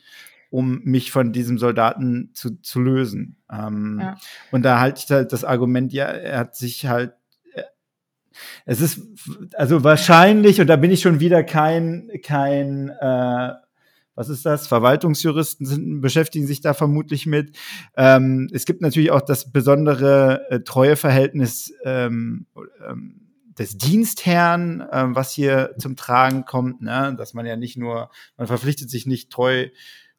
um 0.55 0.79
mich 0.85 1.11
von 1.11 1.33
diesem 1.33 1.57
Soldaten 1.57 2.29
zu, 2.33 2.61
zu 2.61 2.79
lösen. 2.79 3.35
Ähm, 3.51 3.99
Ja. 4.01 4.15
Und 4.51 4.63
da 4.63 4.79
halte 4.79 5.01
ich 5.03 5.11
halt 5.11 5.33
das 5.33 5.43
Argument, 5.43 5.91
ja, 5.91 6.05
er 6.05 6.39
hat 6.39 6.55
sich 6.55 6.85
halt 6.85 7.13
äh, 7.53 7.63
es 8.63 8.79
ist 8.79 9.01
also 9.55 9.83
wahrscheinlich, 9.83 10.61
und 10.61 10.67
da 10.67 10.77
bin 10.77 10.91
ich 10.91 11.01
schon 11.01 11.19
wieder 11.19 11.43
kein, 11.43 12.09
kein 12.23 12.89
äh, 12.89 13.51
was 14.15 14.29
ist 14.29 14.45
das? 14.45 14.67
Verwaltungsjuristen 14.67 15.65
sind, 15.65 15.99
beschäftigen 15.99 16.47
sich 16.47 16.61
da 16.61 16.73
vermutlich 16.73 17.25
mit. 17.25 17.57
Ähm, 17.97 18.47
es 18.53 18.65
gibt 18.65 18.81
natürlich 18.81 19.11
auch 19.11 19.21
das 19.21 19.51
besondere 19.51 20.49
äh, 20.49 20.61
Treueverhältnis 20.61 21.73
ähm, 21.83 22.45
ähm, 22.87 23.25
des 23.59 23.77
Dienstherrn, 23.77 24.85
ähm, 24.91 25.15
was 25.15 25.31
hier 25.31 25.75
zum 25.77 25.97
Tragen 25.97 26.45
kommt, 26.45 26.81
ne? 26.81 27.13
dass 27.17 27.33
man 27.33 27.45
ja 27.45 27.57
nicht 27.57 27.77
nur, 27.77 28.09
man 28.37 28.47
verpflichtet 28.47 28.89
sich 28.89 29.05
nicht 29.05 29.31
treu 29.31 29.67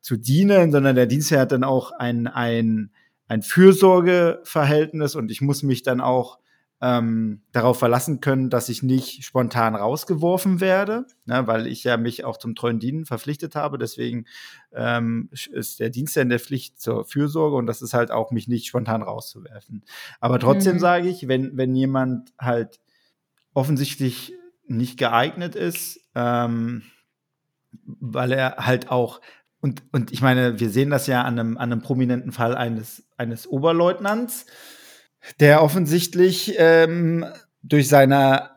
zu 0.07 0.17
dienen, 0.17 0.71
sondern 0.71 0.95
der 0.95 1.07
Dienstherr 1.07 1.41
hat 1.41 1.51
dann 1.51 1.65
auch 1.65 1.91
ein, 1.91 2.29
ein, 2.29 2.93
ein 3.27 3.43
Fürsorgeverhältnis 3.43 5.17
und 5.17 5.33
ich 5.33 5.41
muss 5.41 5.65
mich 5.65 5.83
dann 5.83 6.01
auch 6.01 6.39
ähm, 6.81 7.43
darauf 7.51 7.81
verlassen 7.81 8.21
können, 8.21 8.49
dass 8.49 8.69
ich 8.69 8.85
nicht 8.85 9.25
spontan 9.25 9.75
rausgeworfen 9.75 10.61
werde, 10.61 11.07
ne, 11.25 11.49
weil 11.49 11.67
ich 11.67 11.83
ja 11.83 11.97
mich 11.97 12.25
auch 12.25 12.37
zum 12.37 12.55
treuen 12.55 12.79
Dienen 12.79 13.05
verpflichtet 13.05 13.57
habe. 13.57 13.79
Deswegen 13.79 14.27
ähm, 14.73 15.29
ist 15.33 15.81
der 15.81 15.91
Dienst 15.91 16.15
ja 16.15 16.23
in 16.23 16.29
der 16.29 16.39
Pflicht 16.39 16.81
zur 16.81 17.05
Fürsorge 17.05 17.57
und 17.57 17.67
das 17.67 17.83
ist 17.83 17.93
halt 17.93 18.13
auch, 18.13 18.31
mich 18.31 18.47
nicht 18.47 18.67
spontan 18.69 19.03
rauszuwerfen. 19.03 19.83
Aber 20.21 20.39
trotzdem 20.39 20.77
Mhm. 20.77 20.81
sage 20.81 21.09
ich, 21.09 21.27
wenn, 21.27 21.57
wenn 21.57 21.75
jemand 21.75 22.33
halt 22.39 22.79
offensichtlich 23.55 24.35
nicht 24.69 24.99
geeignet 25.01 25.57
ist, 25.57 25.99
ähm, 26.15 26.83
weil 27.85 28.31
er 28.31 28.59
halt 28.59 28.93
auch 28.93 29.21
und, 29.67 29.83
und 29.91 30.13
ich 30.13 30.23
meine, 30.23 30.61
wir 30.61 30.71
sehen 30.71 30.91
das 30.91 31.09
ja 31.09 31.23
an 31.23 31.39
einem, 31.39 31.59
an 31.59 31.73
einem 31.73 31.83
prominenten 31.83 32.31
Fall 32.31 32.55
eines, 32.57 33.03
eines 33.17 33.49
Oberleutnants, 33.49 34.47
der 35.41 35.61
offensichtlich 35.61 36.55
ähm, 36.59 37.25
durch 37.65 37.89
seine 37.89 38.51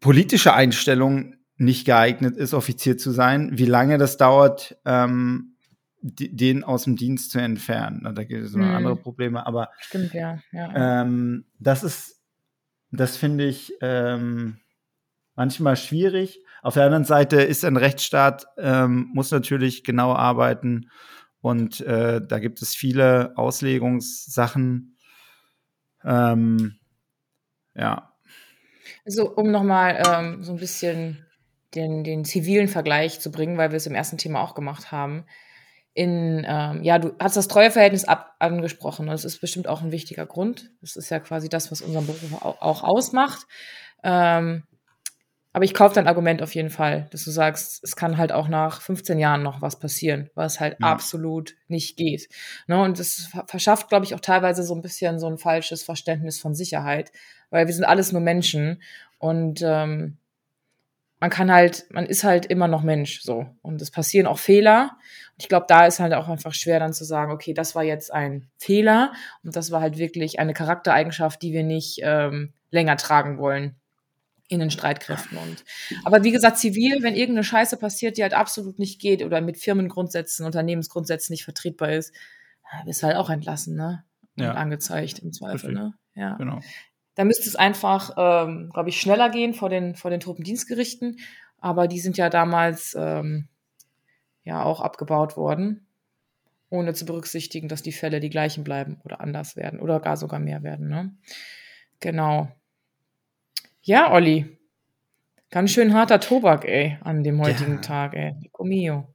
politische 0.00 0.54
Einstellung 0.54 1.34
nicht 1.56 1.84
geeignet 1.84 2.36
ist, 2.36 2.54
Offizier 2.54 2.96
zu 2.96 3.10
sein, 3.10 3.58
wie 3.58 3.64
lange 3.64 3.98
das 3.98 4.16
dauert, 4.16 4.76
ähm, 4.84 5.56
den 6.02 6.62
aus 6.62 6.84
dem 6.84 6.94
Dienst 6.94 7.32
zu 7.32 7.40
entfernen. 7.40 8.14
Da 8.14 8.22
gibt 8.22 8.44
es 8.44 8.54
noch 8.54 8.64
Hm. 8.64 8.76
andere 8.76 8.94
Probleme, 8.96 9.44
aber 9.44 9.70
Stimmt, 9.80 10.14
ja. 10.14 10.38
ja. 10.52 11.02
ähm, 11.02 11.46
das 11.58 11.82
ist, 11.82 12.22
das 12.92 13.16
finde 13.16 13.46
ich 13.48 13.72
ähm, 13.80 14.58
manchmal 15.34 15.76
schwierig. 15.76 16.38
Auf 16.62 16.74
der 16.74 16.84
anderen 16.84 17.04
Seite 17.04 17.42
ist 17.42 17.64
ein 17.64 17.76
Rechtsstaat, 17.76 18.46
ähm, 18.58 19.10
muss 19.14 19.30
natürlich 19.30 19.84
genau 19.84 20.14
arbeiten 20.14 20.90
und 21.40 21.80
äh, 21.80 22.20
da 22.26 22.38
gibt 22.38 22.62
es 22.62 22.74
viele 22.74 23.32
Auslegungssachen. 23.36 24.96
Ähm, 26.04 26.78
ja, 27.74 28.12
Also, 29.04 29.34
um 29.34 29.50
nochmal 29.50 30.02
ähm, 30.06 30.42
so 30.42 30.52
ein 30.52 30.58
bisschen 30.58 31.24
den, 31.74 32.04
den 32.04 32.24
zivilen 32.24 32.68
Vergleich 32.68 33.20
zu 33.20 33.30
bringen, 33.30 33.58
weil 33.58 33.70
wir 33.70 33.76
es 33.76 33.86
im 33.86 33.94
ersten 33.94 34.18
Thema 34.18 34.40
auch 34.40 34.54
gemacht 34.54 34.90
haben. 34.90 35.26
In, 35.94 36.46
ähm, 36.48 36.82
ja, 36.82 36.98
du 36.98 37.12
hast 37.18 37.36
das 37.36 37.48
Treueverhältnis 37.48 38.04
ab 38.04 38.34
angesprochen. 38.38 39.06
Das 39.06 39.24
ist 39.24 39.40
bestimmt 39.40 39.68
auch 39.68 39.82
ein 39.82 39.92
wichtiger 39.92 40.26
Grund. 40.26 40.70
Das 40.80 40.96
ist 40.96 41.10
ja 41.10 41.18
quasi 41.18 41.48
das, 41.48 41.70
was 41.70 41.82
unseren 41.82 42.06
Beruf 42.06 42.42
auch, 42.42 42.62
auch 42.62 42.82
ausmacht. 42.84 43.46
Ähm, 44.04 44.62
aber 45.58 45.64
ich 45.64 45.74
kaufe 45.74 45.96
dein 45.96 46.06
Argument 46.06 46.40
auf 46.40 46.54
jeden 46.54 46.70
Fall, 46.70 47.08
dass 47.10 47.24
du 47.24 47.32
sagst, 47.32 47.82
es 47.82 47.96
kann 47.96 48.16
halt 48.16 48.30
auch 48.30 48.46
nach 48.46 48.80
15 48.80 49.18
Jahren 49.18 49.42
noch 49.42 49.60
was 49.60 49.80
passieren, 49.80 50.30
was 50.36 50.60
halt 50.60 50.76
Ja. 50.80 50.86
absolut 50.86 51.56
nicht 51.66 51.96
geht. 51.96 52.28
Ne? 52.68 52.80
Und 52.80 53.00
das 53.00 53.26
ver- 53.32 53.44
verschafft, 53.48 53.88
glaube 53.88 54.04
ich, 54.04 54.14
auch 54.14 54.20
teilweise 54.20 54.62
so 54.62 54.72
ein 54.76 54.82
bisschen 54.82 55.18
so 55.18 55.26
ein 55.26 55.36
falsches 55.36 55.82
Verständnis 55.82 56.38
von 56.38 56.54
Sicherheit, 56.54 57.10
weil 57.50 57.66
wir 57.66 57.74
sind 57.74 57.82
alles 57.86 58.12
nur 58.12 58.20
Menschen 58.20 58.80
und 59.18 59.60
ähm, 59.62 60.18
man 61.18 61.30
kann 61.30 61.50
halt, 61.50 61.86
man 61.90 62.06
ist 62.06 62.22
halt 62.22 62.46
immer 62.46 62.68
noch 62.68 62.84
Mensch 62.84 63.20
so. 63.22 63.46
Und 63.60 63.82
es 63.82 63.90
passieren 63.90 64.28
auch 64.28 64.38
Fehler. 64.38 64.92
Und 65.32 65.42
ich 65.42 65.48
glaube, 65.48 65.66
da 65.68 65.86
ist 65.86 65.98
halt 65.98 66.14
auch 66.14 66.28
einfach 66.28 66.54
schwer 66.54 66.78
dann 66.78 66.92
zu 66.92 67.02
sagen, 67.04 67.32
okay, 67.32 67.52
das 67.52 67.74
war 67.74 67.82
jetzt 67.82 68.12
ein 68.14 68.46
Fehler 68.58 69.12
und 69.42 69.56
das 69.56 69.72
war 69.72 69.80
halt 69.80 69.98
wirklich 69.98 70.38
eine 70.38 70.54
Charaktereigenschaft, 70.54 71.42
die 71.42 71.52
wir 71.52 71.64
nicht 71.64 71.98
ähm, 72.04 72.52
länger 72.70 72.96
tragen 72.96 73.38
wollen 73.38 73.74
in 74.48 74.60
den 74.60 74.70
Streitkräften. 74.70 75.38
Und 75.38 75.64
aber 76.04 76.24
wie 76.24 76.30
gesagt, 76.32 76.58
zivil, 76.58 77.02
wenn 77.02 77.14
irgendeine 77.14 77.44
Scheiße 77.44 77.76
passiert, 77.76 78.16
die 78.16 78.22
halt 78.22 78.34
absolut 78.34 78.78
nicht 78.78 79.00
geht 79.00 79.22
oder 79.22 79.40
mit 79.40 79.58
Firmengrundsätzen, 79.58 80.44
Unternehmensgrundsätzen 80.46 81.32
nicht 81.32 81.44
vertretbar 81.44 81.92
ist, 81.92 82.14
ja, 82.72 82.82
bist 82.84 83.02
halt 83.02 83.16
auch 83.16 83.30
entlassen, 83.30 83.76
ne? 83.76 84.04
Und 84.36 84.44
Ja. 84.44 84.52
angezeigt 84.54 85.18
im 85.20 85.32
Zweifel, 85.32 85.70
Richtig. 85.70 85.74
ne? 85.74 85.94
Ja. 86.14 86.36
genau. 86.36 86.60
Da 87.14 87.24
müsste 87.24 87.48
es 87.48 87.56
einfach, 87.56 88.12
ähm, 88.16 88.70
glaube 88.72 88.88
ich, 88.90 89.00
schneller 89.00 89.28
gehen 89.28 89.52
vor 89.52 89.68
den, 89.68 89.96
vor 89.96 90.10
den 90.10 90.20
Truppendienstgerichten. 90.20 91.18
Aber 91.58 91.88
die 91.88 91.98
sind 91.98 92.16
ja 92.16 92.30
damals 92.30 92.94
ähm, 92.98 93.48
ja 94.44 94.62
auch 94.62 94.80
abgebaut 94.80 95.36
worden, 95.36 95.88
ohne 96.70 96.94
zu 96.94 97.04
berücksichtigen, 97.06 97.66
dass 97.68 97.82
die 97.82 97.92
Fälle 97.92 98.20
die 98.20 98.30
gleichen 98.30 98.62
bleiben 98.62 99.00
oder 99.04 99.20
anders 99.20 99.56
werden 99.56 99.80
oder 99.80 99.98
gar 99.98 100.16
sogar 100.16 100.38
mehr 100.38 100.62
werden. 100.62 100.88
Ne? 100.88 101.16
Genau. 102.00 102.48
Ja, 103.88 104.12
Olli. 104.12 104.44
Ganz 105.50 105.70
schön 105.70 105.94
harter 105.94 106.20
Tobak, 106.20 106.66
ey, 106.66 106.98
an 107.00 107.24
dem 107.24 107.40
heutigen 107.40 107.76
Ja. 107.76 107.80
Tag, 107.80 108.12
ey. 108.14 108.34
Nico 108.34 108.62
mio. 108.62 109.14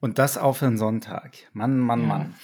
Und 0.00 0.18
das 0.18 0.38
auf 0.38 0.60
den 0.60 0.78
Sonntag. 0.78 1.32
Mann, 1.52 1.78
Mann, 1.78 2.00
Ja. 2.00 2.06
Mann. 2.06 2.34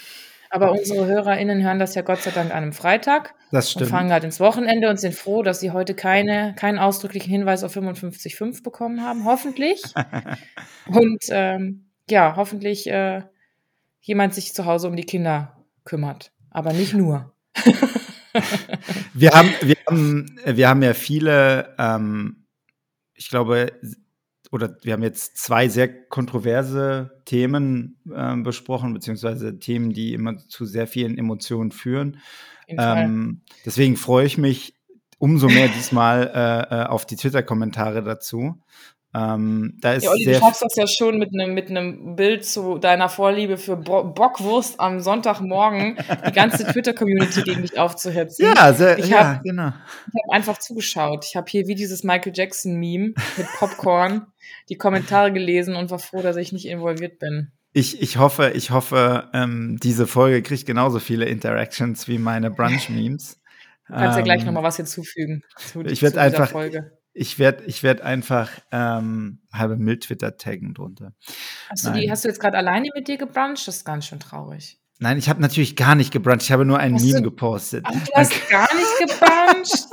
Aber 0.50 0.72
unsere 0.72 1.06
HörerInnen 1.06 1.62
hören 1.62 1.78
das 1.78 1.94
ja 1.94 2.02
Gott 2.02 2.20
sei 2.20 2.32
Dank 2.32 2.50
an 2.50 2.58
einem 2.64 2.72
Freitag. 2.74 3.34
Das 3.50 3.68
und 3.68 3.70
stimmt. 3.70 3.90
fahren 3.92 4.08
gerade 4.08 4.26
ins 4.26 4.40
Wochenende 4.40 4.90
und 4.90 5.00
sind 5.00 5.14
froh, 5.14 5.42
dass 5.42 5.58
sie 5.58 5.70
heute 5.70 5.94
keine, 5.94 6.54
keinen 6.54 6.78
ausdrücklichen 6.78 7.30
Hinweis 7.30 7.64
auf 7.64 7.74
55.5 7.74 8.62
bekommen 8.62 9.02
haben, 9.02 9.24
hoffentlich. 9.24 9.82
und 10.88 11.24
ähm, 11.30 11.86
ja, 12.10 12.36
hoffentlich 12.36 12.90
äh, 12.90 13.22
jemand 14.02 14.34
sich 14.34 14.52
zu 14.52 14.66
Hause 14.66 14.88
um 14.88 14.96
die 14.96 15.04
Kinder 15.06 15.64
kümmert. 15.84 16.30
Aber 16.50 16.74
nicht 16.74 16.92
nur. 16.92 17.32
Wir 19.14 19.30
haben, 19.30 19.50
wir 19.62 19.76
haben, 19.88 20.40
wir 20.44 20.68
haben 20.68 20.82
ja 20.82 20.92
viele, 20.92 21.74
ähm, 21.78 22.46
ich 23.14 23.28
glaube, 23.28 23.72
oder 24.50 24.76
wir 24.82 24.92
haben 24.92 25.02
jetzt 25.02 25.38
zwei 25.38 25.68
sehr 25.68 26.06
kontroverse 26.08 27.22
Themen 27.24 28.00
äh, 28.12 28.36
besprochen, 28.36 28.92
beziehungsweise 28.92 29.58
Themen, 29.58 29.92
die 29.92 30.14
immer 30.14 30.38
zu 30.48 30.64
sehr 30.66 30.86
vielen 30.86 31.16
Emotionen 31.16 31.70
führen. 31.70 32.18
Ähm, 32.66 33.42
deswegen 33.64 33.96
freue 33.96 34.26
ich 34.26 34.38
mich 34.38 34.74
umso 35.18 35.48
mehr 35.48 35.68
diesmal 35.68 36.30
äh, 36.34 36.82
äh, 36.82 36.86
auf 36.86 37.06
die 37.06 37.16
Twitter-Kommentare 37.16 38.02
dazu. 38.02 38.60
Ähm, 39.16 39.78
da 39.80 39.92
ist 39.92 40.04
ja, 40.04 40.10
Olli, 40.10 40.24
du 40.24 40.34
schaffst 40.34 40.62
das 40.62 40.74
ja 40.74 40.88
schon 40.88 41.18
mit 41.18 41.30
einem 41.32 41.54
mit 41.54 42.16
Bild 42.16 42.44
zu 42.44 42.78
deiner 42.78 43.08
Vorliebe 43.08 43.58
für 43.58 43.76
Bo 43.76 44.02
Bockwurst 44.02 44.80
am 44.80 44.98
Sonntagmorgen 44.98 45.96
die 46.26 46.32
ganze 46.32 46.64
Twitter-Community 46.72 47.42
gegen 47.42 47.62
dich 47.62 47.78
aufzuhetzen. 47.78 48.44
Ja, 48.44 48.72
sehr, 48.72 48.98
ich 48.98 49.06
ja, 49.06 49.40
genau. 49.44 49.68
Ich 49.68 50.22
habe 50.22 50.32
einfach 50.32 50.58
zugeschaut. 50.58 51.24
Ich 51.28 51.36
habe 51.36 51.46
hier 51.48 51.68
wie 51.68 51.76
dieses 51.76 52.02
Michael 52.02 52.32
Jackson-Meme 52.34 53.14
mit 53.36 53.46
Popcorn 53.58 54.26
die 54.68 54.76
Kommentare 54.76 55.32
gelesen 55.32 55.76
und 55.76 55.92
war 55.92 56.00
froh, 56.00 56.20
dass 56.20 56.36
ich 56.36 56.52
nicht 56.52 56.66
involviert 56.66 57.20
bin. 57.20 57.52
Ich, 57.72 58.02
ich 58.02 58.18
hoffe, 58.18 58.50
ich 58.54 58.70
hoffe, 58.70 59.30
ähm, 59.32 59.78
diese 59.80 60.08
Folge 60.08 60.42
kriegt 60.42 60.66
genauso 60.66 60.98
viele 60.98 61.26
Interactions 61.26 62.08
wie 62.08 62.18
meine 62.18 62.50
Brunch-Memes. 62.50 63.40
Du 63.86 63.94
kannst 63.94 64.16
ja 64.16 64.24
gleich 64.24 64.40
ähm, 64.40 64.46
nochmal 64.46 64.62
was 64.62 64.76
hinzufügen 64.76 65.42
zu, 65.58 65.84
ich 65.84 66.02
werde 66.02 66.20
einfach, 66.20 66.50
Folge. 66.50 66.98
Ich 67.14 67.38
werde 67.38 67.64
ich 67.64 67.82
werd 67.82 68.00
einfach 68.00 68.50
ähm, 68.72 69.40
halbe 69.52 69.76
Mild-Twitter 69.76 70.36
taggen 70.36 70.74
drunter. 70.74 71.14
Hast 71.70 71.86
du, 71.86 71.92
die, 71.92 72.10
hast 72.10 72.24
du 72.24 72.28
jetzt 72.28 72.40
gerade 72.40 72.58
alleine 72.58 72.88
mit 72.94 73.06
dir 73.06 73.16
gebruncht? 73.16 73.66
Das 73.68 73.76
ist 73.76 73.84
ganz 73.84 74.06
schön 74.06 74.20
traurig. 74.20 74.78
Nein, 74.98 75.18
ich 75.18 75.28
habe 75.28 75.40
natürlich 75.40 75.76
gar 75.76 75.94
nicht 75.94 76.12
gebruncht. 76.12 76.42
Ich 76.42 76.52
habe 76.52 76.64
nur 76.64 76.78
ein 76.78 76.94
hast 76.94 77.04
Meme 77.04 77.18
du, 77.18 77.30
gepostet. 77.30 77.84
Ach, 77.86 77.92
du 77.92 78.12
hast 78.14 78.48
gar 78.48 78.68
nicht 78.74 78.98
gebruncht? 78.98 79.88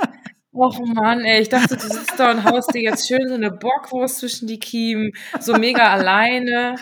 Och 0.54 0.78
Mann, 0.84 1.24
ey, 1.24 1.40
ich 1.40 1.48
dachte, 1.48 1.76
du 1.76 1.88
sitzt 1.88 2.18
da 2.18 2.30
und 2.30 2.44
haust 2.44 2.74
dir 2.74 2.82
jetzt 2.82 3.08
schön 3.08 3.26
so 3.26 3.34
eine 3.34 3.50
Bockwurst 3.50 4.18
zwischen 4.18 4.46
die 4.46 4.58
Kiemen, 4.58 5.12
so 5.40 5.54
mega 5.54 5.90
alleine, 5.90 6.76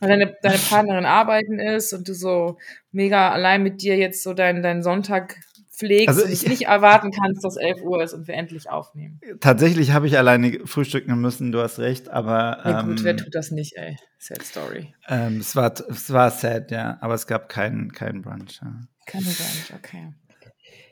weil 0.00 0.08
deine, 0.08 0.34
deine 0.40 0.58
Partnerin 0.58 1.04
arbeiten 1.04 1.58
ist 1.58 1.92
und 1.92 2.08
du 2.08 2.14
so 2.14 2.56
mega 2.90 3.32
allein 3.32 3.62
mit 3.62 3.82
dir 3.82 3.98
jetzt 3.98 4.22
so 4.22 4.32
deinen 4.32 4.62
dein 4.62 4.82
Sonntag 4.82 5.36
pflegst 5.76 6.08
also 6.08 6.24
ich, 6.26 6.42
und 6.42 6.50
nicht 6.50 6.66
erwarten 6.66 7.10
kannst, 7.10 7.44
dass 7.44 7.56
11 7.56 7.82
Uhr 7.82 8.02
ist 8.02 8.12
und 8.12 8.28
wir 8.28 8.34
endlich 8.34 8.70
aufnehmen. 8.70 9.20
Tatsächlich 9.40 9.92
habe 9.92 10.06
ich 10.06 10.16
alleine 10.16 10.60
frühstücken 10.66 11.20
müssen, 11.20 11.52
du 11.52 11.60
hast 11.60 11.78
recht, 11.78 12.08
aber. 12.08 12.58
Ja, 12.64 12.82
gut, 12.82 12.98
ähm, 13.00 13.04
wer 13.04 13.16
tut 13.16 13.34
das 13.34 13.50
nicht, 13.50 13.76
ey? 13.76 13.96
Sad 14.18 14.42
Story. 14.42 14.94
Ähm, 15.08 15.38
es, 15.40 15.54
war, 15.56 15.74
es 15.88 16.12
war 16.12 16.30
sad, 16.30 16.70
ja, 16.70 16.98
aber 17.00 17.14
es 17.14 17.26
gab 17.26 17.48
keinen 17.48 17.92
kein 17.92 18.22
Brunch. 18.22 18.60
Ja. 18.62 18.72
Kein 19.06 19.22
Brunch, 19.22 19.72
okay. 19.76 20.14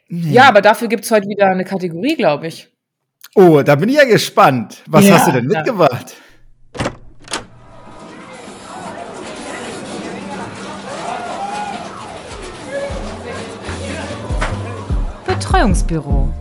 Nee. 0.09 0.33
Ja, 0.33 0.49
aber 0.49 0.61
dafür 0.61 0.89
gibt 0.89 1.05
es 1.05 1.11
heute 1.11 1.27
wieder 1.29 1.47
eine 1.47 1.65
Kategorie, 1.65 2.17
glaube 2.17 2.47
ich. 2.47 2.69
Oh, 3.35 3.63
da 3.63 3.77
bin 3.77 3.89
ich 3.89 3.97
ja 3.97 4.05
gespannt. 4.05 4.83
Was 4.87 5.07
ja, 5.07 5.15
hast 5.15 5.29
du 5.29 5.33
denn 5.33 5.47
mitgebracht? 5.47 6.15
Betreuungsbüro. 15.53 16.33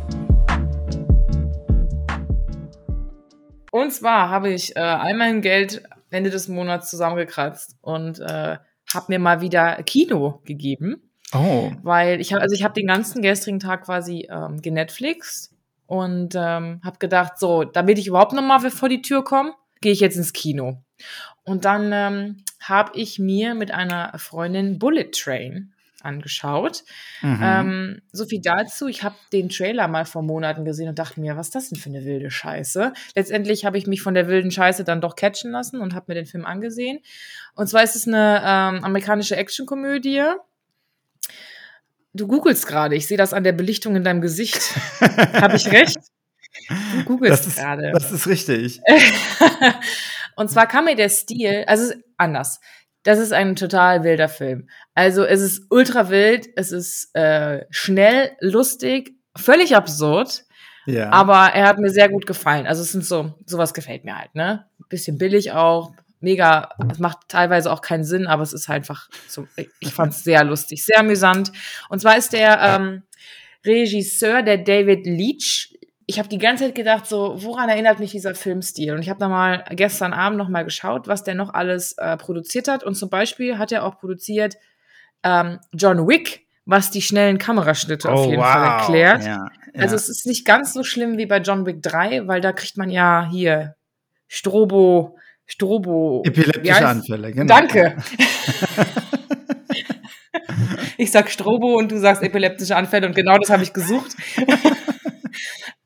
Und 3.71 3.91
zwar 3.91 4.29
habe 4.29 4.51
ich 4.53 4.77
äh, 4.77 4.79
all 4.79 5.17
mein 5.17 5.41
Geld 5.41 5.83
Ende 6.11 6.29
des 6.29 6.47
Monats 6.47 6.89
zusammengekratzt 6.89 7.75
und 7.81 8.21
äh, 8.21 8.57
habe 8.93 9.05
mir 9.09 9.19
mal 9.19 9.41
wieder 9.41 9.83
Kino 9.83 10.39
gegeben. 10.45 11.11
Oh. 11.33 11.71
Weil 11.83 12.21
ich 12.21 12.31
habe, 12.31 12.41
also 12.41 12.55
ich 12.55 12.63
habe 12.63 12.73
den 12.73 12.87
ganzen 12.87 13.21
gestrigen 13.21 13.59
Tag 13.59 13.83
quasi 13.83 14.29
ähm, 14.31 14.61
genetflixt 14.61 15.53
und 15.87 16.33
ähm, 16.35 16.79
habe 16.81 16.97
gedacht, 16.99 17.37
so, 17.37 17.65
damit 17.65 17.99
ich 17.99 18.07
überhaupt 18.07 18.31
noch 18.31 18.41
mal 18.41 18.59
vor 18.71 18.87
die 18.87 19.01
Tür 19.01 19.25
komme, 19.25 19.51
gehe 19.81 19.91
ich 19.91 19.99
jetzt 19.99 20.15
ins 20.15 20.31
Kino. 20.31 20.77
Und 21.43 21.65
dann 21.65 21.91
ähm, 21.91 22.45
habe 22.61 22.93
ich 22.95 23.19
mir 23.19 23.55
mit 23.55 23.71
einer 23.71 24.13
Freundin 24.17 24.79
Bullet 24.79 25.11
Train 25.11 25.73
angeschaut. 26.03 26.83
Mhm. 27.21 27.39
Ähm, 27.41 28.01
so 28.11 28.25
viel 28.25 28.41
dazu. 28.41 28.87
Ich 28.87 29.03
habe 29.03 29.15
den 29.33 29.49
Trailer 29.49 29.87
mal 29.87 30.05
vor 30.05 30.21
Monaten 30.21 30.65
gesehen 30.65 30.89
und 30.89 30.99
dachte 30.99 31.19
mir, 31.19 31.37
was 31.37 31.47
ist 31.47 31.55
das 31.55 31.69
denn 31.69 31.79
für 31.79 31.89
eine 31.89 32.05
wilde 32.05 32.31
Scheiße? 32.31 32.93
Letztendlich 33.15 33.65
habe 33.65 33.77
ich 33.77 33.87
mich 33.87 34.01
von 34.01 34.13
der 34.13 34.27
wilden 34.27 34.51
Scheiße 34.51 34.83
dann 34.83 35.01
doch 35.01 35.15
catchen 35.15 35.51
lassen 35.51 35.79
und 35.81 35.93
habe 35.93 36.05
mir 36.09 36.15
den 36.15 36.25
Film 36.25 36.45
angesehen. 36.45 36.99
Und 37.55 37.67
zwar 37.67 37.83
ist 37.83 37.95
es 37.95 38.07
eine 38.07 38.41
ähm, 38.43 38.83
amerikanische 38.83 39.35
Actionkomödie. 39.35 40.23
Du 42.13 42.27
googelst 42.27 42.67
gerade. 42.67 42.95
Ich 42.95 43.07
sehe 43.07 43.17
das 43.17 43.33
an 43.33 43.43
der 43.43 43.53
Belichtung 43.53 43.95
in 43.95 44.03
deinem 44.03 44.21
Gesicht. 44.21 44.59
habe 45.01 45.55
ich 45.55 45.71
recht? 45.71 45.97
Du 46.67 47.03
googelst 47.05 47.55
gerade. 47.55 47.91
Das 47.93 48.11
ist 48.11 48.27
richtig. 48.27 48.81
und 50.35 50.49
zwar 50.49 50.67
kam 50.67 50.85
mir 50.85 50.95
der 50.95 51.09
Stil, 51.09 51.63
also 51.67 51.93
anders. 52.17 52.59
Das 53.03 53.19
ist 53.19 53.33
ein 53.33 53.55
total 53.55 54.03
wilder 54.03 54.29
Film. 54.29 54.67
Also 54.93 55.23
es 55.23 55.41
ist 55.41 55.65
ultra 55.69 56.09
wild, 56.09 56.49
es 56.55 56.71
ist 56.71 57.15
äh, 57.15 57.65
schnell, 57.69 58.31
lustig, 58.39 59.15
völlig 59.35 59.75
absurd. 59.75 60.43
Ja. 60.85 61.11
Aber 61.11 61.53
er 61.53 61.67
hat 61.67 61.79
mir 61.79 61.89
sehr 61.89 62.09
gut 62.09 62.25
gefallen. 62.25 62.67
Also 62.67 62.81
es 62.81 62.91
sind 62.91 63.05
so, 63.05 63.33
sowas 63.45 63.73
gefällt 63.73 64.03
mir 64.03 64.17
halt, 64.17 64.33
ne? 64.35 64.65
Bisschen 64.89 65.17
billig 65.17 65.51
auch, 65.51 65.93
mega, 66.21 66.69
es 66.91 66.99
macht 66.99 67.17
teilweise 67.27 67.71
auch 67.71 67.81
keinen 67.81 68.03
Sinn, 68.03 68.27
aber 68.27 68.43
es 68.43 68.53
ist 68.53 68.69
einfach 68.69 69.09
so, 69.27 69.47
ich 69.79 69.93
fand 69.93 70.13
es 70.13 70.23
sehr 70.23 70.43
lustig, 70.43 70.85
sehr 70.85 70.99
amüsant. 70.99 71.51
Und 71.89 71.99
zwar 71.99 72.17
ist 72.17 72.33
der 72.33 72.59
ähm, 72.61 73.03
Regisseur, 73.65 74.41
der 74.43 74.57
David 74.57 75.05
Leach, 75.05 75.70
ich 76.11 76.19
habe 76.19 76.27
die 76.27 76.39
ganze 76.39 76.65
Zeit 76.65 76.75
gedacht, 76.75 77.07
so, 77.07 77.35
woran 77.37 77.69
erinnert 77.69 77.99
mich 77.99 78.11
dieser 78.11 78.35
Filmstil? 78.35 78.93
Und 78.93 79.01
ich 79.01 79.09
habe 79.09 79.21
da 79.21 79.29
mal 79.29 79.63
gestern 79.71 80.11
Abend 80.11 80.37
noch 80.37 80.49
mal 80.49 80.65
geschaut, 80.65 81.07
was 81.07 81.23
der 81.23 81.35
noch 81.35 81.53
alles 81.53 81.93
äh, 81.93 82.17
produziert 82.17 82.67
hat. 82.67 82.83
Und 82.83 82.95
zum 82.95 83.09
Beispiel 83.09 83.57
hat 83.57 83.71
er 83.71 83.85
auch 83.85 83.97
produziert 83.97 84.57
ähm, 85.23 85.59
John 85.71 86.09
Wick, 86.09 86.45
was 86.65 86.91
die 86.91 87.01
schnellen 87.01 87.37
Kameraschnitte 87.37 88.09
oh, 88.09 88.11
auf 88.11 88.25
jeden 88.25 88.41
wow. 88.41 88.51
Fall 88.51 88.67
erklärt. 88.67 89.23
Ja, 89.23 89.47
ja. 89.73 89.81
Also 89.81 89.95
es 89.95 90.09
ist 90.09 90.25
nicht 90.25 90.43
ganz 90.43 90.73
so 90.73 90.83
schlimm 90.83 91.17
wie 91.17 91.27
bei 91.27 91.37
John 91.37 91.65
Wick 91.65 91.81
3, 91.81 92.27
weil 92.27 92.41
da 92.41 92.51
kriegt 92.51 92.75
man 92.75 92.89
ja 92.89 93.29
hier 93.31 93.75
Strobo, 94.27 95.17
Strobo. 95.45 96.23
Epileptische 96.25 96.87
Anfälle, 96.87 97.31
genau. 97.31 97.55
Danke. 97.55 97.95
ich 100.97 101.09
sag 101.09 101.31
Strobo 101.31 101.77
und 101.77 101.89
du 101.89 101.99
sagst 101.99 102.21
epileptische 102.21 102.75
Anfälle 102.75 103.07
und 103.07 103.15
genau 103.15 103.37
das 103.37 103.49
habe 103.49 103.63
ich 103.63 103.71
gesucht. 103.71 104.11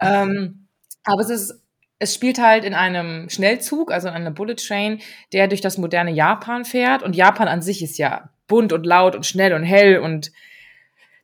Ähm, 0.06 0.68
aber 1.04 1.22
es 1.22 1.30
ist, 1.30 1.62
es 2.00 2.14
spielt 2.14 2.40
halt 2.40 2.66
in 2.66 2.74
einem 2.74 3.30
Schnellzug, 3.30 3.92
also 3.92 4.08
in 4.08 4.14
einem 4.14 4.34
Bullet 4.34 4.56
Train, 4.56 5.02
der 5.34 5.48
durch 5.48 5.62
das 5.62 5.78
moderne 5.78 6.12
Japan 6.12 6.66
fährt. 6.66 7.04
Und 7.04 7.16
Japan 7.16 7.48
an 7.48 7.62
sich 7.62 7.82
ist 7.82 7.98
ja 7.98 8.30
bunt 8.48 8.74
und 8.74 8.86
laut 8.86 9.16
und 9.16 9.26
schnell 9.26 9.54
und 9.54 9.64
hell 9.64 10.00
und 10.00 10.32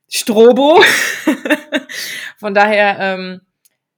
Strobo. 0.07 0.83
Von 2.37 2.53
daher, 2.53 2.97
ähm, 2.99 3.41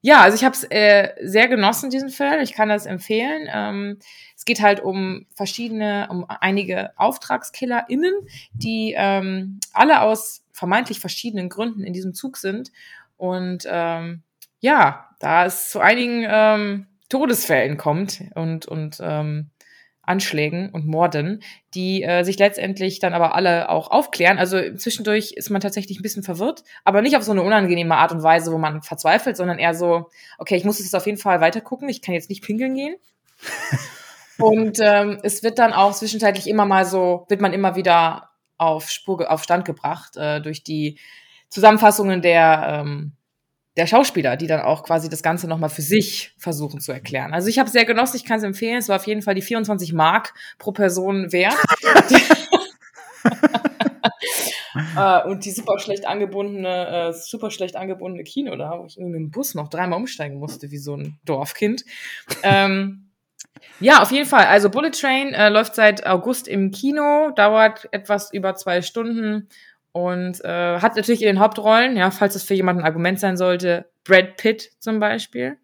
ja, 0.01 0.21
also 0.21 0.36
ich 0.36 0.43
habe 0.43 0.53
es 0.53 0.63
äh, 0.69 1.13
sehr 1.21 1.47
genossen, 1.47 1.89
diesen 1.89 2.09
Film. 2.09 2.41
Ich 2.41 2.53
kann 2.53 2.69
das 2.69 2.86
empfehlen. 2.86 3.47
Ähm, 3.51 3.99
es 4.36 4.45
geht 4.45 4.61
halt 4.61 4.81
um 4.81 5.25
verschiedene, 5.34 6.07
um 6.11 6.25
einige 6.27 6.91
AuftragskillerInnen, 6.99 8.13
die 8.53 8.93
ähm, 8.97 9.59
alle 9.71 10.01
aus 10.01 10.43
vermeintlich 10.51 10.99
verschiedenen 10.99 11.47
Gründen 11.47 11.84
in 11.84 11.93
diesem 11.93 12.13
Zug 12.13 12.38
sind. 12.38 12.71
Und 13.15 13.65
ähm, 13.65 14.23
ja, 14.64 15.09
da 15.20 15.45
es 15.45 15.70
zu 15.72 15.82
einigen 15.82 16.26
ähm, 16.26 16.88
Todesfällen 17.09 17.76
kommt 17.76 18.24
und, 18.34 18.66
und 18.66 18.97
ähm, 19.01 19.51
Anschlägen 20.01 20.70
und 20.70 20.88
Morden, 20.88 21.43
die 21.74 22.01
äh, 22.01 22.24
sich 22.24 22.39
letztendlich 22.39 22.99
dann 22.99 23.14
aber 23.14 23.36
alle 23.36 23.68
auch 23.68 23.91
aufklären. 23.91 24.38
Also 24.38 24.57
zwischendurch 24.78 25.34
ist 25.34 25.49
man 25.49 25.59
tatsächlich 25.59 25.99
ein 25.99 26.01
bisschen 26.01 26.24
verwirrt, 26.24 26.64
aber 26.86 27.01
nicht 27.01 27.18
auf 27.18 27.24
so 27.24 27.34
eine 27.34 27.43
unangenehme 27.43 27.97
Art 27.97 28.14
und 28.14 28.24
Weise, 28.24 28.53
wo 28.53 28.57
man 28.57 28.82
verzweifelt, 28.82 29.36
sondern 29.36 29.59
eher 29.59 29.76
so, 29.76 30.09
okay, 30.38 30.55
ich 30.55 30.64
muss 30.64 30.80
jetzt 30.80 30.95
auf 30.95 31.05
jeden 31.05 31.18
Fall 31.18 31.41
weiter 31.41 31.59
gucken, 31.59 31.89
ich 31.89 32.01
kann 32.01 32.16
jetzt 32.16 32.30
nicht 32.30 32.43
pinkeln 32.43 32.74
gehen. 32.74 32.95
und 34.38 34.80
ähm, 34.82 35.20
es 35.24 35.43
wird 35.43 35.59
dann 35.59 35.74
auch 35.74 35.91
zwischenzeitlich 35.91 36.47
immer 36.47 36.66
mal 36.66 36.86
so, 36.86 37.26
wird 37.28 37.41
man 37.41 37.51
immer 37.51 37.76
wieder 37.76 38.30
auf 38.57 38.89
Spur, 38.89 39.30
auf 39.30 39.43
Stand 39.43 39.66
gebracht 39.66 40.16
äh, 40.16 40.39
durch 40.39 40.64
die 40.64 40.99
Zusammenfassungen 41.49 42.22
der 42.22 42.82
ähm, 42.86 43.18
der 43.78 43.88
Schauspieler, 43.88 44.38
die 44.38 44.47
dann 44.47 44.61
auch 44.61 44.84
quasi 44.84 45.09
das 45.09 45.24
Ganze 45.24 45.47
nochmal 45.47 45.69
für 45.69 45.82
sich 45.82 46.36
versuchen 46.38 46.80
zu 46.80 46.91
erklären. 46.91 47.34
Also 47.34 47.47
ich 47.47 47.57
habe 47.59 47.69
sehr 47.69 47.86
genossen, 47.86 48.17
ich 48.17 48.26
kann 48.26 48.38
es 48.38 48.43
empfehlen. 48.43 48.78
Es 48.78 48.89
war 48.89 48.97
auf 48.97 49.07
jeden 49.07 49.21
Fall 49.21 49.36
die 49.36 49.41
24 49.41 49.93
Mark 49.93 50.34
pro 50.59 50.71
Person 50.71 51.32
wert. 51.32 51.55
äh, 54.97 55.28
und 55.28 55.45
die 55.45 55.51
super 55.51 55.80
schlecht 55.80 56.05
angebundene, 56.05 57.09
äh, 57.09 57.13
super 57.13 57.49
schlecht 57.49 57.76
angebundene 57.76 58.24
Kino, 58.24 58.55
da 58.55 58.80
wo 58.80 58.86
ich 58.86 58.97
irgendwie 58.97 59.19
mit 59.19 59.28
dem 59.28 59.32
Bus 59.32 59.55
noch 59.55 59.69
dreimal 59.69 59.97
umsteigen 59.99 60.38
musste, 60.38 60.69
wie 60.69 60.78
so 60.78 60.95
ein 60.95 61.19
Dorfkind. 61.26 61.84
ähm, 62.43 63.09
ja, 63.80 64.01
auf 64.01 64.11
jeden 64.11 64.28
Fall. 64.28 64.45
Also 64.45 64.69
Bullet 64.69 64.91
Train 64.91 65.34
äh, 65.34 65.49
läuft 65.49 65.76
seit 65.76 66.05
August 66.05 66.47
im 66.47 66.71
Kino, 66.71 67.32
dauert 67.36 67.88
etwas 67.91 68.32
über 68.32 68.55
zwei 68.55 68.82
Stunden 68.82 69.49
und 69.93 70.43
äh, 70.43 70.79
hat 70.79 70.95
natürlich 70.95 71.21
in 71.21 71.27
den 71.27 71.39
Hauptrollen, 71.39 71.95
ja, 71.95 72.11
falls 72.11 72.35
es 72.35 72.43
für 72.43 72.55
jemanden 72.55 72.81
ein 72.81 72.87
Argument 72.87 73.19
sein 73.19 73.37
sollte, 73.37 73.89
Brad 74.03 74.37
Pitt 74.37 74.71
zum 74.79 74.99
Beispiel. 74.99 75.57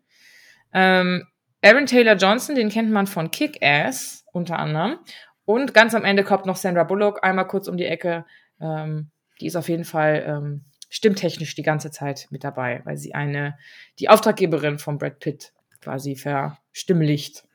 Ähm, 0.71 1.27
Aaron 1.61 1.87
Taylor 1.87 2.15
Johnson, 2.15 2.55
den 2.55 2.69
kennt 2.69 2.91
man 2.91 3.07
von 3.07 3.31
Kick-Ass 3.31 4.23
unter 4.31 4.59
anderem. 4.59 4.99
Und 5.45 5.73
ganz 5.73 5.95
am 5.95 6.05
Ende 6.05 6.23
kommt 6.23 6.45
noch 6.45 6.55
Sandra 6.55 6.83
Bullock 6.83 7.23
einmal 7.23 7.47
kurz 7.47 7.67
um 7.67 7.75
die 7.75 7.85
Ecke. 7.85 8.23
Ähm, 8.61 9.09
die 9.41 9.47
ist 9.47 9.55
auf 9.55 9.67
jeden 9.67 9.83
Fall 9.83 10.23
ähm, 10.27 10.63
stimmtechnisch 10.89 11.55
die 11.55 11.63
ganze 11.63 11.89
Zeit 11.89 12.27
mit 12.29 12.43
dabei, 12.43 12.81
weil 12.85 12.97
sie 12.97 13.15
eine, 13.15 13.57
die 13.97 14.09
Auftraggeberin 14.09 14.77
von 14.77 14.99
Brad 14.99 15.19
Pitt 15.19 15.53
quasi 15.81 16.15
verstimmlicht. 16.15 17.45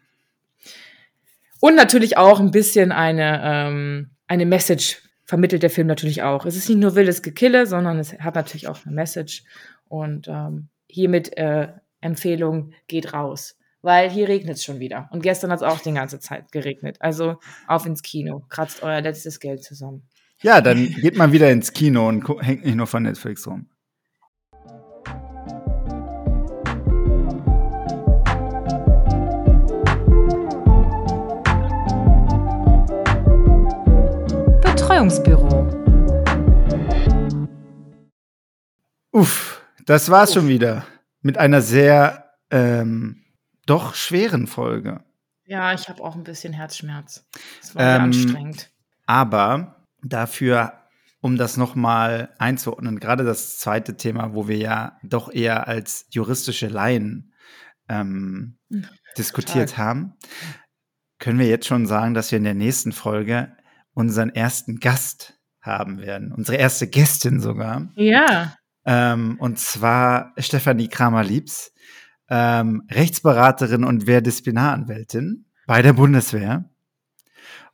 Und 1.60 1.76
natürlich 1.76 2.16
auch 2.16 2.40
ein 2.40 2.50
bisschen 2.50 2.90
eine, 2.90 3.40
ähm, 3.44 4.10
eine 4.26 4.44
Message 4.44 5.02
vermittelt 5.24 5.62
der 5.62 5.70
Film 5.70 5.86
natürlich 5.86 6.22
auch. 6.22 6.46
Es 6.46 6.56
ist 6.56 6.68
nicht 6.68 6.78
nur 6.78 6.94
wildes 6.94 7.22
Gekille, 7.22 7.66
sondern 7.66 7.98
es 7.98 8.12
hat 8.18 8.34
natürlich 8.34 8.68
auch 8.68 8.84
eine 8.84 8.94
Message. 8.94 9.44
Und 9.88 10.28
ähm, 10.28 10.68
hiermit 10.88 11.36
äh, 11.36 11.68
Empfehlung 12.00 12.72
geht 12.86 13.12
raus. 13.12 13.56
Weil 13.82 14.10
hier 14.10 14.28
regnet 14.28 14.56
es 14.56 14.64
schon 14.64 14.80
wieder. 14.80 15.08
Und 15.12 15.22
gestern 15.22 15.50
hat 15.50 15.58
es 15.58 15.62
auch 15.62 15.78
die 15.78 15.92
ganze 15.92 16.18
Zeit 16.18 16.52
geregnet. 16.52 16.96
Also 17.00 17.36
auf 17.66 17.84
ins 17.84 18.02
Kino. 18.02 18.44
Kratzt 18.48 18.82
euer 18.82 19.02
letztes 19.02 19.40
Geld 19.40 19.62
zusammen. 19.62 20.08
Ja, 20.40 20.60
dann 20.60 20.88
geht 20.88 21.16
man 21.16 21.32
wieder 21.32 21.50
ins 21.50 21.72
Kino 21.72 22.08
und 22.08 22.26
hängt 22.40 22.64
nicht 22.64 22.76
nur 22.76 22.86
von 22.86 23.02
Netflix 23.02 23.46
rum. 23.46 23.68
Betreuungsbüro. 34.94 35.66
Uff, 39.10 39.60
das 39.86 40.08
war's 40.08 40.30
Uff. 40.30 40.34
schon 40.36 40.48
wieder. 40.48 40.86
Mit 41.20 41.36
einer 41.36 41.62
sehr 41.62 42.30
ähm, 42.52 43.24
doch 43.66 43.96
schweren 43.96 44.46
Folge. 44.46 45.02
Ja, 45.46 45.74
ich 45.74 45.88
habe 45.88 46.00
auch 46.00 46.14
ein 46.14 46.22
bisschen 46.22 46.52
Herzschmerz. 46.52 47.26
Das 47.60 47.74
war 47.74 47.96
ähm, 47.96 48.02
anstrengend. 48.02 48.70
Aber 49.06 49.84
dafür, 50.04 50.74
um 51.20 51.36
das 51.38 51.56
nochmal 51.56 52.32
einzuordnen, 52.38 53.00
gerade 53.00 53.24
das 53.24 53.58
zweite 53.58 53.96
Thema, 53.96 54.32
wo 54.32 54.46
wir 54.46 54.58
ja 54.58 54.98
doch 55.02 55.32
eher 55.32 55.66
als 55.66 56.06
juristische 56.10 56.68
Laien 56.68 57.34
ähm, 57.88 58.58
hm, 58.70 58.86
diskutiert 59.18 59.70
Total. 59.70 59.86
haben, 59.86 60.14
können 61.18 61.40
wir 61.40 61.48
jetzt 61.48 61.66
schon 61.66 61.84
sagen, 61.86 62.14
dass 62.14 62.30
wir 62.30 62.38
in 62.38 62.44
der 62.44 62.54
nächsten 62.54 62.92
Folge 62.92 63.56
unseren 63.94 64.30
ersten 64.30 64.80
Gast 64.80 65.38
haben 65.60 65.98
werden. 65.98 66.32
Unsere 66.32 66.58
erste 66.58 66.86
Gästin 66.86 67.40
sogar. 67.40 67.88
Ja. 67.94 68.54
Ähm, 68.84 69.36
und 69.38 69.58
zwar 69.58 70.34
Stefanie 70.36 70.88
Kramer-Liebs, 70.88 71.72
ähm, 72.28 72.82
Rechtsberaterin 72.90 73.84
und 73.84 74.06
Wehrdisziplinaranwältin 74.06 75.46
bei 75.66 75.80
der 75.80 75.94
Bundeswehr. 75.94 76.70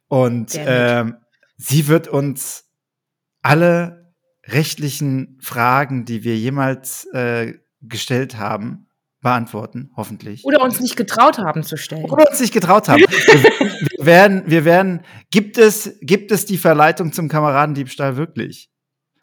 Und 0.06 0.52
ähm, 0.54 1.16
sie 1.56 1.88
wird 1.88 2.08
uns 2.08 2.64
alle 3.42 4.12
rechtlichen 4.46 5.38
Fragen, 5.40 6.04
die 6.04 6.24
wir 6.24 6.36
jemals 6.36 7.06
äh, 7.12 7.54
gestellt 7.80 8.36
haben, 8.36 8.88
beantworten, 9.20 9.90
hoffentlich. 9.96 10.44
Oder 10.44 10.62
uns 10.62 10.80
nicht 10.80 10.96
getraut 10.96 11.38
haben 11.38 11.62
zu 11.62 11.76
stellen. 11.76 12.04
Oder 12.10 12.30
uns 12.30 12.40
nicht 12.40 12.52
getraut 12.52 12.88
haben. 12.88 13.00
wir, 13.02 13.89
werden, 14.04 14.42
wir 14.46 14.64
werden, 14.64 15.02
gibt 15.30 15.58
es, 15.58 15.98
gibt 16.00 16.32
es 16.32 16.46
die 16.46 16.58
Verleitung 16.58 17.12
zum 17.12 17.28
Kameradendiebstahl 17.28 18.16
wirklich? 18.16 18.70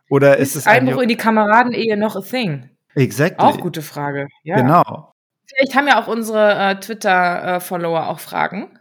Oder 0.10 0.38
ist, 0.38 0.56
ist 0.56 0.62
es 0.62 0.68
Einbruch 0.68 1.02
in 1.02 1.10
die 1.10 1.18
Kameradenehe 1.18 1.98
noch 1.98 2.16
a 2.16 2.22
thing? 2.22 2.70
Exactly. 2.96 3.46
Auch 3.46 3.60
gute 3.60 3.82
Frage. 3.82 4.28
Ja. 4.44 4.56
Genau. 4.56 5.14
Vielleicht 5.46 5.76
haben 5.76 5.88
ja 5.88 6.02
auch 6.02 6.08
unsere 6.08 6.54
äh, 6.54 6.80
Twitter-Follower 6.80 8.00
äh, 8.00 8.06
auch 8.06 8.20
Fragen 8.20 8.78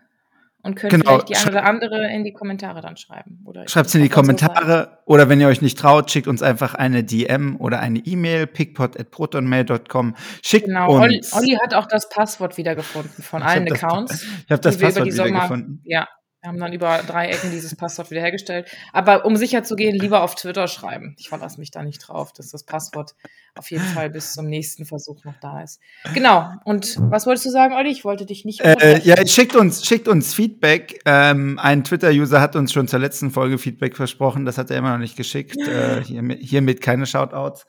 und 0.66 0.74
können 0.74 0.90
genau. 0.90 1.20
vielleicht 1.20 1.28
die 1.28 1.36
eine 1.36 1.50
oder 1.50 1.64
andere 1.64 2.12
in 2.12 2.24
die 2.24 2.32
Kommentare 2.32 2.80
dann 2.80 2.96
schreiben. 2.96 3.44
Schreibt 3.66 3.88
es 3.88 3.94
in 3.94 4.02
die 4.02 4.08
Kommentare 4.08 4.98
oder 5.06 5.28
wenn 5.28 5.40
ihr 5.40 5.46
euch 5.46 5.62
nicht 5.62 5.78
traut, 5.78 6.10
schickt 6.10 6.26
uns 6.26 6.42
einfach 6.42 6.74
eine 6.74 7.04
DM 7.04 7.56
oder 7.60 7.78
eine 7.78 8.00
E-Mail, 8.00 8.48
pickpot.protonmail.com. 8.48 10.16
Schickt 10.42 10.66
genau. 10.66 10.96
uns. 10.96 11.32
Olli, 11.32 11.52
Olli 11.52 11.58
hat 11.62 11.74
auch 11.74 11.86
das 11.86 12.08
Passwort 12.08 12.56
wiedergefunden 12.56 13.22
von 13.22 13.42
ich 13.42 13.46
allen 13.46 13.72
Accounts. 13.72 14.26
Das, 14.36 14.44
ich 14.44 14.50
habe 14.50 14.60
das 14.60 14.78
Passwort 14.78 15.06
wiedergefunden. 15.06 15.80
Ja, 15.84 16.08
wir 16.40 16.48
haben 16.48 16.58
dann 16.58 16.72
über 16.72 17.02
drei 17.06 17.28
Ecken 17.28 17.50
dieses 17.50 17.76
Passwort 17.76 18.10
wiederhergestellt. 18.10 18.68
Aber 18.92 19.24
um 19.24 19.36
sicher 19.36 19.62
zu 19.62 19.76
gehen, 19.76 19.96
lieber 19.96 20.22
auf 20.22 20.34
Twitter 20.34 20.68
schreiben. 20.68 21.14
Ich 21.18 21.28
verlasse 21.28 21.60
mich 21.60 21.70
da 21.70 21.82
nicht 21.82 21.98
drauf, 22.06 22.32
dass 22.32 22.50
das 22.50 22.64
Passwort 22.64 23.14
auf 23.56 23.70
jeden 23.70 23.84
Fall 23.84 24.10
bis 24.10 24.32
zum 24.32 24.46
nächsten 24.46 24.84
Versuch 24.84 25.24
noch 25.24 25.38
da 25.40 25.62
ist. 25.62 25.80
Genau. 26.14 26.50
Und 26.64 26.96
was 27.10 27.26
wolltest 27.26 27.46
du 27.46 27.50
sagen, 27.50 27.74
Olli? 27.74 27.90
Ich 27.90 28.04
wollte 28.04 28.26
dich 28.26 28.44
nicht. 28.44 28.60
Äh, 28.60 29.00
ja, 29.02 29.26
schickt 29.26 29.56
uns, 29.56 29.84
schickt 29.84 30.08
uns 30.08 30.34
Feedback. 30.34 31.00
Ähm, 31.04 31.58
ein 31.58 31.84
Twitter-User 31.84 32.40
hat 32.40 32.56
uns 32.56 32.72
schon 32.72 32.88
zur 32.88 32.98
letzten 32.98 33.30
Folge 33.30 33.58
Feedback 33.58 33.96
versprochen. 33.96 34.44
Das 34.44 34.58
hat 34.58 34.70
er 34.70 34.78
immer 34.78 34.92
noch 34.92 34.98
nicht 34.98 35.16
geschickt. 35.16 35.56
Äh, 35.56 36.02
hiermit, 36.04 36.40
hiermit 36.40 36.80
keine 36.80 37.06
Shoutouts. 37.06 37.66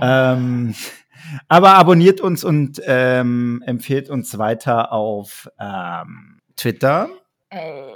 Ähm, 0.00 0.74
aber 1.48 1.74
abonniert 1.74 2.20
uns 2.20 2.44
und 2.44 2.80
ähm, 2.84 3.62
empfehlt 3.66 4.10
uns 4.10 4.38
weiter 4.38 4.92
auf 4.92 5.48
ähm, 5.58 6.40
Twitter. 6.56 7.08
Äh 7.50 7.92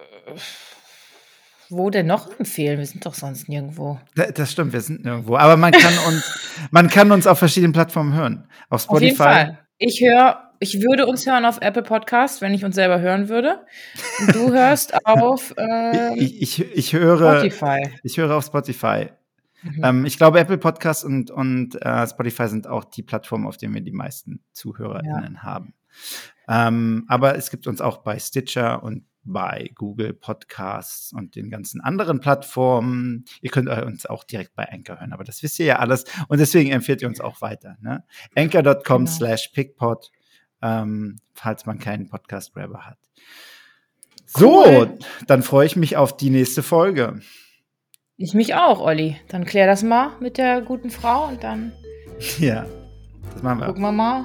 wo 1.70 1.90
denn 1.90 2.06
noch 2.06 2.38
empfehlen? 2.38 2.78
Wir 2.78 2.86
sind 2.86 3.06
doch 3.06 3.14
sonst 3.14 3.48
nirgendwo. 3.48 3.98
Das 4.14 4.52
stimmt, 4.52 4.72
wir 4.72 4.80
sind 4.80 5.04
nirgendwo. 5.04 5.36
Aber 5.36 5.56
man 5.56 5.72
kann 5.72 5.92
uns, 6.08 6.68
man 6.70 6.88
kann 6.88 7.10
uns 7.12 7.26
auf 7.26 7.38
verschiedenen 7.38 7.72
Plattformen 7.72 8.14
hören. 8.14 8.48
Auf 8.68 8.82
Spotify. 8.82 8.96
Auf 8.96 9.02
jeden 9.02 9.16
Fall. 9.16 9.58
Ich 9.78 10.00
höre, 10.00 10.50
ich 10.58 10.82
würde 10.82 11.06
uns 11.06 11.26
hören 11.26 11.44
auf 11.46 11.58
Apple 11.62 11.82
Podcast, 11.82 12.42
wenn 12.42 12.52
ich 12.52 12.64
uns 12.64 12.74
selber 12.74 13.00
hören 13.00 13.28
würde. 13.28 13.64
Und 14.20 14.34
du 14.34 14.52
hörst 14.52 14.94
auf 15.06 15.54
ähm, 15.56 16.14
ich, 16.16 16.42
ich, 16.42 16.76
ich, 16.76 16.92
höre, 16.92 17.40
Spotify. 17.40 17.90
Ich 18.02 18.18
höre 18.18 18.36
auf 18.36 18.44
Spotify. 18.44 19.08
Mhm. 19.62 19.84
Ähm, 19.84 20.04
ich 20.04 20.16
glaube, 20.16 20.38
Apple 20.40 20.58
Podcast 20.58 21.04
und, 21.04 21.30
und 21.30 21.80
äh, 21.82 22.06
Spotify 22.06 22.48
sind 22.48 22.66
auch 22.66 22.84
die 22.84 23.02
Plattformen, 23.02 23.46
auf 23.46 23.56
denen 23.56 23.74
wir 23.74 23.80
die 23.80 23.92
meisten 23.92 24.42
ZuhörerInnen 24.52 25.34
ja. 25.34 25.42
haben. 25.42 25.74
Ähm, 26.48 27.04
aber 27.08 27.36
es 27.36 27.50
gibt 27.50 27.66
uns 27.66 27.80
auch 27.80 27.98
bei 27.98 28.18
Stitcher 28.18 28.82
und 28.82 29.04
bei 29.32 29.70
Google 29.74 30.14
Podcasts 30.14 31.12
und 31.12 31.36
den 31.36 31.50
ganzen 31.50 31.80
anderen 31.80 32.20
Plattformen. 32.20 33.24
Ihr 33.40 33.50
könnt 33.50 33.68
uns 33.68 34.06
auch 34.06 34.24
direkt 34.24 34.54
bei 34.54 34.70
Anchor 34.70 35.00
hören, 35.00 35.12
aber 35.12 35.24
das 35.24 35.42
wisst 35.42 35.58
ihr 35.58 35.66
ja 35.66 35.78
alles 35.78 36.04
und 36.28 36.38
deswegen 36.38 36.70
empfiehlt 36.70 37.02
ihr 37.02 37.08
uns 37.08 37.20
auch 37.20 37.40
weiter. 37.40 37.76
Ne? 37.80 38.04
Anchor.com 38.36 39.04
genau. 39.04 39.10
slash 39.10 39.48
pickpot, 39.48 40.10
ähm, 40.62 41.18
falls 41.34 41.66
man 41.66 41.78
keinen 41.78 42.08
Podcast-Grabber 42.08 42.86
hat. 42.86 42.98
So, 44.26 44.64
cool. 44.64 44.98
dann 45.26 45.42
freue 45.42 45.66
ich 45.66 45.76
mich 45.76 45.96
auf 45.96 46.16
die 46.16 46.30
nächste 46.30 46.62
Folge. 46.62 47.20
Ich 48.16 48.34
mich 48.34 48.54
auch, 48.54 48.80
Olli. 48.80 49.16
Dann 49.28 49.44
klär 49.44 49.66
das 49.66 49.82
mal 49.82 50.10
mit 50.20 50.38
der 50.38 50.60
guten 50.60 50.90
Frau 50.90 51.28
und 51.28 51.42
dann. 51.42 51.72
Ja, 52.38 52.66
das 53.32 53.42
machen 53.42 53.60
wir. 53.60 53.66
Gucken 53.68 53.80
wir 53.80 53.92
mal, 53.92 54.24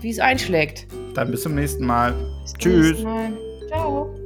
wie 0.00 0.10
es 0.10 0.20
einschlägt. 0.20 0.86
Dann 1.14 1.32
bis 1.32 1.42
zum 1.42 1.56
nächsten 1.56 1.84
Mal. 1.84 2.12
Bis 2.42 2.52
Tschüss. 2.54 2.86
Nächsten 2.90 3.04
Mal. 3.04 3.51
Ciao. 3.72 4.21